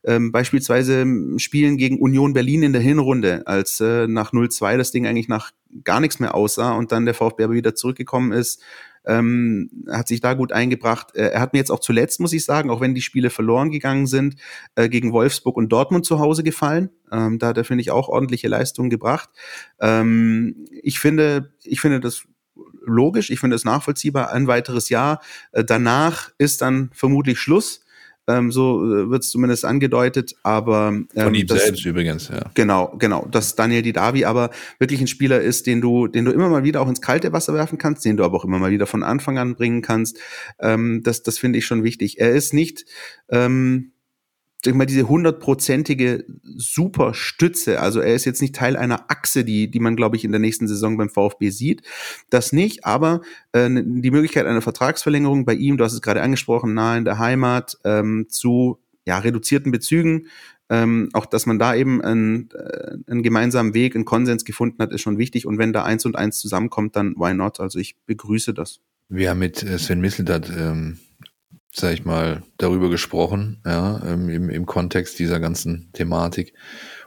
ähm, 0.04 0.30
beispielsweise 0.30 1.04
Spielen 1.38 1.76
gegen 1.76 1.98
Union 1.98 2.32
Berlin 2.32 2.62
in 2.62 2.72
der 2.72 2.82
Hinrunde, 2.82 3.42
als 3.46 3.80
äh, 3.80 4.06
nach 4.06 4.32
0-2 4.32 4.76
das 4.76 4.92
Ding 4.92 5.06
eigentlich 5.06 5.28
nach 5.28 5.50
gar 5.82 6.00
nichts 6.00 6.20
mehr 6.20 6.34
aussah 6.36 6.74
und 6.74 6.92
dann 6.92 7.04
der 7.04 7.14
VfB 7.14 7.44
aber 7.44 7.54
wieder 7.54 7.74
zurückgekommen 7.74 8.32
ist 8.32 8.62
ähm, 9.06 9.70
hat 9.88 10.08
sich 10.08 10.20
da 10.20 10.34
gut 10.34 10.52
eingebracht. 10.52 11.14
Äh, 11.14 11.28
er 11.28 11.40
hat 11.40 11.52
mir 11.52 11.58
jetzt 11.58 11.70
auch 11.70 11.80
zuletzt, 11.80 12.20
muss 12.20 12.32
ich 12.32 12.44
sagen, 12.44 12.70
auch 12.70 12.80
wenn 12.80 12.94
die 12.94 13.02
Spiele 13.02 13.30
verloren 13.30 13.70
gegangen 13.70 14.06
sind, 14.06 14.36
äh, 14.74 14.88
gegen 14.88 15.12
Wolfsburg 15.12 15.56
und 15.56 15.70
Dortmund 15.70 16.04
zu 16.04 16.18
Hause 16.18 16.42
gefallen. 16.42 16.90
Ähm, 17.12 17.38
da 17.38 17.48
hat 17.48 17.56
er, 17.56 17.64
finde 17.64 17.82
ich, 17.82 17.90
auch 17.90 18.08
ordentliche 18.08 18.48
Leistungen 18.48 18.90
gebracht. 18.90 19.30
Ähm, 19.80 20.66
ich 20.70 20.98
finde, 20.98 21.54
ich 21.62 21.80
finde 21.80 22.00
das 22.00 22.24
logisch, 22.84 23.30
ich 23.30 23.40
finde 23.40 23.56
es 23.56 23.64
nachvollziehbar. 23.64 24.32
Ein 24.32 24.46
weiteres 24.46 24.88
Jahr. 24.88 25.20
Äh, 25.52 25.64
danach 25.64 26.30
ist 26.38 26.62
dann 26.62 26.90
vermutlich 26.92 27.38
Schluss. 27.38 27.85
Ähm, 28.28 28.50
so 28.50 28.84
äh, 28.84 29.10
wird 29.10 29.22
es 29.22 29.30
zumindest 29.30 29.64
angedeutet, 29.64 30.34
aber 30.42 30.88
ähm, 30.88 31.08
von 31.14 31.34
ihm 31.34 31.46
das, 31.46 31.64
selbst 31.64 31.86
übrigens, 31.86 32.28
ja. 32.28 32.50
Genau, 32.54 32.94
genau, 32.98 33.26
dass 33.30 33.54
Daniel 33.54 33.82
Didavi 33.82 34.24
aber 34.24 34.50
wirklich 34.78 35.00
ein 35.00 35.06
Spieler 35.06 35.40
ist, 35.40 35.66
den 35.66 35.80
du, 35.80 36.08
den 36.08 36.24
du 36.24 36.32
immer 36.32 36.48
mal 36.48 36.64
wieder 36.64 36.80
auch 36.80 36.88
ins 36.88 37.00
kalte 37.00 37.32
Wasser 37.32 37.54
werfen 37.54 37.78
kannst, 37.78 38.04
den 38.04 38.16
du 38.16 38.24
aber 38.24 38.36
auch 38.38 38.44
immer 38.44 38.58
mal 38.58 38.70
wieder 38.70 38.86
von 38.86 39.02
Anfang 39.02 39.38
an 39.38 39.54
bringen 39.54 39.82
kannst. 39.82 40.18
Ähm, 40.58 41.02
das, 41.04 41.22
das 41.22 41.38
finde 41.38 41.58
ich 41.58 41.66
schon 41.66 41.84
wichtig. 41.84 42.18
Er 42.18 42.32
ist 42.32 42.52
nicht 42.52 42.84
ähm, 43.30 43.92
mal, 44.74 44.86
diese 44.86 45.08
hundertprozentige 45.08 46.24
Superstütze. 46.42 47.80
Also 47.80 48.00
er 48.00 48.14
ist 48.14 48.24
jetzt 48.24 48.42
nicht 48.42 48.54
Teil 48.54 48.76
einer 48.76 49.10
Achse, 49.10 49.44
die, 49.44 49.70
die 49.70 49.80
man, 49.80 49.96
glaube 49.96 50.16
ich, 50.16 50.24
in 50.24 50.32
der 50.32 50.40
nächsten 50.40 50.68
Saison 50.68 50.96
beim 50.96 51.10
VfB 51.10 51.50
sieht. 51.50 51.82
Das 52.30 52.52
nicht, 52.52 52.84
aber 52.84 53.20
äh, 53.52 53.68
die 53.70 54.10
Möglichkeit 54.10 54.46
einer 54.46 54.62
Vertragsverlängerung 54.62 55.44
bei 55.44 55.54
ihm, 55.54 55.76
du 55.76 55.84
hast 55.84 55.92
es 55.92 56.02
gerade 56.02 56.22
angesprochen, 56.22 56.74
nahe 56.74 56.98
in 56.98 57.04
der 57.04 57.18
Heimat, 57.18 57.78
ähm, 57.84 58.26
zu 58.28 58.78
ja, 59.06 59.18
reduzierten 59.18 59.70
Bezügen, 59.70 60.26
ähm, 60.68 61.10
auch 61.12 61.26
dass 61.26 61.46
man 61.46 61.58
da 61.58 61.74
eben 61.74 62.02
einen, 62.02 62.50
äh, 62.50 62.96
einen 63.06 63.22
gemeinsamen 63.22 63.72
Weg, 63.74 63.94
einen 63.94 64.04
Konsens 64.04 64.44
gefunden 64.44 64.82
hat, 64.82 64.92
ist 64.92 65.00
schon 65.00 65.18
wichtig. 65.18 65.46
Und 65.46 65.58
wenn 65.58 65.72
da 65.72 65.84
eins 65.84 66.04
und 66.04 66.16
eins 66.16 66.38
zusammenkommt, 66.38 66.96
dann 66.96 67.14
why 67.16 67.34
not? 67.34 67.60
Also 67.60 67.78
ich 67.78 67.96
begrüße 68.06 68.52
das. 68.52 68.80
Wir 69.08 69.30
haben 69.30 69.38
mit 69.38 69.62
äh, 69.62 69.78
Sven 69.78 70.00
Misseldat 70.00 70.50
ähm, 70.50 70.98
sag 71.78 71.92
ich 71.92 72.04
mal, 72.06 72.42
darüber 72.56 72.88
gesprochen, 72.88 73.60
ja, 73.66 74.00
ähm, 74.06 74.30
im, 74.30 74.48
im 74.48 74.64
Kontext 74.64 75.18
dieser 75.18 75.40
ganzen 75.40 75.90
Thematik. 75.92 76.54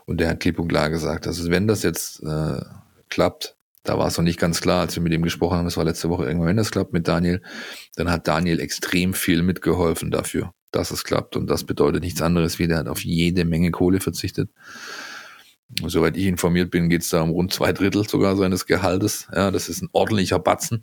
Und 0.06 0.20
der 0.20 0.28
hat 0.28 0.40
klipp 0.40 0.58
und 0.60 0.68
klar 0.68 0.90
gesagt, 0.90 1.26
also 1.26 1.50
wenn 1.50 1.66
das 1.66 1.82
jetzt 1.82 2.22
äh, 2.22 2.60
klappt, 3.08 3.56
da 3.82 3.98
war 3.98 4.06
es 4.06 4.16
noch 4.16 4.24
nicht 4.24 4.38
ganz 4.38 4.60
klar, 4.60 4.82
als 4.82 4.94
wir 4.94 5.02
mit 5.02 5.12
ihm 5.12 5.22
gesprochen 5.22 5.56
haben, 5.56 5.64
das 5.64 5.76
war 5.76 5.84
letzte 5.84 6.08
Woche 6.08 6.24
irgendwann, 6.24 6.48
wenn 6.48 6.56
das 6.56 6.70
klappt 6.70 6.92
mit 6.92 7.08
Daniel, 7.08 7.42
dann 7.96 8.10
hat 8.10 8.28
Daniel 8.28 8.60
extrem 8.60 9.12
viel 9.12 9.42
mitgeholfen 9.42 10.12
dafür, 10.12 10.52
dass 10.70 10.92
es 10.92 11.02
klappt. 11.02 11.34
Und 11.34 11.48
das 11.48 11.64
bedeutet 11.64 12.04
nichts 12.04 12.22
anderes, 12.22 12.60
wie 12.60 12.68
der 12.68 12.78
hat 12.78 12.88
auf 12.88 13.04
jede 13.04 13.44
Menge 13.44 13.72
Kohle 13.72 13.98
verzichtet. 13.98 14.50
Soweit 15.84 16.16
ich 16.16 16.26
informiert 16.26 16.70
bin, 16.70 16.88
geht 16.88 17.02
es 17.02 17.08
da 17.08 17.22
um 17.22 17.30
rund 17.30 17.52
zwei 17.52 17.72
Drittel 17.72 18.08
sogar 18.08 18.36
seines 18.36 18.66
Gehaltes. 18.66 19.26
Ja, 19.34 19.50
das 19.50 19.68
ist 19.68 19.82
ein 19.82 19.88
ordentlicher 19.92 20.38
Batzen. 20.38 20.82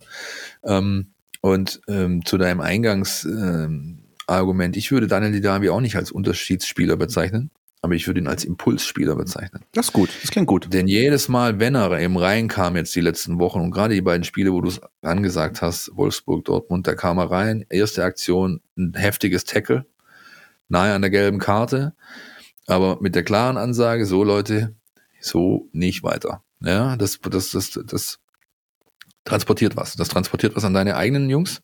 Ähm, 0.63 1.13
und 1.47 1.81
ähm, 1.87 2.25
zu 2.25 2.37
deinem 2.37 2.59
Eingangsargument, 2.59 4.75
ähm, 4.75 4.79
ich 4.79 4.91
würde 4.91 5.07
Daniel 5.07 5.31
Didavi 5.31 5.69
auch 5.69 5.79
nicht 5.79 5.95
als 5.95 6.11
Unterschiedsspieler 6.11 6.97
bezeichnen, 6.97 7.51
aber 7.81 7.93
ich 7.93 8.05
würde 8.05 8.19
ihn 8.19 8.27
als 8.27 8.43
Impulsspieler 8.43 9.15
bezeichnen. 9.15 9.63
Das 9.71 9.87
ist 9.87 9.93
gut, 9.93 10.09
das 10.21 10.31
klingt 10.31 10.47
gut. 10.47 10.73
Denn 10.73 10.87
jedes 10.87 11.29
Mal, 11.29 11.61
wenn 11.61 11.75
er 11.75 11.97
eben 11.99 12.17
reinkam 12.17 12.75
jetzt 12.75 12.93
die 12.95 13.01
letzten 13.01 13.39
Wochen 13.39 13.61
und 13.61 13.71
gerade 13.71 13.93
die 13.93 14.01
beiden 14.01 14.25
Spiele, 14.25 14.51
wo 14.51 14.59
du 14.59 14.67
es 14.67 14.81
angesagt 15.01 15.61
hast, 15.61 15.91
Wolfsburg, 15.95 16.43
Dortmund, 16.43 16.85
da 16.85 16.95
kam 16.95 17.17
er 17.17 17.31
rein, 17.31 17.65
erste 17.69 18.03
Aktion, 18.03 18.59
ein 18.77 18.93
heftiges 18.95 19.45
Tackle, 19.45 19.85
nahe 20.67 20.93
an 20.93 21.01
der 21.01 21.11
gelben 21.11 21.39
Karte, 21.39 21.93
aber 22.65 22.97
mit 22.99 23.15
der 23.15 23.23
klaren 23.23 23.55
Ansage, 23.55 24.05
so 24.05 24.25
Leute, 24.25 24.75
so 25.21 25.69
nicht 25.71 26.03
weiter. 26.03 26.43
Ja, 26.59 26.97
das, 26.97 27.21
das, 27.21 27.51
das, 27.51 27.79
das 27.85 28.19
transportiert 29.27 29.75
was. 29.75 29.95
Das 29.95 30.07
transportiert 30.07 30.55
was 30.55 30.63
an 30.63 30.73
deine 30.73 30.95
eigenen 30.95 31.29
Jungs, 31.29 31.61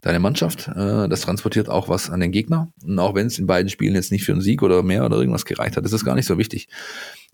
deine 0.00 0.18
Mannschaft. 0.18 0.68
Äh, 0.68 1.08
das 1.08 1.20
transportiert 1.20 1.68
auch 1.68 1.88
was 1.88 2.10
an 2.10 2.20
den 2.20 2.32
Gegner. 2.32 2.72
Und 2.82 2.98
auch 2.98 3.14
wenn 3.14 3.26
es 3.26 3.38
in 3.38 3.46
beiden 3.46 3.68
Spielen 3.68 3.94
jetzt 3.94 4.12
nicht 4.12 4.24
für 4.24 4.32
einen 4.32 4.40
Sieg 4.40 4.62
oder 4.62 4.82
mehr 4.82 5.04
oder 5.04 5.18
irgendwas 5.18 5.44
gereicht 5.44 5.76
hat, 5.76 5.84
ist 5.84 5.92
das 5.92 6.04
gar 6.04 6.14
nicht 6.14 6.26
so 6.26 6.38
wichtig. 6.38 6.68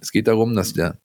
Es 0.00 0.10
geht 0.10 0.28
darum, 0.28 0.54
dass 0.54 0.72
der 0.72 0.98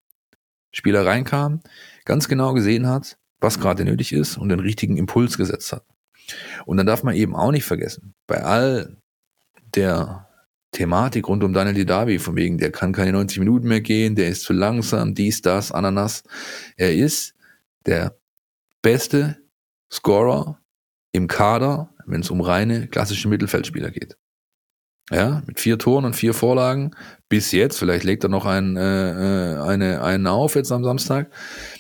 Spieler 0.72 1.06
reinkam, 1.06 1.62
ganz 2.06 2.28
genau 2.28 2.54
gesehen 2.54 2.88
hat, 2.88 3.18
was 3.40 3.60
gerade 3.60 3.86
nötig 3.86 4.12
ist 4.12 4.38
und 4.38 4.50
den 4.50 4.60
richtigen 4.60 4.98
Impuls 4.98 5.38
gesetzt 5.38 5.72
hat. 5.72 5.86
Und 6.66 6.78
dann 6.78 6.88
darf 6.88 7.04
man 7.04 7.16
eben 7.16 7.36
auch 7.36 7.52
nicht 7.52 7.66
vergessen, 7.66 8.16
bei 8.28 8.44
all 8.44 8.98
der 9.76 10.28
Thematik 10.72 11.28
rund 11.28 11.44
um 11.44 11.54
Daniel 11.54 11.76
Didavi, 11.76 12.18
von 12.18 12.36
wegen, 12.36 12.58
der 12.58 12.72
kann 12.72 12.94
keine 12.94 13.12
90 13.12 13.38
Minuten 13.40 13.68
mehr 13.68 13.82
gehen, 13.82 14.16
der 14.16 14.30
ist 14.30 14.42
zu 14.42 14.54
langsam, 14.54 15.14
dies, 15.14 15.42
das, 15.42 15.72
Ananas. 15.72 16.24
Er 16.78 16.96
ist 16.96 17.36
der 17.86 18.18
beste 18.84 19.38
Scorer 19.92 20.60
im 21.12 21.28
Kader, 21.28 21.90
wenn 22.06 22.22
es 22.22 22.30
um 22.30 22.42
reine 22.42 22.88
klassische 22.88 23.28
Mittelfeldspieler 23.28 23.90
geht. 23.90 24.18
Ja, 25.12 25.44
mit 25.48 25.60
vier 25.60 25.78
Toren 25.78 26.06
und 26.06 26.16
vier 26.16 26.34
Vorlagen 26.34 26.96
bis 27.28 27.52
jetzt. 27.52 27.78
Vielleicht 27.78 28.04
legt 28.06 28.24
er 28.24 28.30
noch 28.30 28.46
ein, 28.46 28.78
äh, 28.78 29.54
äh 29.54 29.60
eine, 29.60 30.02
einen 30.02 30.28
auf 30.28 30.56
jetzt 30.56 30.72
am 30.72 30.84
Samstag. 30.84 31.30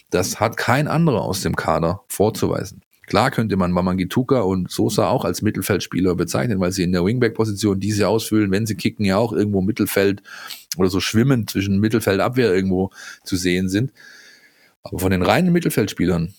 Das 0.10 0.40
hat 0.40 0.58
kein 0.58 0.88
anderer 0.88 1.22
aus 1.22 1.42
dem 1.42 1.56
Kader 1.56 2.04
vorzuweisen. 2.10 2.82
Klar 3.08 3.32
könnte 3.32 3.58
man 3.58 3.72
Mamangituka 3.72 4.42
und 4.42 4.72
Sosa 4.72 5.08
auch 5.08 5.26
als 5.26 5.42
Mittelfeldspieler 5.42 6.16
bezeichnen, 6.16 6.60
weil 6.60 6.72
sie 6.72 6.84
in 6.84 6.92
der 6.92 7.04
Wingback-Position 7.04 7.80
diese 7.80 8.08
ausfüllen, 8.08 8.52
wenn 8.52 8.66
sie 8.66 8.76
kicken, 8.76 9.06
ja 9.06 9.18
auch 9.18 9.34
irgendwo 9.34 9.62
Mittelfeld 9.62 10.22
oder 10.78 10.90
so 10.90 11.00
schwimmend 11.00 11.50
zwischen 11.50 11.80
Mittelfeld-Abwehr 11.80 12.54
irgendwo 12.54 12.92
zu 13.24 13.36
sehen 13.36 13.70
sind. 13.70 13.92
Aber 14.84 15.00
von 15.00 15.12
den 15.12 15.22
reinen 15.22 15.54
Mittelfeldspielern 15.54 16.34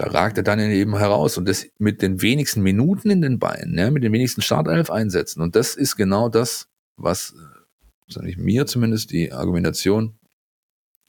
da 0.00 0.06
ragt 0.06 0.38
er 0.38 0.42
dann 0.42 0.58
eben 0.58 0.96
heraus 0.96 1.36
und 1.36 1.46
das 1.46 1.66
mit 1.78 2.00
den 2.00 2.22
wenigsten 2.22 2.62
Minuten 2.62 3.10
in 3.10 3.20
den 3.20 3.38
Beinen, 3.38 3.76
ja, 3.76 3.90
mit 3.90 4.02
den 4.02 4.14
wenigsten 4.14 4.40
Startelf-Einsätzen. 4.40 5.42
Und 5.42 5.54
das 5.56 5.74
ist 5.74 5.96
genau 5.96 6.30
das, 6.30 6.68
was, 6.96 7.34
äh, 7.34 8.12
sage 8.12 8.30
ich 8.30 8.38
mir 8.38 8.64
zumindest, 8.64 9.10
die 9.10 9.30
Argumentation 9.30 10.18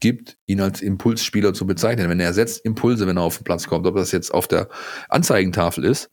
gibt, 0.02 0.38
ihn 0.46 0.60
als 0.60 0.82
Impulsspieler 0.82 1.54
zu 1.54 1.66
bezeichnen. 1.66 2.10
Wenn 2.10 2.20
er 2.20 2.34
setzt 2.34 2.66
Impulse, 2.66 3.08
wenn 3.08 3.16
er 3.16 3.24
auf 3.24 3.38
den 3.38 3.46
Platz 3.46 3.66
kommt, 3.68 3.88
ob 3.88 3.96
das 3.96 4.12
jetzt 4.12 4.34
auf 4.34 4.50
der 4.50 4.68
Anzeigentafel 5.08 5.86
ist 5.86 6.12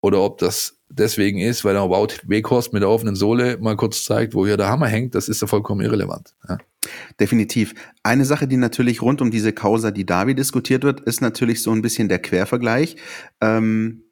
oder 0.00 0.22
ob 0.22 0.38
das 0.38 0.78
deswegen 0.88 1.38
ist, 1.38 1.64
weil 1.64 1.76
er 1.76 1.88
Wout 1.90 2.14
Weghorst 2.26 2.72
mit 2.72 2.82
der 2.82 2.90
offenen 2.90 3.16
Sohle 3.16 3.58
mal 3.58 3.76
kurz 3.76 4.04
zeigt, 4.04 4.34
wo 4.34 4.46
hier 4.46 4.56
der 4.56 4.68
Hammer 4.68 4.86
hängt, 4.86 5.14
das 5.14 5.28
ist 5.28 5.40
ja 5.40 5.46
vollkommen 5.46 5.80
irrelevant. 5.80 6.34
Ja. 6.48 6.58
Definitiv. 7.18 7.74
Eine 8.02 8.24
Sache, 8.24 8.46
die 8.46 8.56
natürlich 8.56 9.02
rund 9.02 9.20
um 9.20 9.30
diese 9.30 9.52
Causa, 9.52 9.90
die 9.90 10.06
Davi 10.06 10.34
diskutiert 10.34 10.84
wird, 10.84 11.00
ist 11.00 11.20
natürlich 11.20 11.62
so 11.62 11.72
ein 11.72 11.82
bisschen 11.82 12.08
der 12.08 12.20
Quervergleich. 12.20 12.96
Ähm, 13.40 14.02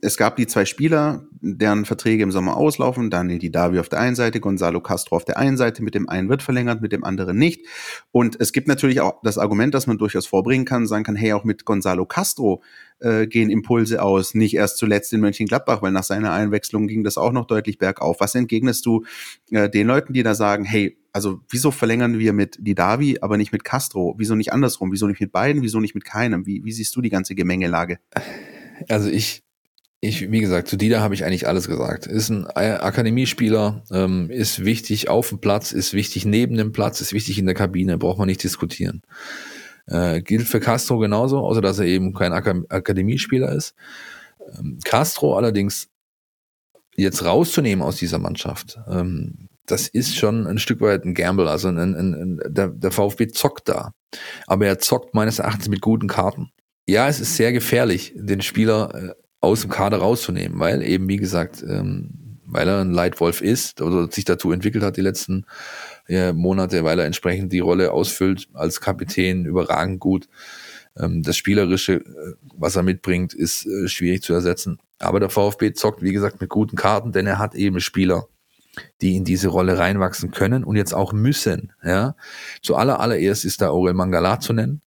es 0.00 0.16
gab 0.16 0.36
die 0.36 0.46
zwei 0.46 0.64
Spieler, 0.64 1.26
deren 1.40 1.84
Verträge 1.84 2.22
im 2.22 2.30
Sommer 2.30 2.56
auslaufen. 2.56 3.10
Daniel 3.10 3.40
Didavi 3.40 3.80
auf 3.80 3.88
der 3.88 3.98
einen 3.98 4.14
Seite, 4.14 4.38
Gonzalo 4.38 4.80
Castro 4.80 5.16
auf 5.16 5.24
der 5.24 5.38
einen 5.38 5.56
Seite. 5.56 5.82
Mit 5.82 5.94
dem 5.94 6.08
einen 6.08 6.28
wird 6.28 6.42
verlängert, 6.42 6.80
mit 6.80 6.92
dem 6.92 7.02
anderen 7.02 7.36
nicht. 7.36 7.66
Und 8.12 8.40
es 8.40 8.52
gibt 8.52 8.68
natürlich 8.68 9.00
auch 9.00 9.20
das 9.24 9.38
Argument, 9.38 9.74
dass 9.74 9.88
man 9.88 9.98
durchaus 9.98 10.26
vorbringen 10.26 10.64
kann, 10.64 10.86
sagen 10.86 11.02
kann, 11.02 11.16
hey, 11.16 11.32
auch 11.32 11.42
mit 11.42 11.64
Gonzalo 11.64 12.06
Castro 12.06 12.62
äh, 13.00 13.26
gehen 13.26 13.50
Impulse 13.50 14.02
aus. 14.02 14.34
Nicht 14.34 14.54
erst 14.54 14.78
zuletzt 14.78 15.12
in 15.12 15.20
Mönchengladbach, 15.20 15.82
weil 15.82 15.92
nach 15.92 16.04
seiner 16.04 16.32
Einwechslung 16.32 16.86
ging 16.86 17.04
das 17.04 17.18
auch 17.18 17.32
noch 17.32 17.46
deutlich 17.46 17.78
bergauf. 17.78 18.20
Was 18.20 18.34
entgegnest 18.34 18.86
du 18.86 19.04
äh, 19.50 19.68
den 19.68 19.86
Leuten, 19.86 20.12
die 20.12 20.22
da 20.22 20.34
sagen, 20.34 20.64
hey, 20.64 20.98
also 21.12 21.40
wieso 21.48 21.70
verlängern 21.70 22.18
wir 22.18 22.32
mit 22.32 22.58
Didavi, 22.60 23.18
aber 23.20 23.36
nicht 23.36 23.52
mit 23.52 23.64
Castro? 23.64 24.14
Wieso 24.18 24.34
nicht 24.34 24.52
andersrum? 24.52 24.92
Wieso 24.92 25.06
nicht 25.06 25.20
mit 25.20 25.32
beiden? 25.32 25.62
Wieso 25.62 25.80
nicht 25.80 25.94
mit 25.94 26.04
keinem? 26.04 26.46
Wie, 26.46 26.64
wie 26.64 26.72
siehst 26.72 26.94
du 26.94 27.00
die 27.00 27.10
ganze 27.10 27.34
Gemengelage? 27.34 27.98
Also 28.88 29.08
ich, 29.10 29.42
ich, 30.00 30.30
wie 30.30 30.40
gesagt, 30.40 30.68
zu 30.68 30.76
Dida 30.76 31.00
habe 31.00 31.14
ich 31.14 31.24
eigentlich 31.24 31.48
alles 31.48 31.66
gesagt. 31.66 32.06
Ist 32.06 32.30
ein 32.30 32.46
Akademiespieler, 32.46 33.82
ähm, 33.90 34.30
ist 34.30 34.64
wichtig 34.64 35.08
auf 35.08 35.30
dem 35.30 35.40
Platz, 35.40 35.72
ist 35.72 35.92
wichtig 35.92 36.24
neben 36.24 36.56
dem 36.56 36.70
Platz, 36.72 37.00
ist 37.00 37.12
wichtig 37.12 37.38
in 37.38 37.46
der 37.46 37.56
Kabine, 37.56 37.98
braucht 37.98 38.18
man 38.18 38.28
nicht 38.28 38.44
diskutieren. 38.44 39.02
Äh, 39.88 40.22
gilt 40.22 40.46
für 40.46 40.60
Castro 40.60 40.98
genauso, 40.98 41.38
außer 41.38 41.60
dass 41.60 41.78
er 41.78 41.86
eben 41.86 42.14
kein 42.14 42.32
Ak 42.32 42.46
Akademiespieler 42.68 43.52
ist. 43.52 43.74
Ähm, 44.58 44.78
Castro 44.84 45.36
allerdings 45.36 45.88
jetzt 46.96 47.24
rauszunehmen 47.24 47.82
aus 47.82 47.96
dieser 47.96 48.18
Mannschaft, 48.18 48.78
ähm, 48.88 49.48
das 49.70 49.86
ist 49.86 50.16
schon 50.16 50.46
ein 50.46 50.58
Stück 50.58 50.80
weit 50.80 51.04
ein 51.04 51.14
Gamble. 51.14 51.48
Also 51.48 51.68
ein, 51.68 51.78
ein, 51.78 51.94
ein, 51.94 52.40
der, 52.46 52.68
der 52.68 52.90
VfB 52.90 53.28
zockt 53.28 53.68
da. 53.68 53.92
Aber 54.46 54.66
er 54.66 54.78
zockt 54.78 55.14
meines 55.14 55.38
Erachtens 55.38 55.68
mit 55.68 55.80
guten 55.80 56.08
Karten. 56.08 56.50
Ja, 56.86 57.08
es 57.08 57.20
ist 57.20 57.36
sehr 57.36 57.52
gefährlich, 57.52 58.14
den 58.16 58.40
Spieler 58.40 58.94
äh, 58.94 59.14
aus 59.40 59.60
dem 59.60 59.70
Kader 59.70 59.98
rauszunehmen, 59.98 60.58
weil 60.58 60.82
eben, 60.82 61.08
wie 61.08 61.18
gesagt, 61.18 61.62
ähm, 61.62 62.40
weil 62.46 62.66
er 62.66 62.80
ein 62.80 62.92
Leitwolf 62.92 63.42
ist 63.42 63.82
oder 63.82 64.10
sich 64.10 64.24
dazu 64.24 64.52
entwickelt 64.52 64.82
hat 64.82 64.96
die 64.96 65.02
letzten 65.02 65.44
äh, 66.08 66.32
Monate, 66.32 66.84
weil 66.84 66.98
er 66.98 67.06
entsprechend 67.06 67.52
die 67.52 67.60
Rolle 67.60 67.92
ausfüllt 67.92 68.48
als 68.54 68.80
Kapitän 68.80 69.44
überragend 69.44 70.00
gut. 70.00 70.28
Ähm, 70.98 71.22
das 71.22 71.36
Spielerische, 71.36 71.94
äh, 71.94 72.34
was 72.56 72.76
er 72.76 72.82
mitbringt, 72.82 73.34
ist 73.34 73.66
äh, 73.66 73.88
schwierig 73.88 74.22
zu 74.22 74.32
ersetzen. 74.32 74.78
Aber 74.98 75.20
der 75.20 75.30
VfB 75.30 75.72
zockt, 75.72 76.02
wie 76.02 76.12
gesagt, 76.12 76.40
mit 76.40 76.50
guten 76.50 76.76
Karten, 76.76 77.12
denn 77.12 77.26
er 77.26 77.38
hat 77.38 77.54
eben 77.54 77.80
Spieler, 77.80 78.26
die 79.00 79.16
in 79.16 79.24
diese 79.24 79.48
Rolle 79.48 79.78
reinwachsen 79.78 80.30
können 80.30 80.64
und 80.64 80.76
jetzt 80.76 80.94
auch 80.94 81.12
müssen. 81.12 81.72
Ja, 81.84 82.16
zu 82.62 82.76
aller 82.76 83.00
allererst 83.00 83.44
ist 83.44 83.60
da 83.60 83.70
Aurel 83.70 83.94
Mangala 83.94 84.40
zu 84.40 84.52
nennen, 84.52 84.82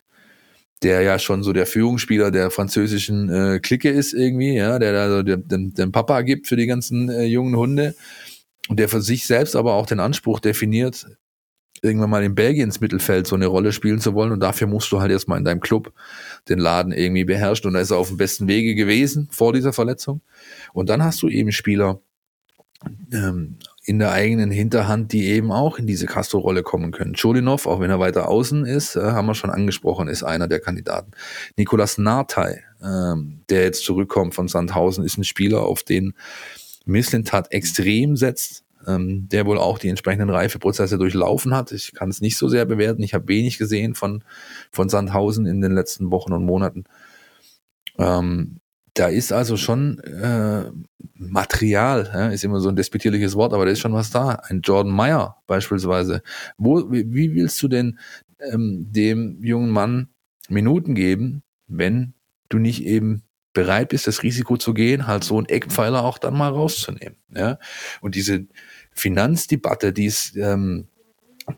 der 0.81 1.01
ja 1.01 1.19
schon 1.19 1.43
so 1.43 1.53
der 1.53 1.65
Führungsspieler 1.65 2.31
der 2.31 2.51
französischen 2.51 3.29
äh, 3.29 3.59
Clique 3.59 3.89
ist 3.89 4.13
irgendwie, 4.13 4.55
ja, 4.55 4.79
der 4.79 4.93
da 4.93 5.09
so 5.09 5.23
den, 5.23 5.73
den 5.73 5.91
Papa 5.91 6.21
gibt 6.21 6.47
für 6.47 6.55
die 6.55 6.67
ganzen 6.67 7.09
äh, 7.09 7.25
jungen 7.25 7.55
Hunde 7.55 7.89
und 7.89 7.95
der 8.69 8.89
für 8.89 9.01
sich 9.01 9.25
selbst 9.27 9.55
aber 9.55 9.73
auch 9.73 9.85
den 9.85 9.99
Anspruch 9.99 10.39
definiert, 10.39 11.07
irgendwann 11.81 12.09
mal 12.09 12.23
in 12.23 12.35
Belgien 12.35 12.65
ins 12.65 12.79
Mittelfeld 12.79 13.25
so 13.25 13.35
eine 13.35 13.47
Rolle 13.47 13.71
spielen 13.71 13.99
zu 13.99 14.13
wollen 14.13 14.31
und 14.31 14.39
dafür 14.39 14.67
musst 14.67 14.91
du 14.91 15.01
halt 15.01 15.11
erstmal 15.11 15.39
in 15.39 15.45
deinem 15.45 15.61
Club 15.61 15.93
den 16.47 16.59
Laden 16.59 16.91
irgendwie 16.91 17.25
beherrschen 17.25 17.67
und 17.67 17.73
da 17.73 17.79
ist 17.79 17.91
er 17.91 17.97
auf 17.97 18.09
dem 18.09 18.17
besten 18.17 18.47
Wege 18.47 18.75
gewesen 18.75 19.27
vor 19.31 19.51
dieser 19.53 19.73
Verletzung 19.73 20.21
und 20.73 20.89
dann 20.89 21.03
hast 21.03 21.21
du 21.23 21.27
eben 21.27 21.51
Spieler 21.51 21.99
ähm, 23.11 23.57
in 23.83 23.99
der 23.99 24.11
eigenen 24.11 24.51
Hinterhand, 24.51 25.11
die 25.11 25.27
eben 25.27 25.51
auch 25.51 25.79
in 25.79 25.87
diese 25.87 26.05
Castro-Rolle 26.05 26.63
kommen 26.63 26.91
können. 26.91 27.15
Cholinov, 27.19 27.65
auch 27.65 27.79
wenn 27.79 27.89
er 27.89 27.99
weiter 27.99 28.27
außen 28.27 28.65
ist, 28.65 28.95
äh, 28.95 29.01
haben 29.01 29.27
wir 29.27 29.35
schon 29.35 29.49
angesprochen, 29.49 30.07
ist 30.07 30.23
einer 30.23 30.47
der 30.47 30.59
Kandidaten. 30.59 31.11
Nikolas 31.57 31.97
Nartey, 31.97 32.59
ähm, 32.83 33.41
der 33.49 33.63
jetzt 33.63 33.83
zurückkommt 33.83 34.35
von 34.35 34.47
Sandhausen, 34.47 35.03
ist 35.03 35.17
ein 35.17 35.23
Spieler, 35.23 35.63
auf 35.63 35.83
den 35.83 36.13
Misslintat 36.85 37.51
extrem 37.51 38.15
setzt. 38.15 38.63
ähm, 38.87 39.27
der 39.29 39.45
wohl 39.45 39.57
auch 39.57 39.77
die 39.79 39.89
entsprechenden 39.89 40.29
Reifeprozesse 40.29 40.97
durchlaufen 40.97 41.53
hat. 41.53 41.71
Ich 41.71 41.93
kann 41.93 42.09
es 42.09 42.21
nicht 42.21 42.37
so 42.37 42.47
sehr 42.47 42.65
bewerten. 42.65 43.03
Ich 43.03 43.13
habe 43.13 43.27
wenig 43.27 43.57
gesehen 43.57 43.95
von, 43.95 44.23
von 44.71 44.89
Sandhausen 44.89 45.45
in 45.45 45.61
den 45.61 45.73
letzten 45.73 46.11
Wochen 46.11 46.33
und 46.33 46.45
Monaten. 46.45 46.85
Ähm, 47.97 48.59
da 48.93 49.07
ist 49.07 49.31
also 49.31 49.55
schon 49.55 49.99
äh, 49.99 50.65
Material, 51.15 52.09
ja, 52.13 52.27
ist 52.29 52.43
immer 52.43 52.59
so 52.59 52.69
ein 52.69 52.75
despektierliches 52.75 53.35
Wort, 53.35 53.53
aber 53.53 53.65
da 53.65 53.71
ist 53.71 53.79
schon 53.79 53.93
was 53.93 54.11
da. 54.11 54.41
Ein 54.43 54.61
Jordan 54.61 54.91
Meyer 54.91 55.37
beispielsweise. 55.47 56.21
Wo, 56.57 56.91
wie, 56.91 57.13
wie 57.13 57.35
willst 57.35 57.61
du 57.63 57.67
denn 57.67 57.99
ähm, 58.39 58.87
dem 58.91 59.41
jungen 59.43 59.69
Mann 59.69 60.09
Minuten 60.49 60.95
geben, 60.95 61.43
wenn 61.67 62.13
du 62.49 62.57
nicht 62.57 62.83
eben 62.83 63.23
bereit 63.53 63.89
bist, 63.89 64.07
das 64.07 64.23
Risiko 64.23 64.57
zu 64.57 64.73
gehen, 64.73 65.07
halt 65.07 65.23
so 65.23 65.37
einen 65.37 65.47
Eckpfeiler 65.47 66.03
auch 66.03 66.17
dann 66.17 66.37
mal 66.37 66.49
rauszunehmen. 66.49 67.17
Ja? 67.35 67.57
Und 68.01 68.15
diese 68.15 68.45
Finanzdebatte, 68.91 69.93
die 69.93 70.05
es, 70.05 70.35
ähm, 70.35 70.87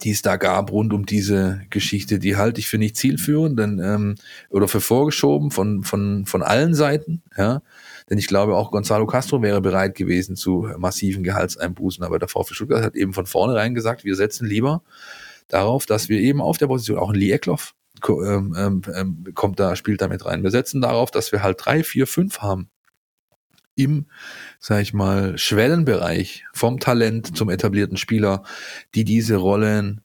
die 0.02 0.12
es 0.12 0.22
da 0.22 0.38
gab 0.38 0.72
rund 0.72 0.94
um 0.94 1.06
diese 1.06 1.62
Geschichte, 1.70 2.18
die 2.18 2.36
halte 2.36 2.60
ich 2.60 2.68
für 2.68 2.78
nicht 2.78 2.96
zielführend 2.96 3.60
denn, 3.60 3.80
ähm, 3.84 4.16
oder 4.50 4.68
für 4.68 4.82
vorgeschoben 4.82 5.52
von, 5.52 5.84
von, 5.84 6.26
von 6.26 6.42
allen 6.42 6.74
Seiten. 6.74 7.22
Ja? 7.38 7.62
Denn 8.10 8.18
ich 8.18 8.28
glaube, 8.28 8.56
auch 8.56 8.72
Gonzalo 8.72 9.06
Castro 9.06 9.42
wäre 9.42 9.62
bereit 9.62 9.96
gewesen 9.96 10.36
zu 10.36 10.68
massiven 10.78 11.24
Gehaltseinbußen, 11.24 12.04
aber 12.04 12.18
der 12.18 12.28
VfB 12.28 12.56
Stuttgart 12.56 12.84
hat 12.84 12.96
eben 12.96 13.14
von 13.14 13.26
vornherein 13.26 13.76
gesagt, 13.76 14.04
wir 14.04 14.16
setzen 14.16 14.48
lieber 14.48 14.84
darauf, 15.48 15.86
dass 15.86 16.10
wir 16.10 16.20
eben 16.20 16.42
auf 16.42 16.58
der 16.58 16.68
Position, 16.68 16.98
auch 16.98 17.10
ein 17.10 17.16
Lee 17.16 17.32
Eckloff 17.32 17.76
ähm, 18.08 18.56
ähm, 18.58 18.82
ähm, 18.94 19.24
kommt 19.34 19.60
da, 19.60 19.76
spielt 19.76 20.02
da 20.02 20.08
mit 20.08 20.26
rein. 20.26 20.44
Wir 20.44 20.52
setzen 20.52 20.82
darauf, 20.82 21.12
dass 21.12 21.32
wir 21.32 21.44
halt 21.44 21.58
drei, 21.64 21.84
vier, 21.84 22.08
fünf 22.08 22.40
haben 22.40 22.70
im, 23.76 24.06
sag 24.60 24.82
ich 24.82 24.94
mal, 24.94 25.38
Schwellenbereich 25.38 26.46
vom 26.54 26.80
Talent 26.80 27.36
zum 27.36 27.50
etablierten 27.50 27.98
Spieler, 27.98 28.44
die 28.96 29.04
diese 29.04 29.38
Rollen, 29.38 30.02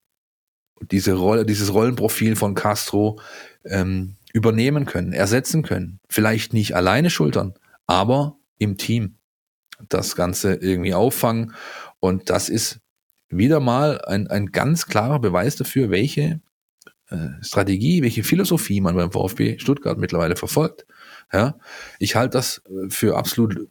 diese 0.90 1.14
Rolle, 1.14 1.44
dieses 1.44 1.72
Rollenprofil 1.72 2.36
von 2.36 2.54
Castro 2.54 3.20
ähm, 3.64 4.16
übernehmen 4.32 4.86
können, 4.86 5.12
ersetzen 5.12 5.62
können. 5.62 6.00
Vielleicht 6.08 6.52
nicht 6.52 6.76
alleine 6.76 7.10
schultern, 7.10 7.54
aber 7.86 8.36
im 8.58 8.76
Team 8.76 9.16
das 9.88 10.16
Ganze 10.16 10.54
irgendwie 10.54 10.94
auffangen. 10.94 11.54
Und 12.00 12.30
das 12.30 12.48
ist 12.48 12.80
wieder 13.28 13.60
mal 13.60 14.00
ein, 14.02 14.26
ein 14.28 14.46
ganz 14.46 14.86
klarer 14.86 15.18
Beweis 15.18 15.56
dafür, 15.56 15.90
welche 15.90 16.40
Strategie, 17.42 18.02
welche 18.02 18.22
Philosophie 18.22 18.80
man 18.80 18.96
beim 18.96 19.12
VfB 19.12 19.58
Stuttgart 19.58 19.98
mittlerweile 19.98 20.36
verfolgt. 20.36 20.86
Ja, 21.32 21.58
ich 21.98 22.16
halte 22.16 22.38
das 22.38 22.62
äh, 22.68 22.90
für 22.90 23.16
absolut 23.16 23.68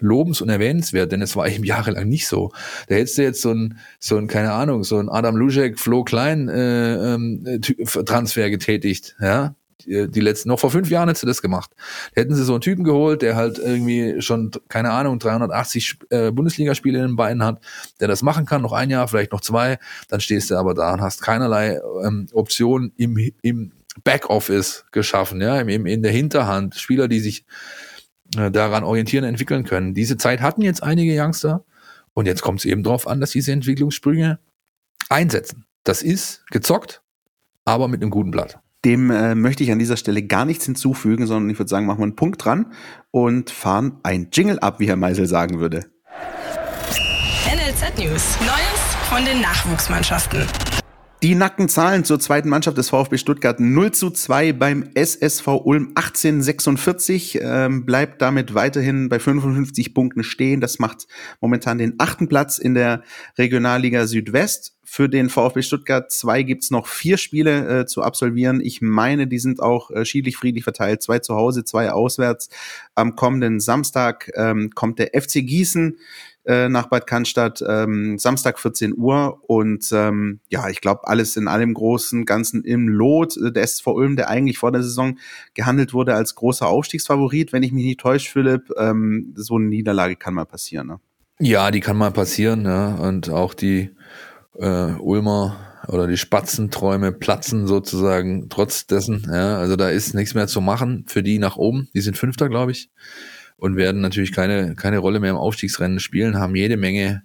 lobens- 0.00 0.40
und 0.40 0.48
erwähnenswert, 0.48 1.12
denn 1.12 1.22
es 1.22 1.36
war 1.36 1.48
eben 1.48 1.64
jahrelang 1.64 2.08
nicht 2.08 2.26
so. 2.26 2.52
Da 2.88 2.96
hättest 2.96 3.18
du 3.18 3.22
jetzt 3.22 3.42
so 3.42 3.52
ein, 3.52 3.78
so 3.98 4.16
ein, 4.16 4.26
keine 4.26 4.52
Ahnung, 4.52 4.84
so 4.84 4.98
ein 4.98 5.08
Adam 5.08 5.36
Luschek, 5.36 5.78
Flo 5.78 6.04
Klein 6.04 6.48
äh, 6.48 7.14
ähm, 7.14 7.60
Transfer 8.06 8.50
getätigt, 8.50 9.16
ja, 9.20 9.54
die, 9.86 10.20
letzten, 10.20 10.48
noch 10.48 10.60
vor 10.60 10.70
fünf 10.70 10.90
Jahren 10.90 11.08
hättest 11.08 11.22
du 11.22 11.26
das 11.26 11.42
gemacht. 11.42 11.70
Hätten 12.14 12.34
sie 12.34 12.44
so 12.44 12.52
einen 12.54 12.60
Typen 12.60 12.84
geholt, 12.84 13.22
der 13.22 13.36
halt 13.36 13.58
irgendwie 13.58 14.20
schon, 14.20 14.50
keine 14.68 14.90
Ahnung, 14.90 15.18
380 15.18 15.98
äh, 16.10 16.30
Bundesligaspiele 16.30 16.98
in 16.98 17.06
den 17.08 17.16
Beinen 17.16 17.42
hat, 17.42 17.60
der 18.00 18.08
das 18.08 18.22
machen 18.22 18.46
kann, 18.46 18.62
noch 18.62 18.72
ein 18.72 18.90
Jahr, 18.90 19.08
vielleicht 19.08 19.32
noch 19.32 19.40
zwei, 19.40 19.78
dann 20.08 20.20
stehst 20.20 20.50
du 20.50 20.56
aber 20.56 20.74
da 20.74 20.92
und 20.94 21.00
hast 21.00 21.22
keinerlei 21.22 21.80
ähm, 22.04 22.26
Optionen 22.32 22.92
im, 22.96 23.16
im 23.42 23.72
Backoffice 24.02 24.86
geschaffen, 24.90 25.40
ja, 25.40 25.60
im, 25.60 25.86
in 25.86 26.02
der 26.02 26.12
Hinterhand, 26.12 26.74
Spieler, 26.74 27.08
die 27.08 27.20
sich 27.20 27.44
äh, 28.36 28.50
daran 28.50 28.84
orientieren, 28.84 29.24
entwickeln 29.24 29.64
können. 29.64 29.94
Diese 29.94 30.16
Zeit 30.16 30.40
hatten 30.40 30.62
jetzt 30.62 30.82
einige 30.82 31.20
Youngster 31.20 31.64
und 32.14 32.26
jetzt 32.26 32.42
kommt 32.42 32.60
es 32.60 32.64
eben 32.64 32.82
darauf 32.82 33.06
an, 33.06 33.20
dass 33.20 33.30
diese 33.30 33.52
Entwicklungssprünge 33.52 34.38
einsetzen. 35.08 35.66
Das 35.84 36.02
ist 36.02 36.46
gezockt, 36.50 37.02
aber 37.64 37.88
mit 37.88 38.02
einem 38.02 38.10
guten 38.10 38.30
Blatt. 38.30 38.58
Dem 38.84 39.10
äh, 39.10 39.34
möchte 39.34 39.64
ich 39.64 39.72
an 39.72 39.78
dieser 39.78 39.96
Stelle 39.96 40.22
gar 40.22 40.44
nichts 40.44 40.66
hinzufügen, 40.66 41.26
sondern 41.26 41.50
ich 41.50 41.58
würde 41.58 41.68
sagen, 41.68 41.86
machen 41.86 42.00
wir 42.00 42.04
einen 42.04 42.16
Punkt 42.16 42.44
dran 42.44 42.72
und 43.10 43.50
fahren 43.50 43.98
ein 44.02 44.28
Jingle 44.32 44.58
ab, 44.58 44.80
wie 44.80 44.88
Herr 44.88 44.96
Meisel 44.96 45.26
sagen 45.26 45.58
würde. 45.58 45.86
NLZ 47.46 47.98
News. 47.98 48.38
Neues 48.40 48.94
von 49.08 49.24
den 49.24 49.40
Nachwuchsmannschaften. 49.40 50.46
Die 51.24 51.34
nackten 51.34 51.70
Zahlen 51.70 52.04
zur 52.04 52.20
zweiten 52.20 52.50
Mannschaft 52.50 52.76
des 52.76 52.90
VfB 52.90 53.16
Stuttgart 53.16 53.58
0 53.58 53.92
zu 53.92 54.10
2 54.10 54.52
beim 54.52 54.90
SSV 54.92 55.46
Ulm 55.64 55.92
1846, 55.94 57.38
ähm, 57.40 57.86
bleibt 57.86 58.20
damit 58.20 58.52
weiterhin 58.52 59.08
bei 59.08 59.18
55 59.18 59.94
Punkten 59.94 60.22
stehen. 60.22 60.60
Das 60.60 60.78
macht 60.80 61.06
momentan 61.40 61.78
den 61.78 61.94
achten 61.96 62.28
Platz 62.28 62.58
in 62.58 62.74
der 62.74 63.02
Regionalliga 63.38 64.06
Südwest. 64.06 64.76
Für 64.82 65.08
den 65.08 65.30
VfB 65.30 65.62
Stuttgart 65.62 66.12
2 66.12 66.42
gibt's 66.42 66.70
noch 66.70 66.86
vier 66.86 67.16
Spiele 67.16 67.80
äh, 67.80 67.86
zu 67.86 68.02
absolvieren. 68.02 68.60
Ich 68.60 68.82
meine, 68.82 69.26
die 69.26 69.38
sind 69.38 69.62
auch 69.62 69.90
äh, 69.90 70.04
schiedlich 70.04 70.36
friedlich 70.36 70.62
verteilt. 70.62 71.02
Zwei 71.02 71.20
zu 71.20 71.36
Hause, 71.36 71.64
zwei 71.64 71.90
auswärts. 71.90 72.50
Am 72.94 73.16
kommenden 73.16 73.60
Samstag 73.60 74.30
ähm, 74.34 74.72
kommt 74.74 74.98
der 74.98 75.18
FC 75.18 75.36
Gießen 75.36 75.96
äh, 76.46 76.68
nach 76.68 76.88
Bad 76.88 77.06
Cannstatt, 77.06 77.62
ähm, 77.66 78.18
Samstag 78.18 78.58
14 78.58 78.94
Uhr. 78.96 79.38
Und 79.46 79.90
ähm, 79.92 80.40
ja, 80.48 80.68
ich 80.68 80.80
glaube, 80.80 81.06
alles 81.06 81.36
in 81.36 81.48
allem 81.48 81.74
Großen, 81.74 82.24
Ganzen 82.26 82.64
im 82.64 82.88
Lot. 82.88 83.36
Äh, 83.36 83.52
der 83.52 83.62
SV 83.62 83.92
Ulm, 83.92 84.16
der 84.16 84.28
eigentlich 84.28 84.58
vor 84.58 84.72
der 84.72 84.82
Saison 84.82 85.18
gehandelt 85.54 85.94
wurde 85.94 86.14
als 86.14 86.34
großer 86.34 86.66
Aufstiegsfavorit, 86.66 87.52
wenn 87.52 87.62
ich 87.62 87.72
mich 87.72 87.84
nicht 87.84 88.00
täusche, 88.00 88.30
Philipp, 88.30 88.70
ähm, 88.76 89.32
so 89.36 89.56
eine 89.56 89.66
Niederlage 89.66 90.16
kann 90.16 90.34
mal 90.34 90.44
passieren. 90.44 90.86
Ne? 90.88 91.00
Ja, 91.38 91.70
die 91.70 91.80
kann 91.80 91.96
mal 91.96 92.12
passieren, 92.12 92.64
ja. 92.64 92.94
Und 92.94 93.30
auch 93.30 93.54
die 93.54 93.90
äh, 94.58 94.92
Ulmer 94.98 95.56
oder 95.88 96.06
die 96.06 96.16
Spatzenträume 96.16 97.12
platzen 97.12 97.66
sozusagen 97.66 98.48
trotz 98.48 98.86
dessen. 98.86 99.26
Ja, 99.30 99.58
also 99.58 99.76
da 99.76 99.90
ist 99.90 100.14
nichts 100.14 100.34
mehr 100.34 100.46
zu 100.46 100.60
machen 100.60 101.04
für 101.08 101.22
die 101.22 101.38
nach 101.38 101.56
oben. 101.56 101.88
Die 101.94 102.00
sind 102.00 102.16
Fünfter, 102.16 102.48
glaube 102.48 102.72
ich 102.72 102.90
und 103.56 103.76
werden 103.76 104.00
natürlich 104.00 104.32
keine, 104.32 104.74
keine 104.74 104.98
Rolle 104.98 105.20
mehr 105.20 105.30
im 105.30 105.36
Aufstiegsrennen 105.36 106.00
spielen, 106.00 106.38
haben 106.38 106.54
jede 106.54 106.76
Menge 106.76 107.22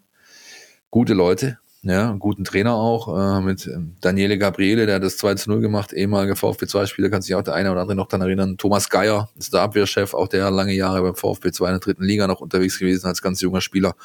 gute 0.90 1.14
Leute, 1.14 1.60
ja, 1.82 2.12
guten 2.20 2.44
Trainer 2.44 2.74
auch, 2.74 3.08
äh, 3.08 3.42
mit 3.42 3.66
ähm, 3.68 3.96
Daniele 4.02 4.38
Gabriele, 4.38 4.86
der 4.86 4.96
hat 4.96 5.04
das 5.04 5.18
2 5.18 5.36
zu 5.36 5.50
0 5.50 5.62
gemacht, 5.62 5.94
ehemaliger 5.94 6.36
VfB 6.36 6.66
2-Spieler, 6.66 7.10
kann 7.10 7.22
sich 7.22 7.34
auch 7.36 7.42
der 7.42 7.54
eine 7.54 7.72
oder 7.72 7.82
andere 7.82 7.96
noch 7.96 8.08
daran 8.08 8.28
erinnern. 8.28 8.58
Thomas 8.58 8.90
Geier 8.90 9.30
ist 9.38 9.54
der 9.54 9.62
Abwehrchef, 9.62 10.14
auch 10.14 10.28
der 10.28 10.52
lange 10.52 10.74
Jahre 10.74 11.02
beim 11.02 11.16
VfB 11.16 11.52
2 11.52 11.66
in 11.66 11.72
der 11.74 11.80
dritten 11.80 12.04
Liga 12.04 12.28
noch 12.28 12.42
unterwegs 12.42 12.78
gewesen 12.80 13.08
als 13.08 13.22
ganz 13.22 13.40
junger 13.40 13.62
Spieler. 13.62 13.96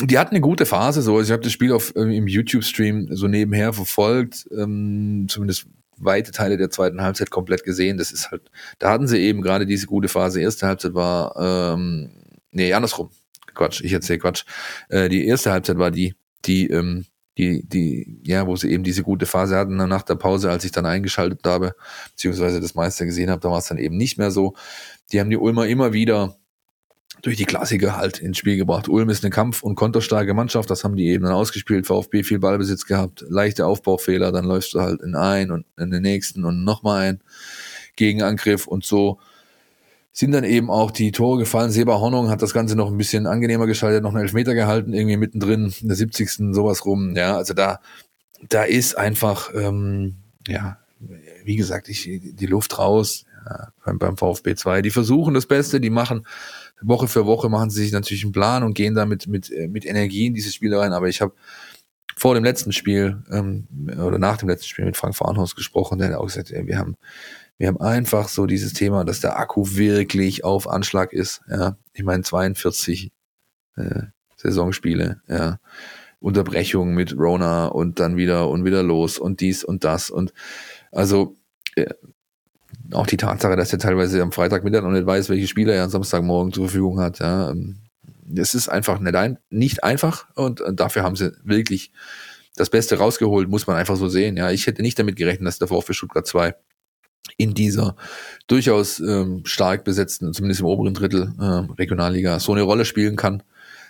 Die 0.00 0.18
hatten 0.18 0.34
eine 0.34 0.42
gute 0.42 0.66
Phase, 0.66 1.02
so. 1.02 1.16
Also 1.16 1.30
ich 1.30 1.32
habe 1.32 1.42
das 1.42 1.52
Spiel 1.52 1.72
auf, 1.72 1.94
äh, 1.96 2.16
im 2.16 2.28
YouTube-Stream 2.28 3.08
so 3.10 3.28
nebenher 3.28 3.72
verfolgt, 3.72 4.46
ähm, 4.56 5.26
zumindest 5.28 5.66
weite 5.98 6.32
Teile 6.32 6.56
der 6.56 6.70
zweiten 6.70 7.00
Halbzeit 7.02 7.30
komplett 7.30 7.64
gesehen. 7.64 7.98
Das 7.98 8.12
ist 8.12 8.30
halt, 8.30 8.50
da 8.78 8.90
hatten 8.90 9.06
sie 9.06 9.18
eben 9.18 9.42
gerade 9.42 9.66
diese 9.66 9.86
gute 9.86 10.08
Phase. 10.08 10.40
Erste 10.40 10.66
Halbzeit 10.66 10.94
war, 10.94 11.34
ähm, 11.74 12.10
nee, 12.50 12.72
andersrum. 12.72 13.10
Quatsch, 13.54 13.80
ich 13.82 13.92
erzähle 13.92 14.18
Quatsch. 14.18 14.44
Äh, 14.88 15.08
die 15.08 15.26
erste 15.26 15.50
Halbzeit 15.50 15.78
war 15.78 15.90
die, 15.90 16.14
die, 16.44 16.68
ähm, 16.68 17.06
die, 17.38 17.66
die, 17.66 18.20
ja, 18.24 18.46
wo 18.46 18.56
sie 18.56 18.70
eben 18.70 18.84
diese 18.84 19.02
gute 19.02 19.26
Phase 19.26 19.56
hatten 19.56 19.76
nach 19.76 20.02
der 20.02 20.14
Pause, 20.14 20.50
als 20.50 20.64
ich 20.64 20.72
dann 20.72 20.86
eingeschaltet 20.86 21.40
habe, 21.44 21.74
beziehungsweise 22.10 22.60
das 22.60 22.74
meiste 22.74 23.04
gesehen 23.04 23.30
habe, 23.30 23.40
da 23.40 23.50
war 23.50 23.58
es 23.58 23.66
dann 23.66 23.78
eben 23.78 23.96
nicht 23.96 24.18
mehr 24.18 24.30
so. 24.30 24.54
Die 25.12 25.20
haben 25.20 25.30
die 25.30 25.36
Ulmer 25.36 25.66
immer 25.66 25.92
wieder 25.92 26.36
durch 27.22 27.36
die 27.36 27.44
Klassiker 27.44 27.96
halt 27.96 28.18
ins 28.18 28.38
Spiel 28.38 28.56
gebracht. 28.56 28.88
Ulm 28.88 29.08
ist 29.08 29.24
eine 29.24 29.30
Kampf- 29.30 29.62
und 29.62 29.74
konterstarke 29.74 30.34
Mannschaft, 30.34 30.70
das 30.70 30.84
haben 30.84 30.96
die 30.96 31.08
eben 31.08 31.24
dann 31.24 31.32
ausgespielt. 31.32 31.86
VfB 31.86 32.22
viel 32.22 32.38
Ballbesitz 32.38 32.86
gehabt, 32.86 33.24
leichte 33.28 33.66
Aufbaufehler, 33.66 34.32
dann 34.32 34.44
läufst 34.44 34.74
du 34.74 34.80
halt 34.80 35.00
in 35.00 35.14
einen 35.14 35.50
und 35.50 35.66
in 35.78 35.90
den 35.90 36.02
nächsten 36.02 36.44
und 36.44 36.64
nochmal 36.64 37.08
ein 37.08 37.20
Gegenangriff 37.96 38.66
und 38.66 38.84
so 38.84 39.18
sind 40.12 40.32
dann 40.32 40.44
eben 40.44 40.70
auch 40.70 40.90
die 40.90 41.12
Tore 41.12 41.40
gefallen. 41.40 41.70
Seba 41.70 42.00
Hornung 42.00 42.30
hat 42.30 42.40
das 42.40 42.54
Ganze 42.54 42.74
noch 42.74 42.90
ein 42.90 42.96
bisschen 42.96 43.26
angenehmer 43.26 43.66
geschaltet, 43.66 44.02
noch 44.02 44.14
einen 44.14 44.22
Elfmeter 44.22 44.54
gehalten, 44.54 44.94
irgendwie 44.94 45.18
mittendrin, 45.18 45.74
in 45.82 45.88
der 45.88 45.96
70. 45.96 46.54
sowas 46.54 46.86
rum. 46.86 47.14
Ja, 47.14 47.36
also 47.36 47.52
da, 47.52 47.80
da 48.48 48.62
ist 48.62 48.96
einfach, 48.96 49.50
ähm, 49.54 50.16
ja, 50.48 50.78
wie 51.44 51.56
gesagt, 51.56 51.90
ich, 51.90 52.04
die 52.22 52.46
Luft 52.46 52.78
raus 52.78 53.26
ja, 53.44 53.68
beim, 53.84 53.98
beim 53.98 54.16
VfB 54.16 54.54
2. 54.54 54.80
Die 54.80 54.90
versuchen 54.90 55.34
das 55.34 55.44
Beste, 55.44 55.82
die 55.82 55.90
machen 55.90 56.26
Woche 56.82 57.08
für 57.08 57.26
Woche 57.26 57.48
machen 57.48 57.70
sie 57.70 57.82
sich 57.82 57.92
natürlich 57.92 58.24
einen 58.24 58.32
Plan 58.32 58.62
und 58.62 58.74
gehen 58.74 58.94
damit 58.94 59.26
mit, 59.26 59.50
äh, 59.50 59.68
mit 59.68 59.84
Energie 59.86 60.26
in 60.26 60.34
dieses 60.34 60.54
Spiel 60.54 60.74
rein. 60.74 60.92
Aber 60.92 61.08
ich 61.08 61.20
habe 61.20 61.34
vor 62.16 62.34
dem 62.34 62.44
letzten 62.44 62.72
Spiel 62.72 63.22
ähm, 63.30 63.66
oder 63.98 64.18
nach 64.18 64.38
dem 64.38 64.48
letzten 64.48 64.68
Spiel 64.68 64.84
mit 64.84 64.96
Frank 64.96 65.14
Farnhaus 65.14 65.54
gesprochen, 65.54 65.98
der 65.98 66.08
hat 66.08 66.16
auch 66.16 66.26
gesagt, 66.26 66.50
ey, 66.50 66.66
wir 66.66 66.78
haben 66.78 66.96
wir 67.58 67.68
haben 67.68 67.80
einfach 67.80 68.28
so 68.28 68.46
dieses 68.46 68.74
Thema, 68.74 69.04
dass 69.04 69.20
der 69.20 69.38
Akku 69.38 69.64
wirklich 69.76 70.44
auf 70.44 70.68
Anschlag 70.68 71.12
ist. 71.12 71.40
Ja, 71.48 71.76
ich 71.94 72.04
meine 72.04 72.22
42 72.22 73.12
äh, 73.76 74.02
Saisonspiele, 74.36 75.22
ja, 75.28 75.58
Unterbrechung 76.20 76.94
mit 76.94 77.16
Rona 77.16 77.66
und 77.66 77.98
dann 77.98 78.16
wieder 78.16 78.50
und 78.50 78.64
wieder 78.64 78.82
los 78.82 79.18
und 79.18 79.40
dies 79.40 79.64
und 79.64 79.84
das 79.84 80.10
und 80.10 80.32
also 80.92 81.36
äh, 81.76 81.94
auch 82.92 83.06
die 83.06 83.16
Tatsache, 83.16 83.56
dass 83.56 83.72
er 83.72 83.78
teilweise 83.78 84.22
am 84.22 84.32
Freitagmittag 84.32 84.82
noch 84.82 84.90
nicht 84.90 85.06
weiß, 85.06 85.28
welche 85.28 85.48
Spieler 85.48 85.74
er 85.74 85.84
am 85.84 85.90
Samstagmorgen 85.90 86.52
zur 86.52 86.64
Verfügung 86.68 87.00
hat, 87.00 87.18
ja, 87.20 87.50
ähm, 87.50 87.76
es 88.34 88.54
ist 88.54 88.68
einfach 88.68 88.98
nicht 89.50 89.84
einfach 89.84 90.26
und, 90.34 90.60
und 90.60 90.80
dafür 90.80 91.02
haben 91.02 91.16
sie 91.16 91.32
wirklich 91.44 91.92
das 92.56 92.70
Beste 92.70 92.98
rausgeholt, 92.98 93.48
muss 93.48 93.66
man 93.66 93.76
einfach 93.76 93.96
so 93.96 94.08
sehen. 94.08 94.36
Ja, 94.36 94.50
ich 94.50 94.66
hätte 94.66 94.82
nicht 94.82 94.98
damit 94.98 95.16
gerechnet, 95.16 95.46
dass 95.46 95.58
der 95.58 95.68
VfB 95.68 95.92
Stuttgart 95.92 96.26
2 96.26 96.54
in 97.36 97.54
dieser 97.54 97.96
durchaus 98.46 98.98
ähm, 99.00 99.42
stark 99.44 99.84
besetzten, 99.84 100.32
zumindest 100.32 100.60
im 100.60 100.66
oberen 100.66 100.94
Drittel 100.94 101.34
äh, 101.38 101.72
Regionalliga, 101.74 102.40
so 102.40 102.52
eine 102.52 102.62
Rolle 102.62 102.84
spielen 102.84 103.16
kann. 103.16 103.42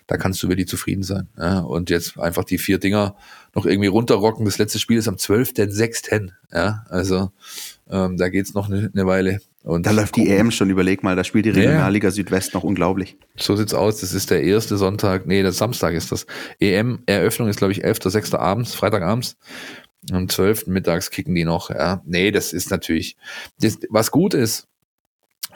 Da 0.08 0.16
kannst 0.16 0.42
du 0.42 0.48
wirklich 0.48 0.68
zufrieden 0.68 1.02
sein. 1.02 1.28
Ja? 1.36 1.60
Und 1.60 1.90
jetzt 1.90 2.18
einfach 2.18 2.44
die 2.44 2.58
vier 2.58 2.78
Dinger 2.78 3.16
noch 3.54 3.66
irgendwie 3.66 3.88
runterrocken. 3.88 4.44
Das 4.44 4.58
letzte 4.58 4.78
Spiel 4.78 4.98
ist 4.98 5.08
am 5.08 5.16
12.06. 5.16 6.30
Ja, 6.52 6.84
also 6.88 7.32
ähm, 7.90 8.16
da 8.16 8.28
geht's 8.28 8.54
noch 8.54 8.68
eine, 8.68 8.90
eine 8.92 9.06
Weile. 9.06 9.40
Und 9.62 9.86
da 9.86 9.90
läuft 9.90 10.16
die 10.16 10.28
EM 10.28 10.50
schon, 10.50 10.70
überleg 10.70 11.02
mal, 11.02 11.16
da 11.16 11.24
spielt 11.24 11.44
die 11.44 11.50
Regionalliga 11.50 12.08
ja. 12.08 12.12
Südwest 12.12 12.54
noch 12.54 12.62
unglaublich. 12.62 13.16
So 13.36 13.56
sieht's 13.56 13.74
aus, 13.74 14.00
das 14.00 14.12
ist 14.12 14.30
der 14.30 14.42
erste 14.42 14.76
Sonntag, 14.76 15.26
nee, 15.26 15.42
das 15.42 15.58
Samstag 15.58 15.94
ist 15.94 16.12
das. 16.12 16.26
EM-Eröffnung 16.60 17.48
ist, 17.48 17.56
glaube 17.56 17.72
ich, 17.72 17.84
11.06. 17.84 18.36
abends, 18.36 18.74
Freitagabends. 18.74 19.36
Am 20.12 20.28
12. 20.28 20.68
mittags 20.68 21.10
kicken 21.10 21.34
die 21.34 21.44
noch. 21.44 21.70
Ja, 21.70 22.00
nee, 22.06 22.30
das 22.30 22.52
ist 22.52 22.70
natürlich, 22.70 23.16
das, 23.58 23.78
was 23.90 24.12
gut 24.12 24.34
ist, 24.34 24.68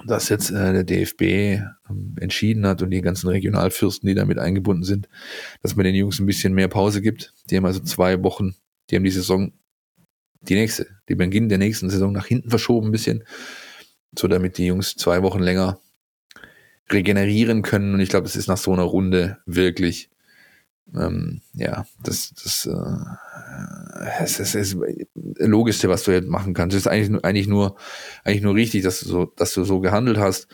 dass 0.06 0.28
jetzt 0.28 0.50
äh, 0.50 0.72
der 0.72 0.84
DFB 0.84 1.22
ähm, 1.22 2.16
entschieden 2.18 2.66
hat 2.66 2.82
und 2.82 2.90
die 2.90 3.02
ganzen 3.02 3.28
Regionalfürsten, 3.28 4.08
die 4.08 4.14
damit 4.14 4.38
eingebunden 4.38 4.84
sind, 4.84 5.08
dass 5.62 5.76
man 5.76 5.84
den 5.84 5.94
Jungs 5.94 6.18
ein 6.18 6.26
bisschen 6.26 6.54
mehr 6.54 6.68
Pause 6.68 7.00
gibt. 7.00 7.32
Die 7.50 7.56
haben 7.56 7.66
also 7.66 7.80
zwei 7.80 8.22
Wochen, 8.22 8.54
die 8.90 8.96
haben 8.96 9.04
die 9.04 9.10
Saison, 9.10 9.52
die 10.42 10.54
nächste, 10.54 10.86
die 11.08 11.14
Beginn 11.14 11.48
der 11.48 11.58
nächsten 11.58 11.90
Saison 11.90 12.12
nach 12.12 12.26
hinten 12.26 12.50
verschoben 12.50 12.88
ein 12.88 12.92
bisschen, 12.92 13.24
so 14.18 14.28
damit 14.28 14.58
die 14.58 14.66
Jungs 14.66 14.96
zwei 14.96 15.22
Wochen 15.22 15.40
länger 15.40 15.80
regenerieren 16.90 17.62
können. 17.62 17.94
Und 17.94 18.00
ich 18.00 18.08
glaube, 18.08 18.26
es 18.26 18.36
ist 18.36 18.48
nach 18.48 18.56
so 18.56 18.72
einer 18.72 18.82
Runde 18.82 19.38
wirklich 19.46 20.10
ähm, 20.94 21.40
ja, 21.54 21.86
das, 22.02 22.32
das, 22.34 22.66
äh, 22.66 24.22
es, 24.22 24.40
es 24.40 24.52
das 24.52 24.76
Logischste, 25.14 25.88
was 25.88 26.04
du 26.04 26.12
jetzt 26.12 26.28
machen 26.28 26.54
kannst. 26.54 26.74
Es 26.74 26.82
ist 26.82 26.86
eigentlich, 26.88 27.24
eigentlich 27.24 27.46
nur, 27.46 27.76
eigentlich 28.24 28.42
nur 28.42 28.54
richtig, 28.54 28.82
dass 28.82 29.00
du 29.00 29.08
so, 29.08 29.24
dass 29.26 29.52
du 29.54 29.64
so 29.64 29.80
gehandelt 29.80 30.18
hast, 30.18 30.48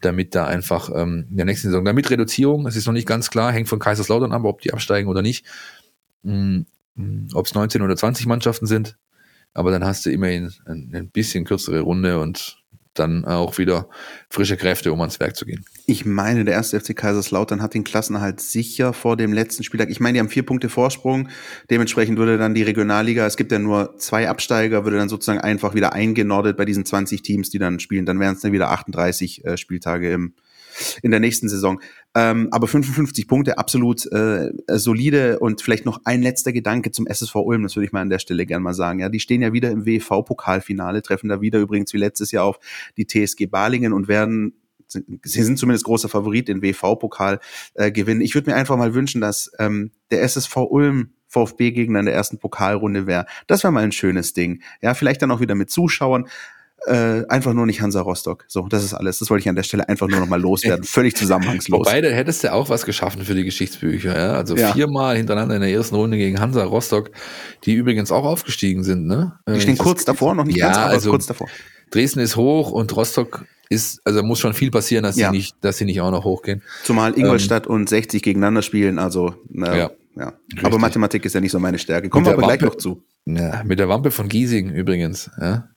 damit 0.00 0.34
da 0.34 0.46
einfach 0.46 0.90
ähm, 0.94 1.26
in 1.30 1.36
der 1.36 1.46
nächsten 1.46 1.68
Saison, 1.68 1.84
damit 1.84 2.10
Reduzierung, 2.10 2.66
es 2.66 2.76
ist 2.76 2.86
noch 2.86 2.92
nicht 2.92 3.08
ganz 3.08 3.30
klar, 3.30 3.52
hängt 3.52 3.68
von 3.68 3.78
Kaiserslautern 3.78 4.32
ab, 4.32 4.44
ob 4.44 4.60
die 4.60 4.72
absteigen 4.72 5.08
oder 5.08 5.22
nicht, 5.22 5.46
hm, 6.22 6.66
hm, 6.96 7.28
ob 7.32 7.46
es 7.46 7.54
19 7.54 7.82
oder 7.82 7.96
20 7.96 8.26
Mannschaften 8.26 8.66
sind, 8.66 8.96
aber 9.56 9.70
dann 9.70 9.84
hast 9.84 10.04
du 10.04 10.10
immerhin 10.10 10.52
ein, 10.66 10.90
ein 10.94 11.08
bisschen 11.08 11.44
kürzere 11.44 11.80
Runde 11.80 12.20
und 12.20 12.62
dann 12.98 13.24
auch 13.24 13.58
wieder 13.58 13.88
frische 14.30 14.56
Kräfte, 14.56 14.92
um 14.92 15.00
ans 15.00 15.20
Werk 15.20 15.36
zu 15.36 15.44
gehen. 15.44 15.64
Ich 15.86 16.04
meine, 16.04 16.44
der 16.44 16.54
erste 16.54 16.80
FC 16.80 16.96
Kaiserslautern 16.96 17.62
hat 17.62 17.74
den 17.74 17.84
Klassenerhalt 17.84 18.40
sicher 18.40 18.92
vor 18.92 19.16
dem 19.16 19.32
letzten 19.32 19.64
Spieltag. 19.64 19.90
Ich 19.90 20.00
meine, 20.00 20.14
die 20.14 20.20
haben 20.20 20.28
vier 20.28 20.44
Punkte 20.44 20.68
Vorsprung. 20.68 21.28
Dementsprechend 21.70 22.18
würde 22.18 22.38
dann 22.38 22.54
die 22.54 22.62
Regionalliga, 22.62 23.26
es 23.26 23.36
gibt 23.36 23.52
ja 23.52 23.58
nur 23.58 23.96
zwei 23.98 24.28
Absteiger, 24.28 24.84
würde 24.84 24.96
dann 24.98 25.08
sozusagen 25.08 25.40
einfach 25.40 25.74
wieder 25.74 25.92
eingenordet 25.92 26.56
bei 26.56 26.64
diesen 26.64 26.84
20 26.84 27.22
Teams, 27.22 27.50
die 27.50 27.58
dann 27.58 27.80
spielen. 27.80 28.06
Dann 28.06 28.20
wären 28.20 28.34
es 28.34 28.40
dann 28.40 28.52
wieder 28.52 28.70
38 28.70 29.44
äh, 29.44 29.56
Spieltage 29.56 30.12
im, 30.12 30.34
in 31.02 31.10
der 31.10 31.20
nächsten 31.20 31.48
Saison. 31.48 31.80
Ähm, 32.14 32.48
aber 32.50 32.66
55 32.66 33.28
Punkte, 33.28 33.58
absolut 33.58 34.10
äh, 34.12 34.50
solide 34.68 35.38
und 35.38 35.62
vielleicht 35.62 35.84
noch 35.84 36.00
ein 36.04 36.22
letzter 36.22 36.52
Gedanke 36.52 36.90
zum 36.90 37.06
SSV 37.06 37.34
Ulm, 37.36 37.62
das 37.62 37.76
würde 37.76 37.86
ich 37.86 37.92
mal 37.92 38.00
an 38.00 38.10
der 38.10 38.18
Stelle 38.18 38.46
gerne 38.46 38.62
mal 38.62 38.74
sagen. 38.74 39.00
Ja, 39.00 39.08
die 39.08 39.20
stehen 39.20 39.42
ja 39.42 39.52
wieder 39.52 39.70
im 39.70 39.84
WV-Pokalfinale, 39.84 41.02
treffen 41.02 41.28
da 41.28 41.40
wieder 41.40 41.58
übrigens 41.58 41.92
wie 41.92 41.98
letztes 41.98 42.30
Jahr 42.30 42.44
auf 42.44 42.58
die 42.96 43.06
TSG 43.06 43.46
Balingen 43.46 43.92
und 43.92 44.08
werden 44.08 44.54
sie 44.88 45.42
sind 45.42 45.58
zumindest 45.58 45.84
großer 45.84 46.08
Favorit 46.08 46.48
in 46.48 46.62
WV-Pokal 46.62 47.40
äh, 47.74 47.90
gewinnen. 47.90 48.20
Ich 48.20 48.34
würde 48.34 48.50
mir 48.50 48.56
einfach 48.56 48.76
mal 48.76 48.94
wünschen, 48.94 49.20
dass 49.20 49.50
ähm, 49.58 49.90
der 50.10 50.22
SSV 50.22 50.56
Ulm 50.56 51.10
VfB-Gegner 51.28 52.00
in 52.00 52.06
der 52.06 52.14
ersten 52.14 52.38
Pokalrunde 52.38 53.06
wäre. 53.06 53.26
Das 53.46 53.62
wäre 53.62 53.72
mal 53.72 53.82
ein 53.82 53.92
schönes 53.92 54.32
Ding. 54.32 54.62
Ja, 54.80 54.94
vielleicht 54.94 55.22
dann 55.22 55.30
auch 55.30 55.40
wieder 55.40 55.54
mit 55.54 55.70
Zuschauern. 55.70 56.28
Äh, 56.86 57.26
einfach 57.28 57.52
nur 57.52 57.66
nicht 57.66 57.80
Hansa 57.80 58.00
Rostock. 58.00 58.44
So, 58.46 58.68
das 58.68 58.84
ist 58.84 58.94
alles. 58.94 59.18
Das 59.18 59.28
wollte 59.28 59.40
ich 59.40 59.48
an 59.48 59.56
der 59.56 59.64
Stelle 59.64 59.88
einfach 59.88 60.06
nur 60.06 60.20
noch 60.20 60.28
mal 60.28 60.40
loswerden. 60.40 60.84
Völlig 60.84 61.16
zusammenhangslos. 61.16 61.80
Wobei, 61.80 62.00
da 62.00 62.08
hättest 62.10 62.44
du 62.44 62.52
auch 62.52 62.68
was 62.68 62.86
geschaffen 62.86 63.24
für 63.24 63.34
die 63.34 63.42
Geschichtsbücher. 63.42 64.16
Ja? 64.16 64.32
Also 64.34 64.56
ja. 64.56 64.72
viermal 64.72 65.16
hintereinander 65.16 65.56
in 65.56 65.62
der 65.62 65.70
ersten 65.72 65.96
Runde 65.96 66.16
gegen 66.16 66.38
Hansa 66.38 66.62
Rostock, 66.62 67.10
die 67.64 67.74
übrigens 67.74 68.12
auch 68.12 68.24
aufgestiegen 68.24 68.84
sind. 68.84 69.06
Ne? 69.06 69.32
Die 69.48 69.60
stehen 69.60 69.74
äh, 69.74 69.78
kurz 69.78 70.04
davor, 70.04 70.36
noch 70.36 70.44
nicht 70.44 70.58
ja, 70.58 70.66
ganz, 70.66 70.78
aber 70.78 70.90
also 70.90 71.10
kurz 71.10 71.26
davor. 71.26 71.48
Dresden 71.90 72.20
ist 72.20 72.36
hoch 72.36 72.70
und 72.70 72.94
Rostock 72.94 73.46
ist, 73.68 74.00
also 74.04 74.22
muss 74.22 74.38
schon 74.38 74.54
viel 74.54 74.70
passieren, 74.70 75.02
dass 75.02 75.16
ja. 75.16 75.30
sie 75.30 75.36
nicht, 75.36 75.56
dass 75.62 75.78
sie 75.78 75.86
nicht 75.86 76.00
auch 76.00 76.12
noch 76.12 76.24
hochgehen. 76.24 76.62
Zumal 76.84 77.18
Ingolstadt 77.18 77.66
ähm, 77.66 77.72
und 77.72 77.88
60 77.88 78.22
gegeneinander 78.22 78.62
spielen, 78.62 79.00
also 79.00 79.34
äh, 79.54 79.78
ja. 79.78 79.90
ja. 80.16 80.32
Aber 80.62 80.78
Mathematik 80.78 81.24
ist 81.24 81.34
ja 81.34 81.40
nicht 81.40 81.52
so 81.52 81.58
meine 81.58 81.78
Stärke. 81.78 82.08
Kommen 82.08 82.26
wir 82.26 82.34
aber 82.34 82.42
Wampe, 82.42 82.58
gleich 82.58 82.70
noch 82.70 82.76
zu. 82.76 83.02
Ja, 83.24 83.62
mit 83.64 83.80
der 83.80 83.88
Wampe 83.88 84.12
von 84.12 84.28
Giesing 84.28 84.70
übrigens, 84.70 85.30
ja. 85.40 85.68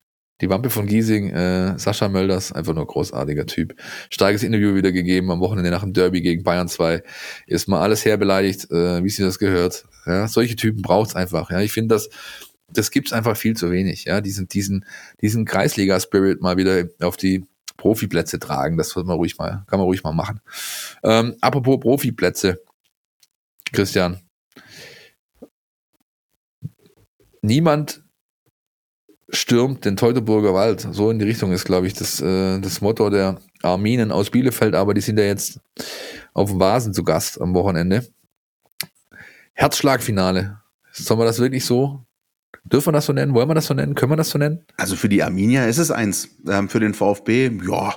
Die 0.42 0.50
Wampe 0.50 0.70
von 0.70 0.86
Giesing, 0.86 1.30
äh, 1.32 1.78
Sascha 1.78 2.08
Mölders, 2.08 2.52
einfach 2.52 2.74
nur 2.74 2.88
großartiger 2.88 3.46
Typ. 3.46 3.76
Starkes 4.10 4.44
Interview 4.44 4.74
wieder 4.74 4.92
gegeben 4.92 5.32
am 5.32 5.42
Wochenende 5.42 5.70
nach 5.70 5.84
dem 5.84 5.94
Derby 5.94 6.22
gegen 6.22 6.44
Bayern 6.44 6.70
2. 6.70 7.04
Ist 7.46 7.68
mal 7.68 7.82
alles 7.82 8.06
herbeleidigt, 8.06 8.72
äh, 8.72 9.04
wie 9.04 9.10
sie 9.10 9.24
das 9.24 9.38
gehört. 9.40 9.86
Ja, 10.06 10.28
solche 10.28 10.56
Typen 10.56 10.82
braucht's 10.82 11.16
einfach. 11.16 11.52
Ja, 11.52 11.60
ich 11.60 11.74
finde 11.74 11.96
das, 11.96 12.10
das 12.72 12.92
gibt's 12.92 13.12
einfach 13.12 13.36
viel 13.36 13.58
zu 13.58 13.70
wenig. 13.72 14.06
Ja, 14.06 14.22
diesen, 14.22 14.48
diesen, 14.48 14.86
diesen 15.22 15.46
Kreisliga-Spirit 15.46 16.42
mal 16.42 16.58
wieder 16.58 16.86
auf 17.02 17.18
die 17.18 17.46
Profiplätze 17.76 18.40
tragen. 18.40 18.78
Das 18.78 18.94
kann 18.94 19.06
man 19.06 19.18
ruhig 19.18 19.38
mal, 19.38 19.64
kann 19.68 19.80
man 19.80 19.86
ruhig 19.86 20.04
mal 20.04 20.14
machen. 20.14 20.40
Ähm, 21.04 21.36
apropos 21.42 21.80
Profiplätze, 21.80 22.62
Christian. 23.72 24.20
Niemand 27.42 28.04
stürmt 29.32 29.86
den 29.86 29.96
Teutoburger 29.96 30.54
Wald. 30.54 30.88
So 30.92 31.12
in 31.12 31.20
die 31.20 31.26
Richtung 31.26 31.52
ist, 31.52 31.66
glaube 31.66 31.88
ich, 31.88 31.94
das, 31.94 32.22
äh, 32.22 32.60
das 32.60 32.82
Motto 32.82 33.10
der 33.10 33.40
Arminen 33.62 34.12
aus 34.12 34.30
Bielefeld, 34.30 34.76
aber 34.76 34.94
die 34.94 35.02
sind 35.02 35.20
ja 35.20 35.26
jetzt 35.26 35.60
auf 36.34 36.50
dem 36.50 36.60
Vasen 36.60 36.94
zu 36.94 37.04
Gast 37.04 37.40
am 37.40 37.54
Wochenende. 37.54 38.08
Herzschlagfinale. 39.54 40.60
Sollen 40.92 41.20
wir 41.20 41.26
das 41.26 41.40
wirklich 41.40 41.66
so? 41.66 42.06
Dürfen 42.64 42.88
wir 42.88 42.94
das 42.94 43.06
so 43.06 43.14
nennen? 43.14 43.34
Wollen 43.34 43.50
wir 43.50 43.56
das 43.56 43.68
so 43.68 43.74
nennen? 43.74 43.96
Können 43.96 44.12
wir 44.12 44.18
das 44.18 44.30
so 44.30 44.38
nennen? 44.38 44.66
Also 44.78 44.96
für 44.96 45.10
die 45.10 45.24
Arminia 45.24 45.66
ist 45.66 45.78
es 45.78 45.92
eins. 45.92 46.30
Ähm, 46.48 46.70
für 46.70 46.80
den 46.80 46.94
VfB, 46.94 47.52
ja, 47.68 47.96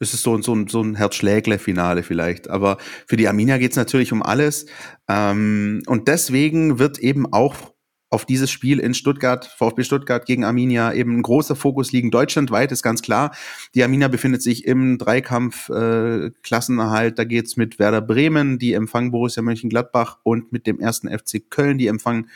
ist 0.00 0.14
es 0.14 0.22
so, 0.22 0.40
so, 0.40 0.66
so 0.66 0.82
ein 0.82 0.94
Herzschlägle-Finale 0.94 2.02
vielleicht. 2.02 2.50
Aber 2.50 2.78
für 3.06 3.16
die 3.16 3.28
Arminia 3.28 3.58
geht 3.58 3.72
es 3.72 3.76
natürlich 3.76 4.12
um 4.12 4.22
alles. 4.22 4.66
Ähm, 5.08 5.82
und 5.86 6.08
deswegen 6.08 6.78
wird 6.78 6.98
eben 6.98 7.32
auch 7.32 7.73
auf 8.14 8.24
dieses 8.24 8.48
Spiel 8.48 8.78
in 8.78 8.94
Stuttgart, 8.94 9.44
VfB 9.44 9.82
Stuttgart 9.82 10.24
gegen 10.24 10.44
Arminia 10.44 10.92
eben 10.92 11.18
ein 11.18 11.22
großer 11.22 11.56
Fokus 11.56 11.90
liegen. 11.90 12.12
Deutschlandweit 12.12 12.70
ist 12.70 12.84
ganz 12.84 13.02
klar. 13.02 13.34
Die 13.74 13.82
Arminia 13.82 14.06
befindet 14.06 14.40
sich 14.40 14.66
im 14.66 14.98
Dreikampf 14.98 15.68
äh, 15.68 16.30
Klassenerhalt. 16.44 17.18
Da 17.18 17.24
geht's 17.24 17.56
mit 17.56 17.80
Werder 17.80 18.00
Bremen, 18.00 18.60
die 18.60 18.72
empfangen 18.72 19.10
Borussia 19.10 19.42
Mönchengladbach 19.42 20.18
und 20.22 20.52
mit 20.52 20.68
dem 20.68 20.78
ersten 20.78 21.08
FC 21.08 21.50
Köln, 21.50 21.76
die 21.76 21.88
empfangen 21.88 22.30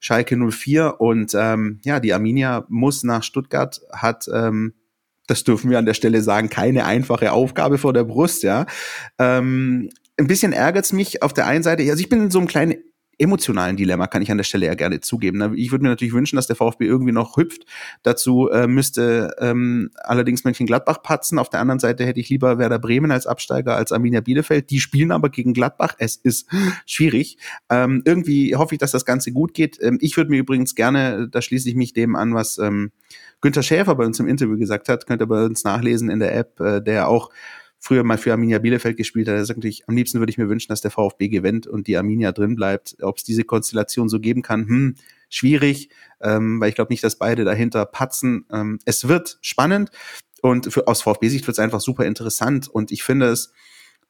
Schalke 0.00 0.36
04. 0.36 1.00
Und 1.00 1.32
ähm, 1.38 1.78
ja, 1.84 2.00
die 2.00 2.12
Arminia 2.12 2.66
muss 2.68 3.04
nach 3.04 3.22
Stuttgart, 3.22 3.80
hat 3.92 4.28
ähm, 4.34 4.74
das 5.28 5.44
dürfen 5.44 5.70
wir 5.70 5.78
an 5.78 5.86
der 5.86 5.94
Stelle 5.94 6.22
sagen, 6.22 6.50
keine 6.50 6.86
einfache 6.86 7.30
Aufgabe 7.30 7.78
vor 7.78 7.92
der 7.92 8.02
Brust, 8.02 8.42
ja. 8.42 8.66
Ähm, 9.20 9.90
ein 10.18 10.26
bisschen 10.26 10.52
ärgert's 10.52 10.92
mich 10.92 11.22
auf 11.22 11.32
der 11.32 11.46
einen 11.46 11.62
Seite, 11.62 11.88
also 11.88 12.00
ich 12.00 12.08
bin 12.08 12.24
in 12.24 12.30
so 12.32 12.40
einem 12.40 12.48
kleinen 12.48 12.74
emotionalen 13.20 13.76
Dilemma, 13.76 14.06
kann 14.06 14.22
ich 14.22 14.30
an 14.30 14.38
der 14.38 14.44
Stelle 14.44 14.66
ja 14.66 14.74
gerne 14.74 15.00
zugeben. 15.00 15.54
Ich 15.54 15.70
würde 15.70 15.82
mir 15.82 15.90
natürlich 15.90 16.14
wünschen, 16.14 16.36
dass 16.36 16.46
der 16.46 16.56
VfB 16.56 16.86
irgendwie 16.86 17.12
noch 17.12 17.36
hüpft. 17.36 17.64
Dazu 18.02 18.48
äh, 18.48 18.66
müsste 18.66 19.34
ähm, 19.38 19.90
allerdings 20.02 20.44
Mönchengladbach 20.44 21.02
patzen. 21.02 21.38
Auf 21.38 21.50
der 21.50 21.60
anderen 21.60 21.78
Seite 21.78 22.06
hätte 22.06 22.18
ich 22.18 22.30
lieber 22.30 22.58
Werder 22.58 22.78
Bremen 22.78 23.10
als 23.10 23.26
Absteiger 23.26 23.76
als 23.76 23.92
Arminia 23.92 24.20
Bielefeld. 24.20 24.70
Die 24.70 24.80
spielen 24.80 25.12
aber 25.12 25.28
gegen 25.28 25.52
Gladbach. 25.52 25.94
Es 25.98 26.16
ist 26.16 26.48
schwierig. 26.86 27.36
Ähm, 27.68 28.02
irgendwie 28.04 28.56
hoffe 28.56 28.74
ich, 28.74 28.78
dass 28.78 28.90
das 28.90 29.04
Ganze 29.04 29.32
gut 29.32 29.54
geht. 29.54 29.78
Ähm, 29.82 29.98
ich 30.00 30.16
würde 30.16 30.30
mir 30.30 30.38
übrigens 30.38 30.74
gerne, 30.74 31.28
da 31.28 31.42
schließe 31.42 31.68
ich 31.68 31.74
mich 31.74 31.92
dem 31.92 32.16
an, 32.16 32.34
was 32.34 32.58
ähm, 32.58 32.90
Günther 33.40 33.62
Schäfer 33.62 33.94
bei 33.94 34.04
uns 34.04 34.18
im 34.20 34.28
Interview 34.28 34.58
gesagt 34.58 34.88
hat, 34.88 35.06
könnt 35.06 35.22
ihr 35.22 35.26
bei 35.26 35.44
uns 35.44 35.64
nachlesen 35.64 36.10
in 36.10 36.20
der 36.20 36.34
App, 36.34 36.60
äh, 36.60 36.80
der 36.80 37.08
auch 37.08 37.30
früher 37.80 38.04
mal 38.04 38.18
für 38.18 38.32
Arminia 38.32 38.58
Bielefeld 38.58 38.96
gespielt 38.96 39.26
hat. 39.26 39.34
Er 39.34 39.44
sagt 39.44 39.58
natürlich, 39.58 39.88
am 39.88 39.96
liebsten 39.96 40.18
würde 40.18 40.30
ich 40.30 40.38
mir 40.38 40.48
wünschen, 40.48 40.68
dass 40.68 40.82
der 40.82 40.90
VfB 40.90 41.28
gewinnt 41.28 41.66
und 41.66 41.86
die 41.86 41.96
Arminia 41.96 42.30
drin 42.30 42.54
bleibt. 42.54 42.96
Ob 43.00 43.16
es 43.16 43.24
diese 43.24 43.42
Konstellation 43.42 44.08
so 44.08 44.20
geben 44.20 44.42
kann, 44.42 44.68
hm, 44.68 44.94
schwierig, 45.30 45.88
ähm, 46.20 46.60
weil 46.60 46.68
ich 46.68 46.74
glaube 46.74 46.92
nicht, 46.92 47.02
dass 47.02 47.16
beide 47.16 47.44
dahinter 47.44 47.86
patzen. 47.86 48.44
Ähm, 48.52 48.78
es 48.84 49.08
wird 49.08 49.38
spannend 49.40 49.90
und 50.42 50.72
für, 50.72 50.86
aus 50.86 51.02
VfB-Sicht 51.02 51.46
wird 51.46 51.56
es 51.56 51.58
einfach 51.58 51.80
super 51.80 52.04
interessant 52.04 52.68
und 52.68 52.92
ich 52.92 53.02
finde 53.02 53.28
es, 53.28 53.52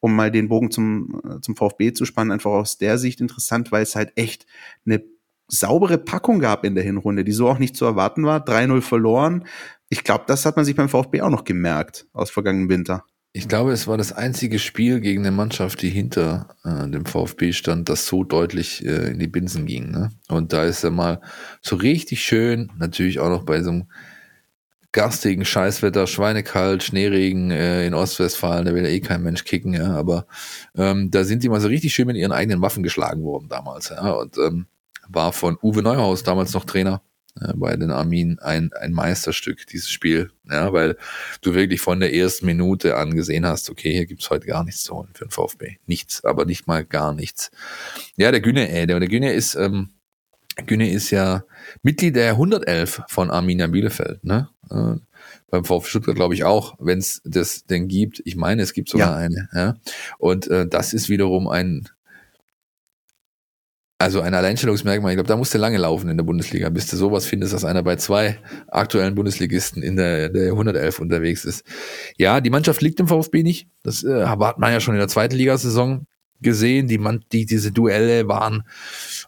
um 0.01 0.17
mal 0.17 0.33
den 0.33 0.49
Bogen 0.49 0.71
zum, 0.71 1.21
äh, 1.25 1.41
zum 1.41 1.55
VfB 1.55 1.93
zu 1.93 2.05
spannen, 2.05 2.33
einfach 2.33 2.51
aus 2.51 2.77
der 2.77 2.99
Sicht 2.99 3.21
interessant, 3.21 3.71
weil 3.71 3.85
es 3.85 3.95
halt 3.95 4.13
echt 4.17 4.47
eine 4.85 5.05
saubere 5.47 5.99
Packung 5.99 6.41
gab 6.41 6.65
in 6.65 6.75
der 6.75 6.85
Hinrunde, 6.85 7.25
die 7.25 7.33
so 7.33 7.49
auch 7.49 7.59
nicht 7.59 7.77
zu 7.77 7.85
erwarten 7.85 8.25
war. 8.25 8.45
3-0 8.45 8.81
verloren. 8.81 9.45
Ich 9.89 10.05
glaube, 10.05 10.25
das 10.27 10.47
hat 10.47 10.57
man 10.57 10.65
sich 10.65 10.77
beim 10.77 10.89
VfB 10.89 11.23
auch 11.23 11.31
noch 11.31 11.45
gemerkt 11.45 12.07
aus 12.13 12.31
vergangenen 12.31 12.69
Winter. 12.69 13.05
Ich 13.33 13.47
glaube, 13.47 13.73
es 13.73 13.87
war 13.87 13.97
das 13.97 14.13
einzige 14.13 14.59
Spiel 14.59 15.01
gegen 15.01 15.21
eine 15.21 15.31
Mannschaft, 15.31 15.83
die 15.83 15.91
hinter 15.91 16.57
äh, 16.65 16.89
dem 16.89 17.07
VfB 17.07 17.53
stand, 17.53 17.89
das 17.89 18.07
so 18.07 18.25
deutlich 18.25 18.85
äh, 18.85 19.11
in 19.11 19.21
die 19.21 19.29
Binsen 19.29 19.67
ging. 19.67 19.91
Ne? 19.91 20.11
Und 20.29 20.53
da 20.53 20.65
ist 20.65 20.83
er 20.83 20.91
mal 20.91 21.21
so 21.63 21.77
richtig 21.77 22.25
schön, 22.25 22.73
natürlich 22.77 23.21
auch 23.21 23.29
noch 23.29 23.45
bei 23.45 23.63
so 23.63 23.71
einem 23.71 23.85
garstigen 24.93 25.45
Scheißwetter, 25.45 26.09
schweinekalt, 26.09 26.83
Schneeregen 26.83 27.53
äh, 27.53 27.87
in 27.87 27.95
Ostwestfalen, 27.95 28.65
da 28.65 28.75
will 28.75 28.83
ja 28.83 28.89
eh 28.89 29.01
kein 29.01 29.23
Mensch 29.23 29.45
kicken, 29.45 29.73
ja, 29.73 29.95
aber 29.95 30.27
ähm, 30.77 31.13
da 31.13 31.23
sind 31.23 31.45
die 31.45 31.49
mal 31.49 31.61
so 31.61 31.69
richtig 31.69 31.95
schön 31.95 32.09
mit 32.09 32.17
ihren 32.17 32.33
eigenen 32.33 32.61
Waffen 32.61 32.83
geschlagen 32.83 33.23
worden 33.23 33.49
damals, 33.49 33.91
ja, 33.91 34.11
und 34.11 34.37
ähm, 34.39 34.67
war 35.09 35.33
von 35.33 35.57
Uwe 35.63 35.83
Neuhaus 35.83 36.25
damals 36.25 36.53
noch 36.55 36.65
Trainer 36.65 37.03
äh, 37.41 37.53
bei 37.55 37.77
den 37.77 37.91
Armin 37.91 38.39
ein, 38.39 38.73
ein 38.73 38.93
Meisterstück, 38.93 39.67
dieses 39.67 39.91
Spiel. 39.91 40.31
Ja, 40.51 40.73
weil 40.73 40.97
du 41.43 41.55
wirklich 41.55 41.81
von 41.81 42.01
der 42.01 42.15
ersten 42.15 42.47
Minute 42.47 42.97
an 42.97 43.15
gesehen 43.15 43.47
hast, 43.47 43.71
okay, 43.71 43.93
hier 43.93 44.07
gibt's 44.07 44.31
heute 44.31 44.47
gar 44.47 44.65
nichts 44.65 44.83
zu 44.83 44.95
holen 44.95 45.11
für 45.15 45.27
den 45.27 45.31
VfB. 45.31 45.77
Nichts, 45.87 46.25
aber 46.25 46.45
nicht 46.45 46.67
mal 46.67 46.85
gar 46.85 47.15
nichts. 47.15 47.51
Ja, 48.17 48.31
der 48.31 48.41
Güne, 48.41 48.69
äh, 48.71 48.87
der, 48.87 48.99
der 48.99 49.09
Güne 49.09 49.33
ist, 49.33 49.55
ähm, 49.55 49.91
Güne 50.67 50.91
ist 50.91 51.11
ja 51.11 51.45
Mitglied 51.83 52.17
der 52.17 52.33
111 52.33 53.03
von 53.09 53.31
Arminia 53.31 53.67
Bielefeld, 53.69 54.25
ne? 54.25 54.49
Äh, 54.71 54.97
beim 55.51 55.65
VfB 55.65 55.89
Stuttgart 55.89 56.17
glaube 56.17 56.35
ich 56.35 56.45
auch, 56.45 56.77
wenn 56.79 56.99
es 56.99 57.21
das 57.25 57.65
denn 57.65 57.89
gibt. 57.89 58.23
Ich 58.25 58.37
meine, 58.37 58.63
es 58.63 58.73
gibt 58.73 58.89
sogar 58.89 59.11
ja. 59.11 59.17
eine. 59.17 59.49
Ja? 59.53 59.77
Und 60.19 60.49
äh, 60.49 60.67
das 60.67 60.93
ist 60.93 61.09
wiederum 61.09 61.49
ein 61.49 61.89
also 64.01 64.23
ein 64.23 64.33
Alleinstellungsmerkmal, 64.33 65.13
ich 65.13 65.17
glaube, 65.17 65.29
da 65.29 65.37
musst 65.37 65.53
du 65.53 65.59
lange 65.59 65.77
laufen 65.77 66.09
in 66.09 66.17
der 66.17 66.25
Bundesliga, 66.25 66.71
bis 66.71 66.87
du 66.87 66.97
sowas 66.97 67.27
findest, 67.27 67.53
dass 67.53 67.67
einer 67.67 67.83
bei 67.83 67.97
zwei 67.97 68.39
aktuellen 68.69 69.15
Bundesligisten 69.15 69.83
in 69.83 69.97
der, 69.97 70.31
der 70.31 70.53
111 70.53 71.01
unterwegs 71.01 71.45
ist. 71.45 71.67
Ja, 72.17 72.41
die 72.41 72.49
Mannschaft 72.49 72.81
liegt 72.81 72.99
im 72.99 73.09
VfB 73.09 73.43
nicht. 73.43 73.69
Das 73.83 74.03
äh, 74.03 74.25
hat 74.25 74.59
man 74.59 74.73
ja 74.73 74.81
schon 74.81 74.95
in 74.95 75.01
der 75.01 75.09
zweiten 75.09 75.37
Ligasaison 75.37 76.07
gesehen. 76.41 76.89
Die, 76.89 76.97
man, 76.97 77.27
die, 77.31 77.45
diese 77.45 77.73
Duelle 77.73 78.27
waren 78.27 78.63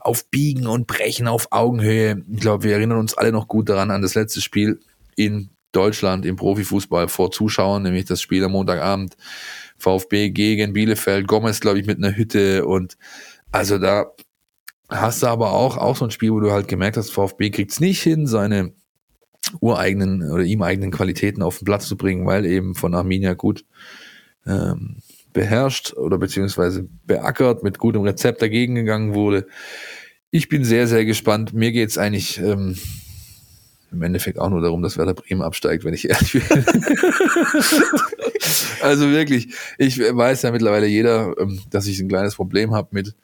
auf 0.00 0.30
Biegen 0.30 0.66
und 0.66 0.86
Brechen 0.86 1.28
auf 1.28 1.48
Augenhöhe. 1.50 2.22
Ich 2.32 2.40
glaube, 2.40 2.64
wir 2.64 2.76
erinnern 2.76 2.98
uns 2.98 3.12
alle 3.12 3.30
noch 3.30 3.48
gut 3.48 3.68
daran 3.68 3.90
an 3.90 4.00
das 4.00 4.14
letzte 4.14 4.40
Spiel 4.40 4.80
in 5.16 5.50
Deutschland 5.72 6.24
im 6.24 6.36
Profifußball 6.36 7.08
vor 7.08 7.30
Zuschauern, 7.30 7.82
nämlich 7.82 8.06
das 8.06 8.22
Spiel 8.22 8.42
am 8.42 8.52
Montagabend. 8.52 9.18
VfB 9.76 10.30
gegen 10.30 10.72
Bielefeld, 10.72 11.28
Gomez, 11.28 11.60
glaube 11.60 11.78
ich, 11.78 11.86
mit 11.86 11.98
einer 11.98 12.16
Hütte 12.16 12.64
und 12.64 12.96
also 13.50 13.76
da 13.76 14.06
hast 14.92 15.22
du 15.22 15.26
aber 15.26 15.52
auch, 15.52 15.76
auch 15.76 15.96
so 15.96 16.04
ein 16.04 16.10
Spiel, 16.10 16.32
wo 16.32 16.40
du 16.40 16.52
halt 16.52 16.68
gemerkt 16.68 16.96
hast, 16.96 17.10
VfB 17.10 17.50
kriegt 17.50 17.72
es 17.72 17.80
nicht 17.80 18.02
hin, 18.02 18.26
seine 18.26 18.72
ureigenen 19.60 20.30
oder 20.30 20.44
ihm 20.44 20.62
eigenen 20.62 20.90
Qualitäten 20.90 21.42
auf 21.42 21.58
den 21.58 21.64
Platz 21.64 21.86
zu 21.86 21.96
bringen, 21.96 22.26
weil 22.26 22.46
eben 22.46 22.74
von 22.74 22.94
Arminia 22.94 23.34
gut 23.34 23.64
ähm, 24.46 24.96
beherrscht 25.32 25.94
oder 25.94 26.18
beziehungsweise 26.18 26.88
beackert, 27.06 27.62
mit 27.62 27.78
gutem 27.78 28.02
Rezept 28.02 28.42
dagegen 28.42 28.74
gegangen 28.74 29.14
wurde. 29.14 29.46
Ich 30.30 30.48
bin 30.48 30.64
sehr, 30.64 30.86
sehr 30.86 31.04
gespannt. 31.04 31.52
Mir 31.52 31.72
geht's 31.72 31.98
eigentlich 31.98 32.38
ähm, 32.38 32.76
im 33.90 34.02
Endeffekt 34.02 34.38
auch 34.38 34.48
nur 34.48 34.62
darum, 34.62 34.82
dass 34.82 34.96
Werder 34.96 35.14
Bremen 35.14 35.42
absteigt, 35.42 35.84
wenn 35.84 35.94
ich 35.94 36.08
ehrlich 36.08 36.32
bin. 36.32 36.42
also 38.82 39.10
wirklich, 39.10 39.54
ich 39.78 39.98
weiß 39.98 40.42
ja 40.42 40.50
mittlerweile 40.50 40.86
jeder, 40.86 41.34
ähm, 41.38 41.60
dass 41.70 41.86
ich 41.86 42.00
ein 42.00 42.08
kleines 42.08 42.36
Problem 42.36 42.74
habe 42.74 42.88
mit 42.92 43.14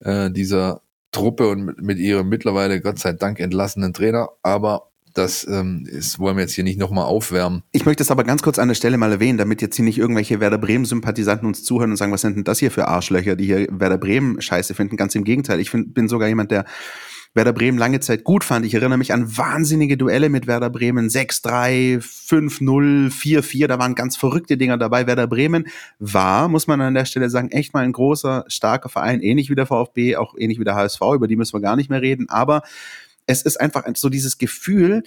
äh, 0.00 0.30
dieser 0.30 0.82
Truppe 1.12 1.48
und 1.48 1.82
mit, 1.82 1.98
ihrem 1.98 2.28
mittlerweile 2.28 2.80
Gott 2.80 2.98
sei 2.98 3.12
Dank 3.12 3.40
entlassenen 3.40 3.92
Trainer, 3.92 4.30
aber 4.42 4.90
das 5.14 5.46
ähm, 5.48 5.86
ist, 5.90 6.18
wollen 6.18 6.36
wir 6.36 6.42
jetzt 6.42 6.54
hier 6.54 6.64
nicht 6.64 6.78
nochmal 6.78 7.04
aufwärmen. 7.04 7.62
Ich 7.72 7.84
möchte 7.84 8.02
es 8.02 8.10
aber 8.10 8.24
ganz 8.24 8.42
kurz 8.42 8.58
an 8.58 8.68
der 8.68 8.74
Stelle 8.74 8.96
mal 8.96 9.10
erwähnen, 9.10 9.38
damit 9.38 9.60
jetzt 9.60 9.76
hier 9.76 9.84
nicht 9.84 9.98
irgendwelche 9.98 10.40
Werder 10.40 10.58
Bremen-Sympathisanten 10.58 11.48
uns 11.48 11.64
zuhören 11.64 11.90
und 11.90 11.96
sagen, 11.96 12.12
was 12.12 12.20
sind 12.20 12.36
denn 12.36 12.44
das 12.44 12.60
hier 12.60 12.70
für 12.70 12.86
Arschlöcher, 12.86 13.34
die 13.34 13.46
hier 13.46 13.66
Werder 13.70 13.98
Bremen 13.98 14.40
scheiße 14.40 14.74
finden. 14.74 14.96
Ganz 14.96 15.14
im 15.14 15.24
Gegenteil. 15.24 15.58
Ich 15.58 15.70
find, 15.70 15.94
bin 15.94 16.08
sogar 16.08 16.28
jemand, 16.28 16.52
der 16.52 16.64
Werder 17.32 17.52
Bremen 17.52 17.78
lange 17.78 18.00
Zeit 18.00 18.24
gut 18.24 18.42
fand. 18.42 18.66
Ich 18.66 18.74
erinnere 18.74 18.98
mich 18.98 19.12
an 19.12 19.36
wahnsinnige 19.36 19.96
Duelle 19.96 20.28
mit 20.28 20.48
Werder 20.48 20.68
Bremen. 20.68 21.08
6-3, 21.08 21.98
5-0, 21.98 23.10
4-4, 23.10 23.66
da 23.68 23.78
waren 23.78 23.94
ganz 23.94 24.16
verrückte 24.16 24.56
Dinger 24.56 24.78
dabei. 24.78 25.06
Werder 25.06 25.28
Bremen 25.28 25.68
war, 26.00 26.48
muss 26.48 26.66
man 26.66 26.80
an 26.80 26.94
der 26.94 27.04
Stelle 27.04 27.30
sagen, 27.30 27.50
echt 27.52 27.72
mal 27.72 27.84
ein 27.84 27.92
großer, 27.92 28.44
starker 28.48 28.88
Verein, 28.88 29.20
ähnlich 29.20 29.48
wie 29.48 29.54
der 29.54 29.66
VfB, 29.66 30.16
auch 30.16 30.34
ähnlich 30.36 30.58
wie 30.58 30.64
der 30.64 30.74
HSV, 30.74 31.00
über 31.14 31.28
die 31.28 31.36
müssen 31.36 31.52
wir 31.52 31.60
gar 31.60 31.76
nicht 31.76 31.88
mehr 31.88 32.02
reden. 32.02 32.28
Aber 32.28 32.62
es 33.26 33.42
ist 33.42 33.60
einfach 33.60 33.84
so 33.94 34.08
dieses 34.08 34.38
Gefühl, 34.38 35.04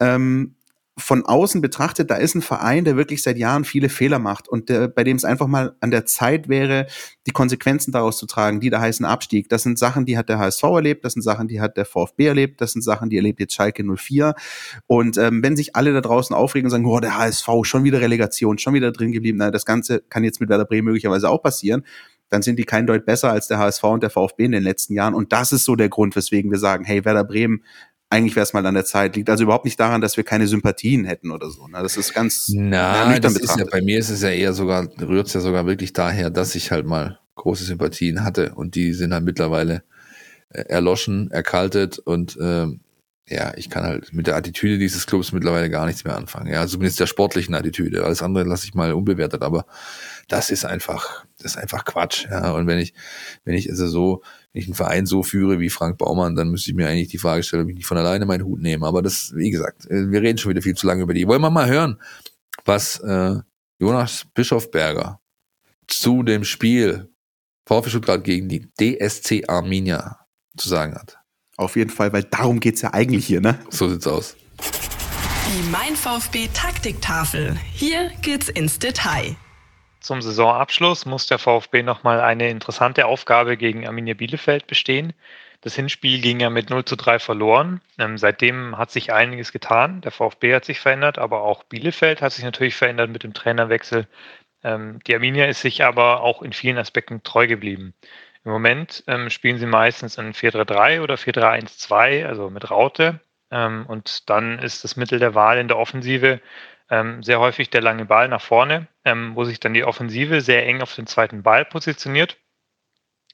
ähm, 0.00 0.56
von 0.96 1.26
außen 1.26 1.60
betrachtet, 1.60 2.10
da 2.10 2.16
ist 2.16 2.36
ein 2.36 2.42
Verein, 2.42 2.84
der 2.84 2.96
wirklich 2.96 3.22
seit 3.22 3.36
Jahren 3.36 3.64
viele 3.64 3.88
Fehler 3.88 4.20
macht 4.20 4.48
und 4.48 4.68
der, 4.68 4.86
bei 4.86 5.02
dem 5.02 5.16
es 5.16 5.24
einfach 5.24 5.48
mal 5.48 5.74
an 5.80 5.90
der 5.90 6.06
Zeit 6.06 6.48
wäre, 6.48 6.86
die 7.26 7.32
Konsequenzen 7.32 7.90
daraus 7.90 8.16
zu 8.16 8.26
tragen, 8.26 8.60
die 8.60 8.70
da 8.70 8.80
heißen 8.80 9.04
Abstieg. 9.04 9.48
Das 9.48 9.64
sind 9.64 9.76
Sachen, 9.76 10.06
die 10.06 10.16
hat 10.16 10.28
der 10.28 10.38
HSV 10.38 10.62
erlebt, 10.62 11.04
das 11.04 11.14
sind 11.14 11.22
Sachen, 11.22 11.48
die 11.48 11.60
hat 11.60 11.76
der 11.76 11.84
VfB 11.84 12.26
erlebt, 12.26 12.60
das 12.60 12.72
sind 12.72 12.82
Sachen, 12.82 13.10
die 13.10 13.16
erlebt 13.16 13.40
jetzt 13.40 13.54
Schalke 13.54 13.82
04. 13.84 14.34
Und 14.86 15.18
ähm, 15.18 15.42
wenn 15.42 15.56
sich 15.56 15.74
alle 15.74 15.92
da 15.92 16.00
draußen 16.00 16.34
aufregen 16.34 16.66
und 16.66 16.70
sagen, 16.70 16.86
oh, 16.86 17.00
der 17.00 17.18
HSV, 17.18 17.48
schon 17.62 17.82
wieder 17.82 18.00
Relegation, 18.00 18.58
schon 18.58 18.74
wieder 18.74 18.92
drin 18.92 19.10
geblieben, 19.10 19.38
na, 19.38 19.50
das 19.50 19.66
Ganze 19.66 20.00
kann 20.00 20.22
jetzt 20.22 20.40
mit 20.40 20.48
Werder 20.48 20.64
Bremen 20.64 20.86
möglicherweise 20.86 21.28
auch 21.28 21.42
passieren, 21.42 21.84
dann 22.28 22.42
sind 22.42 22.58
die 22.58 22.64
kein 22.64 22.86
Deut 22.86 23.04
besser 23.04 23.30
als 23.30 23.48
der 23.48 23.58
HSV 23.58 23.84
und 23.84 24.02
der 24.02 24.10
VfB 24.10 24.44
in 24.44 24.52
den 24.52 24.62
letzten 24.62 24.94
Jahren. 24.94 25.14
Und 25.14 25.32
das 25.32 25.52
ist 25.52 25.64
so 25.64 25.76
der 25.76 25.88
Grund, 25.88 26.16
weswegen 26.16 26.50
wir 26.50 26.58
sagen, 26.58 26.84
hey, 26.84 27.04
Werder 27.04 27.24
Bremen 27.24 27.62
eigentlich 28.14 28.36
wäre 28.36 28.44
es 28.44 28.52
mal 28.52 28.64
an 28.64 28.74
der 28.74 28.84
Zeit. 28.84 29.16
Liegt 29.16 29.28
also 29.28 29.42
überhaupt 29.42 29.64
nicht 29.64 29.78
daran, 29.78 30.00
dass 30.00 30.16
wir 30.16 30.24
keine 30.24 30.46
Sympathien 30.46 31.04
hätten 31.04 31.30
oder 31.30 31.50
so. 31.50 31.66
Ne? 31.66 31.78
Das 31.82 31.96
ist 31.96 32.14
ganz 32.14 32.50
Na, 32.54 33.18
das 33.18 33.36
ist 33.36 33.58
ja, 33.58 33.64
bei 33.70 33.82
mir 33.82 33.98
ist 33.98 34.10
es 34.10 34.22
ja 34.22 34.30
eher 34.30 34.52
sogar, 34.52 34.88
rührt 35.00 35.26
es 35.26 35.34
ja 35.34 35.40
sogar 35.40 35.66
wirklich 35.66 35.92
daher, 35.92 36.30
dass 36.30 36.54
ich 36.54 36.70
halt 36.70 36.86
mal 36.86 37.18
große 37.34 37.64
Sympathien 37.64 38.24
hatte 38.24 38.54
und 38.54 38.76
die 38.76 38.92
sind 38.92 39.12
halt 39.12 39.24
mittlerweile 39.24 39.82
äh, 40.50 40.62
erloschen, 40.62 41.30
erkaltet 41.32 41.98
und 41.98 42.38
ähm, 42.40 42.80
ja, 43.26 43.54
ich 43.56 43.70
kann 43.70 43.84
halt 43.84 44.12
mit 44.12 44.26
der 44.26 44.36
Attitüde 44.36 44.76
dieses 44.76 45.06
Clubs 45.06 45.32
mittlerweile 45.32 45.70
gar 45.70 45.86
nichts 45.86 46.04
mehr 46.04 46.14
anfangen. 46.14 46.52
Ja, 46.52 46.66
zumindest 46.66 47.00
der 47.00 47.06
sportlichen 47.06 47.54
Attitüde. 47.54 48.04
Alles 48.04 48.22
andere 48.22 48.44
lasse 48.44 48.66
ich 48.66 48.74
mal 48.74 48.92
unbewertet, 48.92 49.42
aber 49.42 49.64
das 50.28 50.50
ist 50.50 50.66
einfach, 50.66 51.24
das 51.38 51.52
ist 51.52 51.56
einfach 51.56 51.86
Quatsch. 51.86 52.26
Ja, 52.30 52.52
und 52.52 52.66
wenn 52.66 52.78
ich, 52.78 52.92
wenn 53.44 53.54
ich 53.54 53.70
also 53.70 53.86
so, 53.86 54.22
wenn 54.54 54.60
ich 54.60 54.68
einen 54.68 54.76
Verein 54.76 55.04
so 55.04 55.24
führe 55.24 55.58
wie 55.58 55.68
Frank 55.68 55.98
Baumann, 55.98 56.36
dann 56.36 56.48
müsste 56.48 56.70
ich 56.70 56.76
mir 56.76 56.88
eigentlich 56.88 57.08
die 57.08 57.18
Frage 57.18 57.42
stellen, 57.42 57.64
ob 57.64 57.68
ich 57.70 57.74
nicht 57.74 57.86
von 57.86 57.98
alleine 57.98 58.24
meinen 58.24 58.44
Hut 58.44 58.60
nehme. 58.60 58.86
Aber 58.86 59.02
das, 59.02 59.32
wie 59.34 59.50
gesagt, 59.50 59.90
äh, 59.90 60.10
wir 60.10 60.22
reden 60.22 60.38
schon 60.38 60.50
wieder 60.50 60.62
viel 60.62 60.76
zu 60.76 60.86
lange 60.86 61.02
über 61.02 61.12
die. 61.12 61.26
Wollen 61.26 61.42
wir 61.42 61.50
mal 61.50 61.68
hören, 61.68 62.00
was 62.64 63.00
äh, 63.00 63.34
Jonas 63.80 64.26
Bischofberger 64.32 65.20
zu 65.88 66.22
dem 66.22 66.44
Spiel 66.44 67.10
VfB 67.66 67.90
Stuttgart 67.90 68.22
gegen 68.22 68.48
die 68.48 68.68
DSC 68.78 69.44
Arminia 69.48 70.20
zu 70.56 70.68
sagen 70.68 70.94
hat. 70.94 71.18
Auf 71.56 71.74
jeden 71.74 71.90
Fall, 71.90 72.12
weil 72.12 72.22
darum 72.22 72.60
geht's 72.60 72.82
ja 72.82 72.94
eigentlich 72.94 73.26
hier, 73.26 73.40
ne? 73.40 73.58
So 73.70 73.88
sieht's 73.88 74.06
aus. 74.06 74.36
Die 74.60 75.68
Mein 75.70 75.96
VfB 75.96 76.48
Taktiktafel. 76.54 77.56
Hier 77.72 78.10
geht's 78.22 78.48
ins 78.48 78.78
Detail. 78.78 79.36
Zum 80.04 80.20
Saisonabschluss 80.20 81.06
muss 81.06 81.28
der 81.28 81.38
VfB 81.38 81.82
nochmal 81.82 82.20
eine 82.20 82.50
interessante 82.50 83.06
Aufgabe 83.06 83.56
gegen 83.56 83.86
Arminia 83.86 84.12
Bielefeld 84.12 84.66
bestehen. 84.66 85.14
Das 85.62 85.76
Hinspiel 85.76 86.20
ging 86.20 86.40
ja 86.40 86.50
mit 86.50 86.68
0 86.68 86.84
zu 86.84 86.94
3 86.94 87.18
verloren. 87.18 87.80
Ähm, 87.96 88.18
seitdem 88.18 88.76
hat 88.76 88.90
sich 88.90 89.14
einiges 89.14 89.50
getan. 89.50 90.02
Der 90.02 90.12
VfB 90.12 90.54
hat 90.54 90.66
sich 90.66 90.78
verändert, 90.78 91.16
aber 91.16 91.40
auch 91.40 91.64
Bielefeld 91.64 92.20
hat 92.20 92.32
sich 92.32 92.44
natürlich 92.44 92.76
verändert 92.76 93.08
mit 93.08 93.22
dem 93.22 93.32
Trainerwechsel. 93.32 94.06
Ähm, 94.62 94.98
die 95.06 95.14
Arminia 95.14 95.46
ist 95.46 95.62
sich 95.62 95.82
aber 95.84 96.20
auch 96.20 96.42
in 96.42 96.52
vielen 96.52 96.76
Aspekten 96.76 97.22
treu 97.22 97.46
geblieben. 97.46 97.94
Im 98.44 98.52
Moment 98.52 99.04
ähm, 99.06 99.30
spielen 99.30 99.56
sie 99.56 99.64
meistens 99.64 100.18
in 100.18 100.34
4-3-3 100.34 101.00
oder 101.00 101.14
4-3-1-2, 101.14 102.26
also 102.26 102.50
mit 102.50 102.70
Raute. 102.70 103.20
Ähm, 103.50 103.86
und 103.86 104.28
dann 104.28 104.58
ist 104.58 104.84
das 104.84 104.96
Mittel 104.96 105.18
der 105.18 105.34
Wahl 105.34 105.56
in 105.56 105.68
der 105.68 105.78
Offensive 105.78 106.42
ähm, 106.94 107.24
sehr 107.24 107.40
häufig 107.40 107.70
der 107.70 107.80
lange 107.82 108.04
Ball 108.04 108.28
nach 108.28 108.40
vorne, 108.40 108.86
ähm, 109.04 109.32
wo 109.34 109.42
sich 109.42 109.58
dann 109.58 109.74
die 109.74 109.84
Offensive 109.84 110.40
sehr 110.40 110.64
eng 110.64 110.80
auf 110.80 110.94
den 110.94 111.08
zweiten 111.08 111.42
Ball 111.42 111.64
positioniert. 111.64 112.36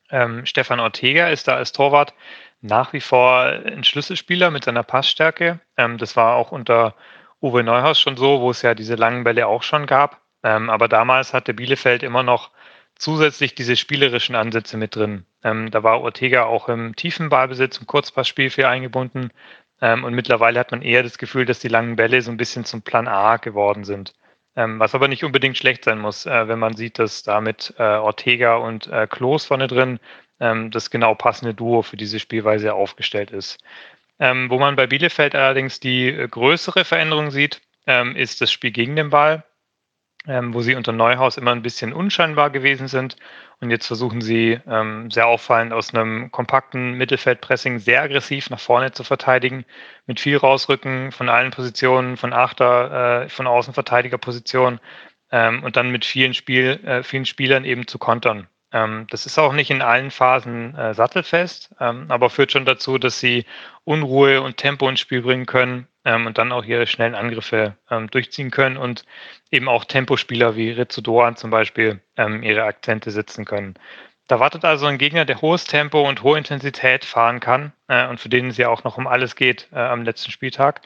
Ähm, 0.08 0.46
Stefan 0.46 0.80
Ortega 0.80 1.28
ist 1.28 1.46
da 1.46 1.56
als 1.56 1.72
Torwart 1.72 2.14
nach 2.62 2.94
wie 2.94 3.02
vor 3.02 3.42
ein 3.42 3.84
Schlüsselspieler 3.84 4.50
mit 4.50 4.64
seiner 4.64 4.82
Passstärke. 4.82 5.60
Ähm, 5.76 5.98
das 5.98 6.16
war 6.16 6.36
auch 6.36 6.52
unter 6.52 6.94
Uwe 7.42 7.62
Neuhaus 7.62 8.00
schon 8.00 8.16
so, 8.16 8.40
wo 8.40 8.50
es 8.50 8.62
ja 8.62 8.74
diese 8.74 8.94
langen 8.94 9.24
Bälle 9.24 9.46
auch 9.46 9.62
schon 9.62 9.86
gab. 9.86 10.20
aber 10.42 10.88
damals 10.88 11.34
hatte 11.34 11.52
Bielefeld 11.52 12.02
immer 12.02 12.22
noch 12.22 12.50
zusätzlich 12.96 13.54
diese 13.54 13.76
spielerischen 13.76 14.34
Ansätze 14.34 14.76
mit 14.78 14.96
drin. 14.96 15.26
Ähm, 15.42 15.70
da 15.70 15.82
war 15.82 16.00
Ortega 16.00 16.44
auch 16.44 16.68
im 16.68 16.96
tiefen 16.96 17.28
Ballbesitz, 17.28 17.78
im 17.78 17.86
Kurzpassspiel 17.86 18.50
für 18.50 18.68
eingebunden. 18.68 19.32
Ähm, 19.80 20.04
und 20.04 20.14
mittlerweile 20.14 20.60
hat 20.60 20.70
man 20.70 20.82
eher 20.82 21.02
das 21.02 21.18
Gefühl, 21.18 21.46
dass 21.46 21.58
die 21.60 21.68
langen 21.68 21.96
Bälle 21.96 22.22
so 22.22 22.30
ein 22.30 22.36
bisschen 22.36 22.64
zum 22.64 22.82
Plan 22.82 23.08
A 23.08 23.36
geworden 23.36 23.84
sind. 23.84 24.14
Ähm, 24.56 24.78
was 24.80 24.94
aber 24.94 25.08
nicht 25.08 25.24
unbedingt 25.24 25.56
schlecht 25.56 25.84
sein 25.84 25.98
muss, 25.98 26.26
äh, 26.26 26.48
wenn 26.48 26.58
man 26.58 26.76
sieht, 26.76 26.98
dass 26.98 27.22
da 27.22 27.40
mit 27.40 27.74
äh, 27.78 27.82
Ortega 27.82 28.56
und 28.56 28.88
äh, 28.88 29.06
Klos 29.06 29.46
vorne 29.46 29.68
drin 29.68 30.00
ähm, 30.40 30.70
das 30.70 30.90
genau 30.90 31.14
passende 31.14 31.54
Duo 31.54 31.82
für 31.82 31.96
diese 31.96 32.18
Spielweise 32.18 32.74
aufgestellt 32.74 33.30
ist. 33.30 33.58
Ähm, 34.18 34.50
wo 34.50 34.58
man 34.58 34.76
bei 34.76 34.86
Bielefeld 34.86 35.34
allerdings 35.34 35.80
die 35.80 36.08
äh, 36.08 36.28
größere 36.28 36.84
Veränderung 36.84 37.30
sieht, 37.30 37.62
ähm, 37.86 38.16
ist 38.16 38.40
das 38.40 38.52
Spiel 38.52 38.70
gegen 38.70 38.96
den 38.96 39.10
Ball. 39.10 39.44
Ähm, 40.26 40.52
wo 40.52 40.60
sie 40.60 40.74
unter 40.74 40.92
Neuhaus 40.92 41.36
immer 41.36 41.52
ein 41.52 41.62
bisschen 41.62 41.92
unscheinbar 41.92 42.50
gewesen 42.50 42.88
sind. 42.88 43.16
Und 43.60 43.70
jetzt 43.70 43.86
versuchen 43.86 44.20
sie 44.20 44.58
ähm, 44.66 45.10
sehr 45.10 45.26
auffallend 45.26 45.72
aus 45.72 45.94
einem 45.94 46.30
kompakten 46.30 46.92
Mittelfeldpressing 46.94 47.78
sehr 47.78 48.02
aggressiv 48.02 48.50
nach 48.50 48.60
vorne 48.60 48.92
zu 48.92 49.04
verteidigen, 49.04 49.64
mit 50.06 50.20
viel 50.20 50.36
Rausrücken 50.36 51.12
von 51.12 51.28
allen 51.28 51.50
Positionen, 51.50 52.16
von 52.16 52.32
Achter, 52.32 53.24
äh, 53.24 53.28
von 53.28 53.46
Außenverteidigerpositionen 53.46 54.80
ähm, 55.32 55.62
und 55.62 55.76
dann 55.76 55.90
mit 55.90 56.04
vielen, 56.04 56.34
Spiel, 56.34 56.80
äh, 56.84 57.02
vielen 57.02 57.26
Spielern 57.26 57.64
eben 57.64 57.86
zu 57.86 57.98
kontern. 57.98 58.46
Ähm, 58.72 59.06
das 59.10 59.26
ist 59.26 59.38
auch 59.38 59.52
nicht 59.52 59.70
in 59.70 59.82
allen 59.82 60.10
Phasen 60.10 60.74
äh, 60.76 60.94
sattelfest, 60.94 61.74
ähm, 61.80 62.06
aber 62.08 62.30
führt 62.30 62.52
schon 62.52 62.64
dazu, 62.64 62.98
dass 62.98 63.18
sie 63.20 63.44
Unruhe 63.84 64.42
und 64.42 64.58
Tempo 64.58 64.88
ins 64.88 65.00
Spiel 65.00 65.22
bringen 65.22 65.46
können 65.46 65.88
ähm, 66.04 66.26
und 66.26 66.38
dann 66.38 66.52
auch 66.52 66.64
ihre 66.64 66.86
schnellen 66.86 67.14
Angriffe 67.14 67.76
ähm, 67.90 68.08
durchziehen 68.10 68.50
können 68.50 68.76
und 68.76 69.04
eben 69.50 69.68
auch 69.68 69.84
Tempospieler 69.84 70.56
wie 70.56 70.70
Rizzo 70.70 71.00
Doan 71.00 71.36
zum 71.36 71.50
Beispiel 71.50 72.00
ähm, 72.16 72.42
ihre 72.42 72.64
Akzente 72.64 73.10
setzen 73.10 73.44
können. 73.44 73.74
Da 74.28 74.38
wartet 74.38 74.64
also 74.64 74.86
ein 74.86 74.98
Gegner, 74.98 75.24
der 75.24 75.40
hohes 75.40 75.64
Tempo 75.64 76.08
und 76.08 76.22
hohe 76.22 76.38
Intensität 76.38 77.04
fahren 77.04 77.40
kann 77.40 77.72
äh, 77.88 78.06
und 78.06 78.20
für 78.20 78.28
den 78.28 78.48
es 78.48 78.56
ja 78.56 78.68
auch 78.68 78.84
noch 78.84 78.96
um 78.96 79.06
alles 79.06 79.34
geht 79.34 79.68
äh, 79.72 79.78
am 79.78 80.02
letzten 80.02 80.30
Spieltag. 80.30 80.82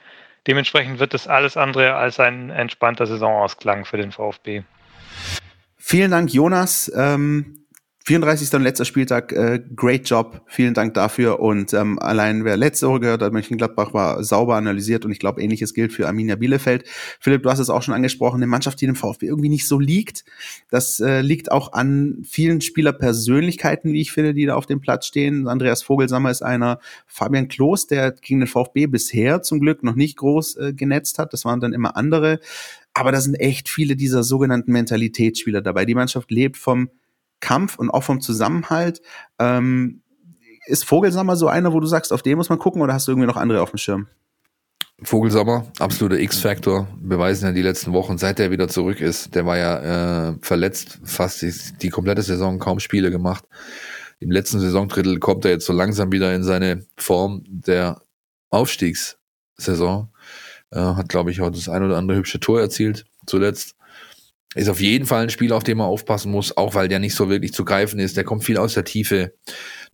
Dementsprechend 0.46 0.98
wird 0.98 1.14
das 1.14 1.26
alles 1.26 1.56
andere 1.56 1.94
als 1.94 2.20
ein 2.20 2.50
entspannter 2.50 3.06
Saisonausklang 3.06 3.84
für 3.84 3.96
den 3.96 4.12
VfB. 4.12 4.62
Vielen 5.76 6.10
Dank, 6.10 6.32
Jonas. 6.32 6.90
Ähm 6.94 7.63
34. 8.06 8.52
und 8.52 8.62
letzter 8.62 8.84
Spieltag, 8.84 9.32
äh, 9.32 9.62
great 9.74 10.06
job, 10.06 10.42
vielen 10.46 10.74
Dank 10.74 10.92
dafür. 10.92 11.40
Und 11.40 11.72
ähm, 11.72 11.98
allein 11.98 12.44
wer 12.44 12.58
letzte 12.58 12.86
Woche 12.86 13.00
gehört 13.00 13.22
hat, 13.22 13.32
Mönchengladbach 13.32 13.94
war 13.94 14.22
sauber 14.22 14.56
analysiert 14.56 15.06
und 15.06 15.10
ich 15.10 15.18
glaube, 15.18 15.40
ähnliches 15.40 15.72
gilt 15.72 15.90
für 15.90 16.06
Arminia 16.06 16.36
Bielefeld. 16.36 16.84
Philipp, 17.18 17.42
du 17.44 17.50
hast 17.50 17.60
es 17.60 17.70
auch 17.70 17.82
schon 17.82 17.94
angesprochen, 17.94 18.36
eine 18.36 18.46
Mannschaft, 18.46 18.82
die 18.82 18.86
dem 18.86 18.94
VfB 18.94 19.24
irgendwie 19.24 19.48
nicht 19.48 19.66
so 19.66 19.78
liegt. 19.78 20.26
Das 20.68 21.00
äh, 21.00 21.22
liegt 21.22 21.50
auch 21.50 21.72
an 21.72 22.18
vielen 22.28 22.60
Spielerpersönlichkeiten, 22.60 23.94
wie 23.94 24.02
ich 24.02 24.12
finde, 24.12 24.34
die 24.34 24.44
da 24.44 24.54
auf 24.54 24.66
dem 24.66 24.82
Platz 24.82 25.06
stehen. 25.06 25.48
Andreas 25.48 25.82
Vogelsammer 25.82 26.30
ist 26.30 26.42
einer, 26.42 26.80
Fabian 27.06 27.48
Klos, 27.48 27.86
der 27.86 28.12
gegen 28.12 28.40
den 28.40 28.48
VfB 28.48 28.84
bisher 28.84 29.40
zum 29.40 29.60
Glück 29.60 29.82
noch 29.82 29.94
nicht 29.94 30.18
groß 30.18 30.56
äh, 30.56 30.72
genetzt 30.74 31.18
hat. 31.18 31.32
Das 31.32 31.46
waren 31.46 31.60
dann 31.60 31.72
immer 31.72 31.96
andere. 31.96 32.40
Aber 32.92 33.12
da 33.12 33.22
sind 33.22 33.36
echt 33.36 33.70
viele 33.70 33.96
dieser 33.96 34.22
sogenannten 34.22 34.72
Mentalitätsspieler 34.72 35.62
dabei. 35.62 35.86
Die 35.86 35.94
Mannschaft 35.94 36.30
lebt 36.30 36.58
vom 36.58 36.90
Kampf 37.44 37.78
und 37.78 37.90
auch 37.90 38.02
vom 38.02 38.22
Zusammenhalt. 38.22 39.02
Ähm, 39.38 40.00
ist 40.66 40.86
Vogelsammer 40.86 41.36
so 41.36 41.46
einer, 41.46 41.74
wo 41.74 41.80
du 41.80 41.86
sagst, 41.86 42.10
auf 42.10 42.22
den 42.22 42.38
muss 42.38 42.48
man 42.48 42.58
gucken 42.58 42.80
oder 42.80 42.94
hast 42.94 43.06
du 43.06 43.12
irgendwie 43.12 43.26
noch 43.26 43.36
andere 43.36 43.60
auf 43.60 43.70
dem 43.70 43.78
Schirm? 43.78 44.08
Vogelsammer, 45.02 45.66
absoluter 45.78 46.18
X-Factor, 46.18 46.88
beweisen 46.98 47.44
ja 47.44 47.52
die 47.52 47.60
letzten 47.60 47.92
Wochen, 47.92 48.16
seit 48.16 48.40
er 48.40 48.50
wieder 48.50 48.68
zurück 48.68 49.02
ist. 49.02 49.34
Der 49.34 49.44
war 49.44 49.58
ja 49.58 50.30
äh, 50.30 50.36
verletzt, 50.40 51.00
fast 51.04 51.42
die, 51.42 51.52
die 51.82 51.90
komplette 51.90 52.22
Saison 52.22 52.58
kaum 52.58 52.80
Spiele 52.80 53.10
gemacht. 53.10 53.44
Im 54.20 54.30
letzten 54.30 54.60
Saisondrittel 54.60 55.18
kommt 55.18 55.44
er 55.44 55.50
jetzt 55.50 55.66
so 55.66 55.74
langsam 55.74 56.12
wieder 56.12 56.34
in 56.34 56.44
seine 56.44 56.86
Form 56.96 57.42
der 57.46 58.00
Aufstiegssaison. 58.48 60.08
Äh, 60.70 60.80
hat, 60.80 61.10
glaube 61.10 61.30
ich, 61.30 61.42
auch 61.42 61.50
das 61.50 61.68
ein 61.68 61.82
oder 61.82 61.98
andere 61.98 62.16
hübsche 62.16 62.40
Tor 62.40 62.60
erzielt, 62.60 63.04
zuletzt. 63.26 63.76
Ist 64.54 64.68
auf 64.68 64.80
jeden 64.80 65.04
Fall 65.04 65.24
ein 65.24 65.30
Spiel, 65.30 65.52
auf 65.52 65.64
dem 65.64 65.78
man 65.78 65.88
aufpassen 65.88 66.30
muss, 66.30 66.56
auch 66.56 66.74
weil 66.74 66.86
der 66.86 67.00
nicht 67.00 67.14
so 67.14 67.28
wirklich 67.28 67.52
zu 67.52 67.64
greifen 67.64 67.98
ist. 67.98 68.16
Der 68.16 68.24
kommt 68.24 68.44
viel 68.44 68.56
aus 68.56 68.74
der 68.74 68.84
Tiefe. 68.84 69.34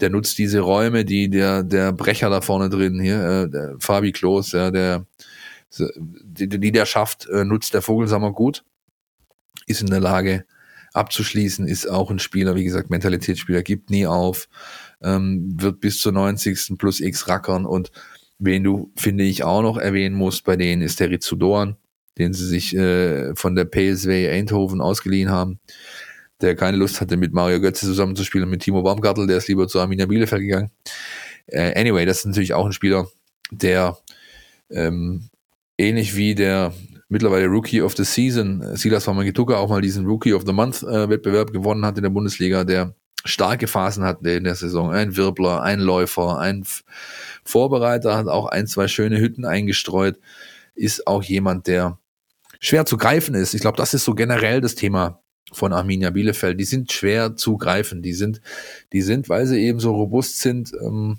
Der 0.01 0.11
nutzt 0.11 0.37
diese 0.39 0.61
Räume, 0.61 1.05
die 1.05 1.31
der, 1.31 1.63
der 1.63 1.93
Brecher 1.93 2.29
da 2.29 2.43
vorne 2.43 2.69
drin, 2.69 3.01
hier, 3.01 3.51
äh, 3.53 3.75
Fabi 3.79 4.13
Klos, 4.13 4.53
ja, 4.53 4.71
der, 4.71 5.07
die, 5.79 6.49
die 6.49 6.73
der 6.73 6.85
schafft, 6.85 7.27
äh, 7.29 7.45
nutzt 7.45 7.73
der 7.73 7.83
Vogelsammer 7.83 8.33
gut. 8.33 8.65
Ist 9.67 9.81
in 9.81 9.89
der 9.89 10.01
Lage 10.01 10.45
abzuschließen, 10.93 11.67
ist 11.67 11.89
auch 11.89 12.11
ein 12.11 12.19
Spieler, 12.19 12.55
wie 12.55 12.65
gesagt, 12.65 12.91
Mentalitätsspieler, 12.91 13.63
gibt 13.63 13.91
nie 13.91 14.07
auf, 14.07 14.49
ähm, 15.03 15.55
wird 15.57 15.81
bis 15.81 16.01
zur 16.01 16.13
90. 16.13 16.77
plus 16.77 17.01
X 17.01 17.29
rackern 17.29 17.65
und 17.65 17.93
wen 18.39 18.65
du, 18.65 18.93
finde 18.97 19.25
ich, 19.25 19.45
auch 19.45 19.63
noch 19.63 19.79
erwähnen 19.79 20.17
musst 20.17 20.45
bei 20.45 20.57
denen, 20.57 20.83
ist 20.83 21.01
der 21.01 21.11
Rizudoran 21.11 21.77
den 22.19 22.33
sie 22.33 22.47
sich 22.47 22.75
äh, 22.77 23.35
von 23.35 23.55
der 23.55 23.65
PSW 23.65 24.31
Eindhoven 24.31 24.81
ausgeliehen 24.81 25.31
haben, 25.31 25.61
der 26.41 26.57
keine 26.57 26.77
Lust 26.77 27.01
hatte, 27.01 27.17
mit 27.17 27.33
Mario 27.33 27.61
Götze 27.61 27.87
zusammenzuspielen 27.87 28.49
mit 28.49 28.63
Timo 28.63 28.83
Baumgartel, 28.83 29.27
der 29.27 29.39
ist 29.39 29.49
lieber 29.49 29.69
zu 29.69 29.81
Arminia 29.81 30.07
Bielefeld 30.07 30.43
gegangen. 30.43 30.71
Äh, 31.47 31.79
anyway, 31.79 32.07
das 32.07 32.19
ist 32.19 32.27
natürlich 32.27 32.55
auch 32.55 32.67
ein 32.67 32.73
Spieler, 32.73 33.09
der 33.51 33.97
ähm, 34.71 35.29
ähnlich 35.79 36.17
wie 36.17 36.35
der 36.35 36.73
mittlerweile 37.09 37.47
Rookie 37.47 37.83
of 37.83 37.97
the 37.97 38.05
Season, 38.05 38.77
Silas 38.77 39.07
Wamangituka, 39.07 39.57
auch 39.57 39.69
mal 39.69 39.81
diesen 39.81 40.07
Rookie 40.07 40.33
of 40.33 40.45
the 40.47 40.53
Month 40.53 40.83
äh, 40.83 41.09
Wettbewerb 41.09 41.53
gewonnen 41.53 41.85
hat 41.85 41.97
in 41.97 42.05
der 42.05 42.11
Bundesliga, 42.11 42.65
der 42.65 42.95
starke 43.25 43.67
Phasen 43.67 44.05
hat 44.05 44.25
in 44.25 44.45
der 44.45 44.55
Saison. 44.55 44.91
Ein 44.91 45.17
Wirbler, 45.17 45.63
ein 45.63 45.81
Läufer, 45.81 46.39
ein 46.39 46.65
Vorbereiter, 47.45 48.17
hat 48.17 48.29
auch 48.29 48.47
ein, 48.47 48.67
zwei 48.67 48.89
schöne 48.89 49.19
Hütten 49.19 49.45
eingestreut, 49.45 50.19
ist 50.81 51.07
auch 51.07 51.23
jemand, 51.23 51.67
der 51.67 51.99
schwer 52.59 52.87
zu 52.87 52.97
greifen 52.97 53.35
ist. 53.35 53.55
Ich 53.55 53.61
glaube, 53.61 53.77
das 53.77 53.95
ist 53.95 54.05
so 54.05 54.15
generell 54.15 54.61
das 54.61 54.75
Thema 54.75 55.23
von 55.53 55.73
Arminia 55.73 56.11
Bielefeld. 56.11 56.59
Die 56.59 56.65
sind 56.65 56.93
schwer 56.93 57.37
zu 57.37 57.57
greifen. 57.57 58.03
Die 58.03 58.13
sind, 58.13 58.41
die 58.93 59.03
sind, 59.03 59.29
weil 59.29 59.47
sie 59.47 59.61
eben 59.61 59.81
so 59.81 59.95
robust 59.95 60.41
sind 60.41 60.73
ähm, 60.81 61.19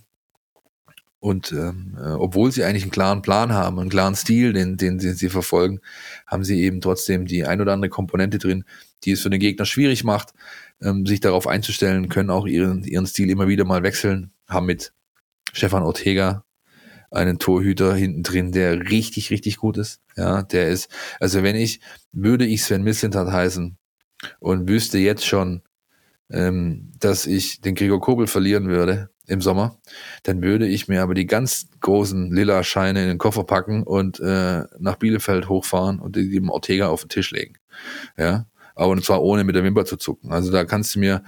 und 1.20 1.51
ähm, 1.51 1.95
äh, 1.99 2.14
obwohl 2.14 2.51
sie 2.51 2.64
eigentlich 2.64 2.84
einen 2.84 2.91
klaren 2.91 3.22
Plan 3.22 3.53
haben, 3.53 3.80
einen 3.80 3.89
klaren 3.89 4.16
Stil, 4.16 4.53
den, 4.53 4.78
den, 4.78 4.97
den 4.97 5.14
sie 5.14 5.30
verfolgen, 5.30 5.80
haben 6.26 6.43
sie 6.43 6.62
eben 6.64 6.82
trotzdem 6.82 7.28
die 7.28 7.45
ein 7.45 7.62
oder 7.62 7.74
andere 7.74 7.89
Komponente 7.89 8.39
drin, 8.39 8.66
die 9.03 9.12
es 9.12 9.22
für 9.22 9.30
den 9.30 9.39
Gegner 9.39 9.66
schwierig 9.66 10.03
macht, 10.03 10.34
ähm, 10.82 11.05
sich 11.05 11.20
darauf 11.20 11.45
einzustellen, 11.45 12.09
können 12.09 12.32
auch 12.32 12.47
ihren, 12.47 12.84
ihren 12.84 13.05
Stil 13.05 13.30
immer 13.30 13.47
wieder 13.47 13.66
mal 13.66 13.84
wechseln, 13.84 14.32
haben 14.47 14.66
mit 14.66 14.93
Stefan 15.53 15.84
Ortega 15.84 16.43
einen 17.12 17.39
Torhüter 17.39 17.93
hinten 17.93 18.24
drin, 18.24 18.51
der 18.51 18.89
richtig, 18.89 19.30
richtig 19.30 19.57
gut 19.57 19.78
ist. 19.78 20.01
Ja, 20.16 20.43
der 20.43 20.70
ist, 20.70 20.89
also 21.20 21.43
wenn 21.43 21.55
ich, 21.55 21.82
würde 22.12 22.45
ich 22.45 22.64
Sven 22.64 22.84
Mislintat 22.84 23.32
heißen 23.32 23.78
und 24.39 24.70
wüsste 24.70 24.97
jetzt 24.97 25.26
schon, 25.26 25.62
ähm, 26.30 26.91
dass 26.97 27.28
ich 27.28 27.62
den 27.62 27.76
Gregor 27.76 27.99
Kobel 27.99 28.28
verlieren 28.28 28.70
würde 28.70 29.09
im 29.28 29.41
Sommer, 29.41 29.78
dann 30.24 30.41
würde 30.41 30.68
ich 30.68 30.88
mir 30.88 31.03
aber 31.03 31.14
die 31.14 31.26
ganz 31.26 31.68
großen 31.82 32.32
lila 32.32 32.64
Scheine 32.64 33.03
in 33.03 33.09
den 33.09 33.18
Koffer 33.18 33.43
packen 33.43 33.84
und 33.84 34.20
äh, 34.20 34.64
nach 34.80 34.95
Bielefeld 34.95 35.49
hochfahren 35.49 35.99
und 35.99 36.16
die 36.16 36.30
dem 36.30 36.49
Ortega 36.49 36.88
auf 36.88 37.01
den 37.01 37.09
Tisch 37.09 37.32
legen. 37.32 37.55
Ja, 38.18 38.47
aber 38.76 38.91
und 38.91 39.03
zwar 39.03 39.22
ohne 39.22 39.43
mit 39.43 39.55
der 39.55 39.64
Wimper 39.64 39.86
zu 39.86 39.97
zucken. 39.97 40.32
Also 40.32 40.51
da 40.51 40.64
kannst 40.64 40.95
du 40.95 40.99
mir 40.99 41.24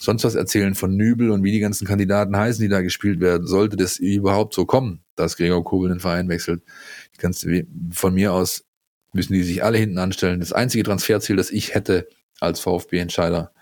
sonst 0.00 0.24
was 0.24 0.34
erzählen 0.34 0.74
von 0.74 0.96
Nübel 0.96 1.30
und 1.30 1.42
wie 1.42 1.52
die 1.52 1.60
ganzen 1.60 1.86
Kandidaten 1.86 2.36
heißen, 2.36 2.62
die 2.62 2.68
da 2.68 2.82
gespielt 2.82 3.20
werden. 3.20 3.46
Sollte 3.46 3.76
das 3.76 3.98
überhaupt 3.98 4.54
so 4.54 4.64
kommen, 4.64 5.00
dass 5.16 5.36
Gregor 5.36 5.64
Kobel 5.64 5.88
den 5.88 6.00
Verein 6.00 6.28
wechselt, 6.28 6.62
kannst 7.18 7.46
von 7.92 8.14
mir 8.14 8.32
aus 8.32 8.64
müssen 9.12 9.32
die 9.32 9.42
sich 9.42 9.64
alle 9.64 9.78
hinten 9.78 9.98
anstellen. 9.98 10.40
Das 10.40 10.52
einzige 10.52 10.84
Transferziel, 10.84 11.36
das 11.36 11.50
ich 11.50 11.74
hätte 11.74 12.08
als 12.40 12.60
VfB-Entscheider, 12.60 13.52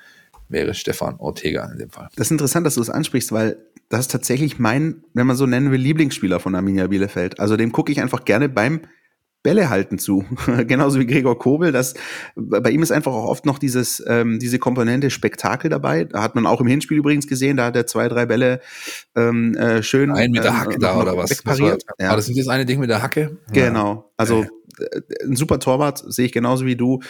wäre 0.48 0.74
Stefan 0.74 1.16
Ortega 1.16 1.70
in 1.72 1.78
dem 1.78 1.90
Fall. 1.90 2.08
Das 2.16 2.28
ist 2.28 2.30
interessant, 2.30 2.66
dass 2.66 2.74
du 2.74 2.80
das 2.80 2.90
ansprichst, 2.90 3.32
weil 3.32 3.56
das 3.88 4.00
ist 4.00 4.10
tatsächlich 4.10 4.58
mein, 4.58 5.04
wenn 5.14 5.26
man 5.26 5.36
so 5.36 5.46
nennen 5.46 5.70
will, 5.70 5.80
Lieblingsspieler 5.80 6.40
von 6.40 6.54
Arminia 6.54 6.86
Bielefeld. 6.86 7.40
Also 7.40 7.56
dem 7.56 7.72
gucke 7.72 7.92
ich 7.92 8.00
einfach 8.00 8.24
gerne 8.24 8.48
beim 8.48 8.82
Bälle 9.46 9.70
halten 9.70 10.00
zu. 10.00 10.24
Genauso 10.66 10.98
wie 10.98 11.06
Gregor 11.06 11.38
Kobel. 11.38 11.70
Das, 11.70 11.94
bei 12.34 12.70
ihm 12.70 12.82
ist 12.82 12.90
einfach 12.90 13.12
auch 13.12 13.28
oft 13.28 13.46
noch 13.46 13.60
dieses, 13.60 14.02
ähm, 14.08 14.40
diese 14.40 14.58
Komponente 14.58 15.08
Spektakel 15.08 15.70
dabei. 15.70 16.02
Da 16.02 16.20
hat 16.20 16.34
man 16.34 16.46
auch 16.46 16.60
im 16.60 16.66
Hinspiel 16.66 16.98
übrigens 16.98 17.28
gesehen, 17.28 17.56
da 17.56 17.66
hat 17.66 17.76
er 17.76 17.86
zwei, 17.86 18.08
drei 18.08 18.26
Bälle 18.26 18.60
ähm, 19.14 19.54
äh, 19.54 19.84
schön. 19.84 20.10
Ein 20.10 20.32
mit 20.32 20.42
der 20.42 20.50
ähm, 20.50 20.58
Hacke 20.58 20.74
ähm, 20.74 20.80
da 20.80 21.00
oder 21.00 21.16
was? 21.16 21.30
Wegpariert. 21.30 21.84
Das 21.86 21.86
war, 21.86 22.04
ja. 22.04 22.08
war 22.08 22.16
das 22.16 22.26
nicht 22.26 22.40
das 22.40 22.48
eine 22.48 22.66
Ding 22.66 22.80
mit 22.80 22.90
der 22.90 23.02
Hacke? 23.02 23.38
Genau. 23.52 24.10
Also 24.16 24.46
ein 25.22 25.36
super 25.36 25.58
Torwart, 25.58 26.02
sehe 26.06 26.26
ich 26.26 26.32
genauso 26.32 26.66
wie 26.66 26.76
du. 26.76 27.00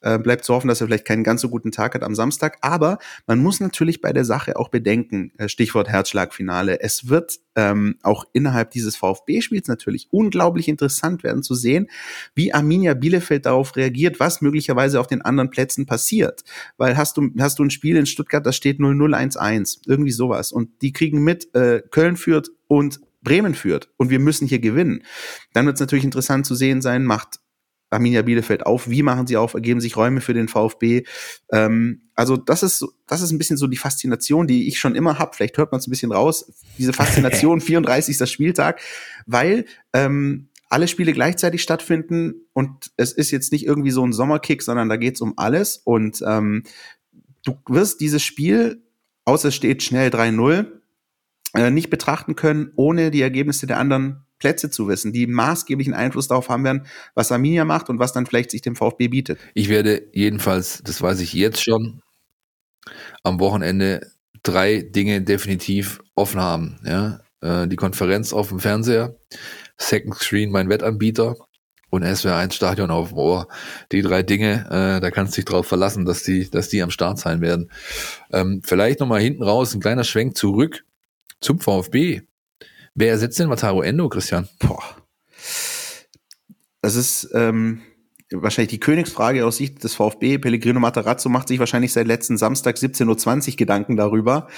Äh, 0.00 0.18
bleibt 0.18 0.44
zu 0.44 0.54
hoffen, 0.54 0.68
dass 0.68 0.80
er 0.80 0.86
vielleicht 0.86 1.06
keinen 1.06 1.24
ganz 1.24 1.40
so 1.40 1.48
guten 1.48 1.72
Tag 1.72 1.94
hat 1.94 2.02
am 2.02 2.14
Samstag. 2.14 2.58
Aber 2.60 2.98
man 3.26 3.38
muss 3.38 3.60
natürlich 3.60 4.00
bei 4.00 4.12
der 4.12 4.24
Sache 4.24 4.56
auch 4.56 4.68
bedenken, 4.68 5.32
äh, 5.38 5.48
Stichwort 5.48 5.88
Herzschlagfinale, 5.88 6.80
es 6.80 7.08
wird 7.08 7.40
ähm, 7.56 7.96
auch 8.02 8.24
innerhalb 8.32 8.70
dieses 8.70 8.96
VfB-Spiels 8.96 9.68
natürlich 9.68 10.08
unglaublich 10.10 10.68
interessant 10.68 11.22
werden 11.22 11.42
zu 11.42 11.54
sehen, 11.54 11.88
wie 12.34 12.54
Arminia 12.54 12.94
Bielefeld 12.94 13.46
darauf 13.46 13.76
reagiert, 13.76 14.20
was 14.20 14.40
möglicherweise 14.40 15.00
auf 15.00 15.06
den 15.06 15.22
anderen 15.22 15.50
Plätzen 15.50 15.86
passiert. 15.86 16.42
Weil 16.76 16.96
hast 16.96 17.16
du, 17.16 17.30
hast 17.38 17.58
du 17.58 17.64
ein 17.64 17.70
Spiel 17.70 17.96
in 17.96 18.06
Stuttgart, 18.06 18.44
da 18.44 18.52
steht 18.52 18.78
0-0-1-1, 18.78 19.80
irgendwie 19.86 20.12
sowas. 20.12 20.52
Und 20.52 20.82
die 20.82 20.92
kriegen 20.92 21.22
mit, 21.22 21.54
äh, 21.54 21.82
Köln 21.90 22.16
führt 22.16 22.50
und 22.68 23.00
Bremen 23.22 23.54
führt 23.54 23.90
und 23.96 24.10
wir 24.10 24.18
müssen 24.18 24.46
hier 24.46 24.60
gewinnen, 24.60 25.04
dann 25.52 25.66
wird 25.66 25.74
es 25.74 25.80
natürlich 25.80 26.04
interessant 26.04 26.46
zu 26.46 26.54
sehen 26.54 26.80
sein, 26.82 27.04
macht 27.04 27.40
Arminia 27.90 28.22
Bielefeld 28.22 28.64
auf, 28.64 28.88
wie 28.88 29.02
machen 29.02 29.26
sie 29.26 29.36
auf, 29.36 29.54
ergeben 29.54 29.80
sich 29.80 29.96
Räume 29.96 30.20
für 30.20 30.32
den 30.32 30.48
VfB. 30.48 31.02
Ähm, 31.52 32.10
also 32.14 32.36
das 32.36 32.62
ist, 32.62 32.86
das 33.06 33.20
ist 33.20 33.32
ein 33.32 33.38
bisschen 33.38 33.56
so 33.56 33.66
die 33.66 33.76
Faszination, 33.76 34.46
die 34.46 34.68
ich 34.68 34.78
schon 34.78 34.94
immer 34.94 35.18
habe. 35.18 35.34
Vielleicht 35.34 35.58
hört 35.58 35.72
man 35.72 35.80
es 35.80 35.86
ein 35.86 35.90
bisschen 35.90 36.12
raus, 36.12 36.52
diese 36.78 36.92
Faszination, 36.92 37.60
34. 37.60 38.30
Spieltag, 38.30 38.80
weil 39.26 39.66
ähm, 39.92 40.48
alle 40.68 40.86
Spiele 40.86 41.12
gleichzeitig 41.12 41.62
stattfinden 41.62 42.46
und 42.52 42.92
es 42.96 43.12
ist 43.12 43.32
jetzt 43.32 43.50
nicht 43.50 43.66
irgendwie 43.66 43.90
so 43.90 44.06
ein 44.06 44.12
Sommerkick, 44.12 44.62
sondern 44.62 44.88
da 44.88 44.96
geht's 44.96 45.20
um 45.20 45.34
alles 45.36 45.78
und 45.78 46.22
ähm, 46.24 46.62
du 47.44 47.58
wirst 47.68 48.00
dieses 48.00 48.22
Spiel, 48.22 48.84
außer 49.24 49.48
es 49.48 49.56
steht 49.56 49.82
schnell 49.82 50.10
3-0, 50.10 50.79
äh, 51.54 51.70
nicht 51.70 51.90
betrachten 51.90 52.36
können, 52.36 52.72
ohne 52.76 53.10
die 53.10 53.22
Ergebnisse 53.22 53.66
der 53.66 53.78
anderen 53.78 54.24
Plätze 54.38 54.70
zu 54.70 54.88
wissen, 54.88 55.12
die 55.12 55.26
maßgeblichen 55.26 55.94
Einfluss 55.94 56.28
darauf 56.28 56.48
haben 56.48 56.64
werden, 56.64 56.86
was 57.14 57.30
Arminia 57.30 57.64
macht 57.64 57.88
und 57.90 57.98
was 57.98 58.12
dann 58.12 58.26
vielleicht 58.26 58.50
sich 58.50 58.62
dem 58.62 58.74
VfB 58.74 59.08
bietet. 59.08 59.38
Ich 59.54 59.68
werde 59.68 60.02
jedenfalls, 60.12 60.82
das 60.82 61.00
weiß 61.00 61.20
ich 61.20 61.32
jetzt 61.32 61.62
schon, 61.62 62.02
am 63.22 63.38
Wochenende 63.38 64.10
drei 64.42 64.80
Dinge 64.80 65.22
definitiv 65.22 66.00
offen 66.14 66.40
haben. 66.40 66.80
Ja? 66.84 67.20
Äh, 67.42 67.68
die 67.68 67.76
Konferenz 67.76 68.32
auf 68.32 68.48
dem 68.48 68.60
Fernseher, 68.60 69.16
Second 69.76 70.14
Screen 70.14 70.50
mein 70.50 70.68
Wettanbieter 70.68 71.36
und 71.90 72.04
SWR1 72.04 72.52
Stadion 72.52 72.90
auf 72.90 73.08
dem 73.08 73.18
Ohr. 73.18 73.48
Die 73.92 74.02
drei 74.02 74.22
Dinge, 74.22 74.66
äh, 74.70 75.00
da 75.00 75.10
kannst 75.10 75.34
du 75.34 75.36
dich 75.36 75.44
drauf 75.44 75.66
verlassen, 75.66 76.06
dass 76.06 76.22
die, 76.22 76.48
dass 76.48 76.68
die 76.68 76.82
am 76.82 76.90
Start 76.90 77.18
sein 77.18 77.40
werden. 77.40 77.70
Ähm, 78.32 78.62
vielleicht 78.64 79.00
nochmal 79.00 79.20
hinten 79.20 79.42
raus 79.42 79.74
ein 79.74 79.80
kleiner 79.80 80.04
Schwenk 80.04 80.36
zurück 80.36 80.84
zum 81.40 81.60
VfB. 81.60 82.22
Wer 82.94 83.10
ersetzt 83.10 83.38
denn 83.38 83.50
Wataru 83.50 83.82
Endo, 83.82 84.08
Christian? 84.08 84.48
Boah. 84.58 84.82
Das 86.82 86.96
ist 86.96 87.28
ähm, 87.34 87.82
wahrscheinlich 88.30 88.70
die 88.70 88.80
Königsfrage 88.80 89.44
aus 89.44 89.56
Sicht 89.56 89.82
des 89.84 89.94
VfB. 89.94 90.38
Pellegrino 90.38 90.80
Matarazzo 90.80 91.28
macht 91.28 91.48
sich 91.48 91.58
wahrscheinlich 91.58 91.92
seit 91.92 92.06
letzten 92.06 92.36
Samstag 92.36 92.76
17.20 92.76 93.50
Uhr 93.50 93.56
Gedanken 93.56 93.96
darüber. 93.96 94.48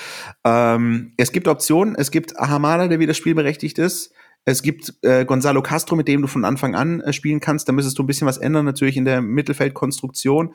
Ähm, 0.45 1.13
es 1.17 1.33
gibt 1.33 1.49
Optionen. 1.49 1.95
Es 1.97 2.11
gibt 2.11 2.39
Ahamada, 2.39 2.89
der 2.89 3.01
wieder 3.01 3.15
spielberechtigt 3.15 3.79
ist. 3.79 4.13
Es 4.45 4.63
gibt 4.63 4.95
äh, 5.03 5.25
Gonzalo 5.25 5.63
Castro, 5.63 5.95
mit 5.95 6.09
dem 6.09 6.21
du 6.21 6.27
von 6.27 6.45
Anfang 6.45 6.75
an 6.75 7.01
äh, 7.01 7.13
spielen 7.13 7.39
kannst. 7.39 7.69
Da 7.69 7.73
müsstest 7.73 7.99
du 7.99 8.03
ein 8.03 8.07
bisschen 8.07 8.27
was 8.27 8.39
ändern, 8.39 8.65
natürlich 8.65 8.97
in 8.97 9.05
der 9.05 9.23
Mittelfeldkonstruktion. 9.23 10.55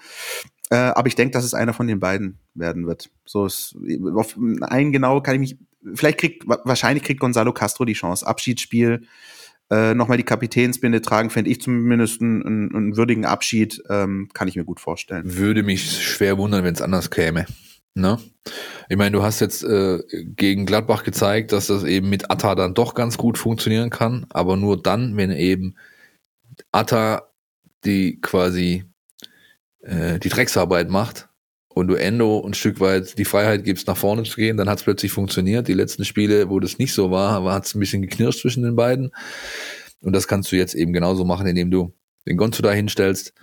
Äh, 0.70 0.76
aber 0.76 1.08
ich 1.08 1.16
denke, 1.16 1.32
dass 1.32 1.46
es 1.46 1.54
einer 1.54 1.74
von 1.74 1.88
den 1.88 2.00
beiden 2.00 2.40
werden 2.54 2.86
wird. 2.86 3.10
So 3.26 3.46
ist, 3.46 3.78
auf 4.14 4.38
einen 4.62 4.92
genau 4.92 5.22
kann 5.22 5.36
ich 5.36 5.40
mich. 5.40 5.58
Vielleicht 5.96 6.20
kriegt 6.20 6.48
wahrscheinlich 6.48 7.04
kriegt 7.04 7.20
Gonzalo 7.20 7.54
Castro 7.54 7.86
die 7.86 7.94
Chance. 7.94 8.26
Abschiedsspiel, 8.26 9.08
äh, 9.70 9.94
nochmal 9.94 10.18
die 10.18 10.24
Kapitänsbinde 10.24 11.02
tragen, 11.02 11.30
fände 11.30 11.50
ich 11.50 11.62
zumindest 11.62 12.22
einen, 12.22 12.74
einen, 12.74 12.98
würdigen 12.98 13.26
Abschied, 13.26 13.84
ähm, 13.90 14.30
kann 14.34 14.48
ich 14.48 14.56
mir 14.56 14.64
gut 14.64 14.80
vorstellen. 14.80 15.36
Würde 15.36 15.64
mich 15.64 16.04
schwer 16.06 16.38
wundern, 16.38 16.64
wenn 16.64 16.74
es 16.74 16.82
anders 16.82 17.10
käme. 17.10 17.46
Ne? 17.94 18.20
Ich 18.90 18.98
meine, 18.98 19.12
du 19.12 19.24
hast 19.24 19.40
jetzt 19.40 19.64
äh, 19.64 20.00
gegen 20.36 20.66
Gladbach 20.66 21.04
gezeigt, 21.04 21.52
dass 21.52 21.68
das 21.68 21.84
eben 21.84 22.10
mit 22.10 22.32
Atta 22.32 22.56
dann 22.56 22.76
doch 22.76 22.94
ganz 22.94 23.18
gut 23.18 23.38
funktionieren 23.38 23.90
kann, 23.90 24.26
aber 24.30 24.56
nur 24.56 24.82
dann, 24.82 25.18
wenn 25.18 25.32
eben 25.32 25.76
Atta 26.72 27.30
die 27.84 28.22
quasi 28.22 28.86
äh, 29.82 30.20
die 30.20 30.30
Drecksarbeit 30.30 30.90
macht 30.90 31.27
und 31.78 31.88
du 31.88 31.96
Endo 31.96 32.44
ein 32.46 32.54
Stück 32.54 32.80
weit 32.80 33.18
die 33.18 33.26
Freiheit 33.26 33.64
gibst, 33.64 33.88
nach 33.88 33.98
vorne 33.98 34.24
zu 34.24 34.36
gehen, 34.36 34.58
dann 34.58 34.70
hat 34.70 34.80
es 34.80 34.84
plötzlich 34.84 35.12
funktioniert. 35.12 35.68
Die 35.68 35.74
letzten 35.74 36.06
Spiele, 36.06 36.50
wo 36.50 36.60
das 36.60 36.78
nicht 36.78 36.94
so 36.94 37.12
war, 37.12 37.44
hat 37.54 37.66
es 37.66 37.76
ein 37.76 37.80
bisschen 37.80 38.02
geknirscht 38.02 38.42
zwischen 38.42 38.64
den 38.64 38.76
beiden. 38.76 39.12
Und 40.02 40.14
das 40.14 40.28
kannst 40.28 40.52
du 40.52 40.56
jetzt 40.56 40.76
eben 40.76 40.94
genauso 40.94 41.26
machen, 41.26 41.48
indem 41.48 41.72
du 41.72 41.94
den 42.26 42.38
Gonzo 42.38 42.62
da 42.62 42.72
hinstellst, 42.72 43.34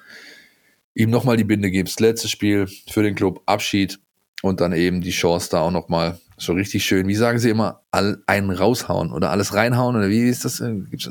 ihm 0.94 1.10
nochmal 1.10 1.36
die 1.36 1.44
Binde 1.44 1.70
gibst, 1.70 2.00
letztes 2.00 2.30
Spiel 2.30 2.68
für 2.88 3.02
den 3.02 3.14
Club, 3.14 3.42
Abschied 3.46 3.98
und 4.42 4.60
dann 4.60 4.72
eben 4.72 5.00
die 5.00 5.10
Chance 5.10 5.48
da 5.50 5.60
auch 5.60 5.70
nochmal 5.70 6.18
so 6.36 6.52
richtig 6.52 6.84
schön, 6.84 7.08
wie 7.08 7.14
sagen 7.14 7.38
sie 7.38 7.50
immer, 7.50 7.82
all, 7.90 8.22
einen 8.26 8.50
raushauen 8.50 9.12
oder 9.12 9.30
alles 9.30 9.54
reinhauen 9.54 9.96
oder 9.96 10.08
wie 10.08 10.28
ist 10.28 10.44
das? 10.44 10.62
Gibt's 10.90 11.10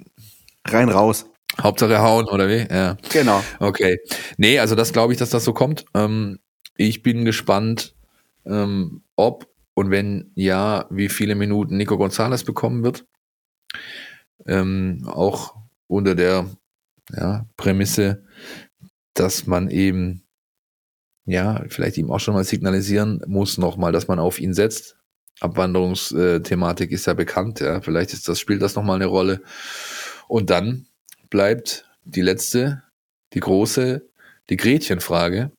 Rein 0.66 0.90
raus. 0.90 1.26
Hauptsache 1.62 2.00
hauen 2.00 2.28
oder 2.28 2.48
wie? 2.48 2.66
Ja. 2.70 2.98
Genau. 3.12 3.44
Okay. 3.60 4.00
Nee, 4.38 4.60
also 4.60 4.76
das 4.76 4.94
glaube 4.94 5.14
ich, 5.14 5.20
dass 5.20 5.30
das 5.30 5.44
so 5.44 5.54
kommt. 5.54 5.86
Ähm, 5.94 6.40
ich 6.78 7.04
bin 7.04 7.26
gespannt, 7.26 7.96
ähm, 8.46 9.04
ob 9.16 9.48
und 9.74 9.90
wenn 9.90 10.32
ja, 10.36 10.86
wie 10.90 11.10
viele 11.10 11.36
Minuten 11.36 11.78
Nico 11.78 11.98
Gonzalez 11.98 12.44
bekommen 12.44 12.84
wird. 12.84 13.06
Ähm, 14.46 15.04
auch 15.08 15.56
unter 15.88 16.16
der 16.16 16.50
ja, 17.12 17.46
Prämisse, 17.58 18.26
dass 19.14 19.48
man 19.48 19.70
eben 19.70 20.24
ja, 21.26 21.64
vielleicht 21.70 21.98
ihm 21.98 22.12
auch 22.12 22.20
schon 22.20 22.34
mal 22.34 22.44
signalisieren 22.44 23.22
muss 23.28 23.58
nochmal, 23.58 23.92
dass 23.92 24.08
man 24.08 24.20
auf 24.20 24.40
ihn 24.40 24.54
setzt. 24.54 24.98
Abwanderungsthematik 25.40 26.92
ist 26.92 27.08
ja 27.08 27.14
bekannt, 27.14 27.60
ja. 27.60 27.82
Vielleicht 27.82 28.14
ist 28.14 28.28
das, 28.28 28.40
spielt 28.40 28.62
das 28.62 28.76
nochmal 28.76 28.98
eine 28.98 29.06
Rolle. 29.06 29.42
Und 30.28 30.50
dann 30.50 30.88
bleibt 31.30 31.90
die 32.04 32.22
letzte, 32.22 32.84
die 33.34 33.40
große, 33.40 34.08
die 34.50 34.58
Gretchenfrage. 34.58 35.52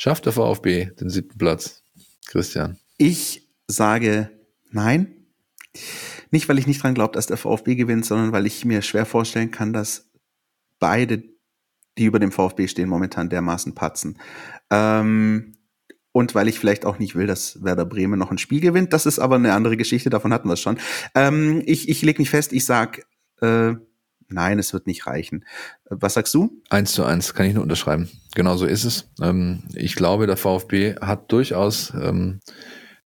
Schafft 0.00 0.26
der 0.26 0.32
VfB 0.32 0.92
den 1.00 1.10
siebten 1.10 1.38
Platz? 1.38 1.82
Christian. 2.28 2.78
Ich 2.98 3.48
sage 3.66 4.30
nein. 4.70 5.26
Nicht, 6.30 6.48
weil 6.48 6.60
ich 6.60 6.68
nicht 6.68 6.80
dran 6.80 6.94
glaube, 6.94 7.14
dass 7.14 7.26
der 7.26 7.36
VfB 7.36 7.74
gewinnt, 7.74 8.06
sondern 8.06 8.30
weil 8.30 8.46
ich 8.46 8.64
mir 8.64 8.82
schwer 8.82 9.06
vorstellen 9.06 9.50
kann, 9.50 9.72
dass 9.72 10.08
beide, 10.78 11.24
die 11.98 12.04
über 12.04 12.20
dem 12.20 12.30
VfB 12.30 12.68
stehen, 12.68 12.88
momentan 12.88 13.28
dermaßen 13.28 13.74
patzen. 13.74 14.20
Ähm, 14.70 15.56
und 16.12 16.32
weil 16.36 16.46
ich 16.46 16.60
vielleicht 16.60 16.86
auch 16.86 17.00
nicht 17.00 17.16
will, 17.16 17.26
dass 17.26 17.64
Werder 17.64 17.84
Bremen 17.84 18.20
noch 18.20 18.30
ein 18.30 18.38
Spiel 18.38 18.60
gewinnt. 18.60 18.92
Das 18.92 19.04
ist 19.04 19.18
aber 19.18 19.34
eine 19.34 19.52
andere 19.52 19.76
Geschichte, 19.76 20.10
davon 20.10 20.32
hatten 20.32 20.48
wir 20.48 20.54
es 20.54 20.60
schon. 20.60 20.78
Ähm, 21.16 21.60
ich 21.66 21.88
ich 21.88 22.02
lege 22.02 22.22
mich 22.22 22.30
fest, 22.30 22.52
ich 22.52 22.64
sag, 22.64 23.04
äh, 23.40 23.74
nein, 24.28 24.58
es 24.58 24.72
wird 24.72 24.86
nicht 24.86 25.06
reichen. 25.06 25.44
Was 25.88 26.14
sagst 26.14 26.34
du? 26.34 26.62
Eins 26.70 26.92
zu 26.92 27.04
eins 27.04 27.34
kann 27.34 27.46
ich 27.46 27.54
nur 27.54 27.62
unterschreiben. 27.62 28.08
Genau 28.34 28.56
so 28.56 28.66
ist 28.66 28.84
es. 28.84 29.10
Ähm, 29.20 29.64
ich 29.74 29.94
glaube, 29.94 30.26
der 30.26 30.36
VfB 30.36 30.96
hat 31.00 31.32
durchaus 31.32 31.92
ähm, 31.94 32.40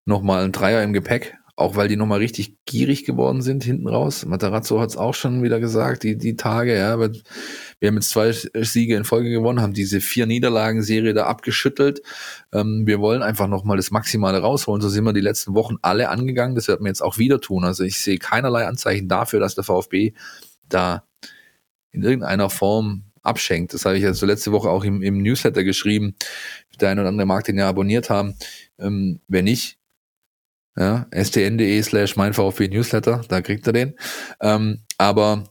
nochmal 0.05 0.43
einen 0.43 0.53
Dreier 0.53 0.83
im 0.83 0.93
Gepäck 0.93 1.37
auch 1.55 1.77
weil 1.77 1.89
die 1.89 1.97
nochmal 1.97 2.19
richtig 2.19 2.57
gierig 2.65 3.05
geworden 3.05 3.43
sind 3.43 3.63
hinten 3.63 3.87
raus. 3.87 4.25
Matarazzo 4.25 4.81
hat 4.81 4.91
es 4.91 4.97
auch 4.97 5.15
schon 5.15 5.43
wieder 5.43 5.61
gesagt, 5.61 6.03
die, 6.03 6.17
die 6.17 6.35
Tage, 6.35 6.77
ja, 6.77 6.93
aber 6.93 7.11
wir 7.79 7.89
haben 7.89 7.97
jetzt 7.97 8.11
zwei 8.11 8.33
Siege 8.33 8.97
in 8.97 9.05
Folge 9.05 9.31
gewonnen, 9.31 9.61
haben 9.61 9.75
diese 9.75 10.01
vier 10.01 10.27
Niederlagen-Serie 10.27 11.13
da 11.13 11.27
abgeschüttelt. 11.27 12.03
Ähm, 12.53 12.87
wir 12.87 13.01
wollen 13.01 13.23
einfach 13.23 13.49
nochmal 13.49 13.77
das 13.77 13.91
Maximale 13.91 14.39
rausholen. 14.39 14.81
So 14.81 14.89
sind 14.89 15.05
wir 15.05 15.13
die 15.13 15.21
letzten 15.21 15.55
Wochen 15.55 15.77
alle 15.83 16.09
angegangen. 16.09 16.55
Das 16.55 16.69
werden 16.69 16.85
wir 16.85 16.89
jetzt 16.89 17.03
auch 17.03 17.19
wieder 17.19 17.41
tun. 17.41 17.65
Also 17.65 17.85
ich 17.85 18.01
sehe 18.01 18.19
keinerlei 18.19 18.67
Anzeichen 18.67 19.09
dafür, 19.09 19.39
dass 19.39 19.55
der 19.55 19.65
VfB 19.65 20.15
da 20.69 21.05
in 21.93 22.03
irgendeiner 22.03 22.51
Form 22.51 23.05
abschenkt. 23.23 23.73
Das 23.73 23.85
habe 23.85 23.97
ich 23.97 24.05
also 24.05 24.27
letzte 24.27 24.53
Woche 24.53 24.69
auch 24.69 24.85
im, 24.85 25.03
im 25.03 25.19
Newsletter 25.23 25.65
geschrieben. 25.65 26.15
Der 26.81 26.91
eine 26.91 27.03
oder 27.03 27.09
andere 27.09 27.27
mag 27.27 27.45
den 27.45 27.59
ja 27.59 27.69
abonniert 27.69 28.11
haben. 28.11 28.35
Ähm, 28.79 29.21
wenn 29.29 29.45
nicht, 29.45 29.79
ja, 30.77 31.07
stn.de 31.13 31.83
slash 31.83 32.17
mein 32.17 32.33
VfB 32.33 32.69
Newsletter, 32.69 33.23
da 33.29 33.43
kriegt 33.43 33.67
er 33.67 33.73
den. 33.73 33.95
Ähm, 34.41 34.81
aber 34.99 35.45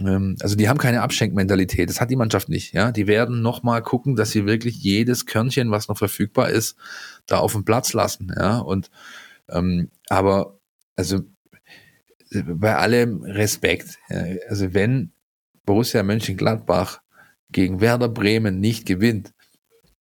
ähm, 0.00 0.36
also 0.40 0.56
die 0.56 0.68
haben 0.68 0.78
keine 0.78 1.02
Abschenkmentalität, 1.02 1.88
das 1.88 2.00
hat 2.00 2.10
die 2.10 2.16
Mannschaft 2.16 2.48
nicht. 2.48 2.72
Ja, 2.72 2.92
die 2.92 3.06
werden 3.06 3.42
nochmal 3.42 3.82
gucken, 3.82 4.16
dass 4.16 4.30
sie 4.30 4.46
wirklich 4.46 4.76
jedes 4.76 5.26
Körnchen, 5.26 5.70
was 5.70 5.88
noch 5.88 5.98
verfügbar 5.98 6.50
ist, 6.50 6.76
da 7.26 7.38
auf 7.38 7.52
den 7.52 7.64
Platz 7.64 7.92
lassen. 7.92 8.32
Ja, 8.36 8.58
und 8.58 8.90
ähm, 9.48 9.90
aber 10.08 10.58
also 10.96 11.20
bei 12.30 12.76
allem 12.76 13.22
Respekt, 13.22 13.98
ja, 14.08 14.24
also 14.48 14.74
wenn 14.74 15.12
Borussia 15.68 16.02
Mönchengladbach 16.02 17.02
gegen 17.50 17.82
Werder 17.82 18.08
Bremen 18.08 18.58
nicht 18.58 18.86
gewinnt, 18.86 19.34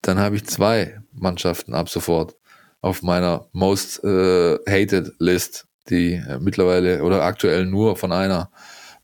dann 0.02 0.18
habe 0.18 0.38
ich 0.38 0.46
zwei 0.46 1.02
Mannschaften 1.12 1.74
ab 1.74 1.90
sofort 1.90 2.38
auf 2.80 3.04
meiner 3.04 3.50
Most 3.52 4.02
äh, 4.02 4.58
Hated 4.66 5.12
List, 5.20 5.68
die 5.90 6.14
äh, 6.14 6.40
mittlerweile 6.40 7.04
oder 7.04 7.24
aktuell 7.24 7.66
nur 7.66 7.98
von 7.98 8.14
einer 8.14 8.50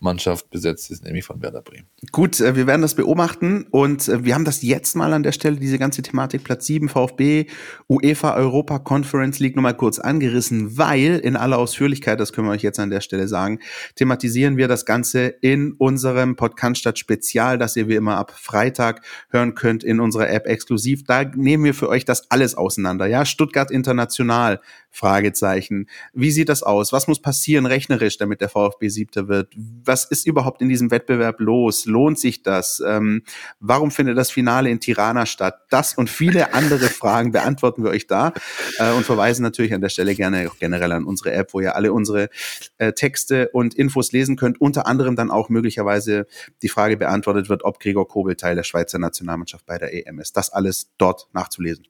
Mannschaft 0.04 0.50
besetzt 0.50 0.92
ist, 0.92 1.04
nämlich 1.04 1.26
von 1.26 1.42
Werder 1.42 1.62
Bremen. 1.62 1.88
Gut, 2.12 2.40
äh, 2.40 2.56
wir 2.56 2.68
werden 2.68 2.82
das 2.82 2.96
beobachten 2.96 3.66
und 3.72 4.08
äh, 4.08 4.24
wir 4.24 4.36
haben 4.36 4.46
das 4.46 4.62
jetzt 4.62 4.96
mal 4.96 5.14
an 5.14 5.24
der 5.24 5.32
Stelle, 5.32 5.58
diese 5.58 5.80
ganze 5.80 6.02
Thematik 6.02 6.44
Platz 6.44 6.66
7 6.66 6.90
VfB, 6.90 7.48
UEFA 7.90 8.36
Europa 8.36 8.80
Conference 8.80 9.40
League 9.40 9.56
nochmal 9.56 9.76
kurz 9.76 10.00
angerissen, 10.00 10.78
weil 10.78 11.20
in 11.20 11.36
aller 11.36 11.58
Ausführlichkeit, 11.58 12.20
das 12.20 12.34
können 12.34 12.48
wir 12.48 12.52
euch 12.52 12.62
jetzt 12.62 12.80
an 12.80 12.90
der 12.90 13.02
Stelle 13.02 13.28
sagen, 13.28 13.60
thematisieren 13.96 14.58
wir 14.58 14.68
das 14.68 14.86
Ganze 14.86 15.28
in 15.28 15.74
unserem 15.74 16.36
Podcast 16.36 16.74
Spezial, 16.98 17.58
das 17.58 17.76
ihr 17.76 17.88
wie 17.88 17.96
immer 17.96 18.18
ab 18.18 18.34
Freitag 18.36 19.02
hören 19.30 19.56
könnt 19.56 19.84
in 19.84 20.00
unserer 20.00 20.30
App 20.30 20.48
exklusiv. 20.48 21.04
Da 21.06 21.24
nehmen 21.24 21.64
wir 21.64 21.74
für 21.74 21.88
euch 21.88 22.04
das 22.04 22.30
alles 22.30 22.56
auseinander. 22.56 23.06
Ja, 23.06 23.26
Stuttgart 23.26 23.72
International, 23.72 24.60
Fragezeichen. 24.94 25.90
Wie 26.14 26.30
sieht 26.30 26.50
das 26.50 26.62
aus? 26.62 26.94
Was 26.94 27.08
muss 27.08 27.20
passieren 27.20 27.66
rechnerisch, 27.66 28.18
damit 28.20 28.42
der 28.42 28.50
VfB 28.50 28.90
Siebter 28.90 29.28
wird? 29.28 29.52
Was 29.84 30.06
ist 30.06 30.28
überhaupt 30.28 30.62
in 30.62 30.70
diesem 30.70 30.92
Wettbewerb 30.92 31.40
los? 31.40 31.86
Lohnt 31.86 32.20
sich 32.20 32.44
das? 32.44 32.82
Ähm, 32.86 33.24
warum 33.60 33.90
findet 33.90 34.20
das 34.20 34.30
Finale 34.30 34.70
in 34.70 34.80
Tirana 34.80 35.26
statt? 35.26 35.62
Das 35.72 35.96
und 35.96 36.12
viele 36.12 36.54
andere 36.54 36.90
Fragen 36.90 37.32
beantworten 37.32 37.84
wir 37.84 37.90
euch 37.90 38.06
da 38.06 38.34
äh, 38.78 38.92
und 38.92 39.04
verweisen 39.04 39.42
natürlich 39.42 39.74
an 39.74 39.82
der 39.82 39.90
Stelle 39.90 40.14
gerne 40.14 40.48
auch 40.48 40.60
generell 40.60 40.92
an 40.92 41.06
unsere 41.06 41.32
App, 41.32 41.56
wo 41.56 41.60
ihr 41.60 41.76
alle 41.76 41.92
unsere 41.92 42.30
äh, 42.78 42.94
Texte 42.94 43.50
und 43.50 43.74
Infos 43.74 44.12
lesen 44.12 44.36
könnt. 44.36 44.62
Unter 44.62 44.86
anderem 44.86 45.16
dann 45.16 45.32
auch 45.32 45.50
möglicherweise 45.50 46.28
die 46.62 46.70
Frage 46.70 46.98
beantwortet 46.98 47.50
wird, 47.50 47.66
ob 47.66 47.80
Gregor 47.80 48.08
Kobel 48.08 48.36
Teil 48.36 48.56
der 48.56 48.64
Schweizer 48.64 49.00
Nationalmannschaft 49.00 49.66
bei 49.66 49.80
der 49.80 49.92
EM 49.92 50.20
ist. 50.20 50.38
Das 50.38 50.52
alles 50.52 50.92
dort 51.00 51.30
nachzulesen. 51.34 51.88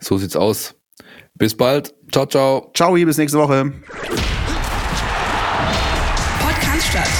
So 0.00 0.18
sieht's 0.18 0.36
aus. 0.36 0.74
Bis 1.34 1.56
bald. 1.56 1.94
Ciao, 2.12 2.26
ciao. 2.26 2.70
Ciao, 2.74 2.92
bis 2.94 3.18
nächste 3.18 3.38
Woche. 3.38 3.72
Podcast 6.40 6.86
statt. 6.88 7.10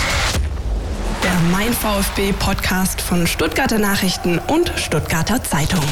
Der 1.23 1.33
Mein 1.51 1.73
VfB 1.73 2.33
Podcast 2.33 3.01
von 3.01 3.27
Stuttgarter 3.27 3.79
Nachrichten 3.79 4.39
und 4.39 4.73
Stuttgarter 4.77 5.43
Zeitung. 5.43 5.85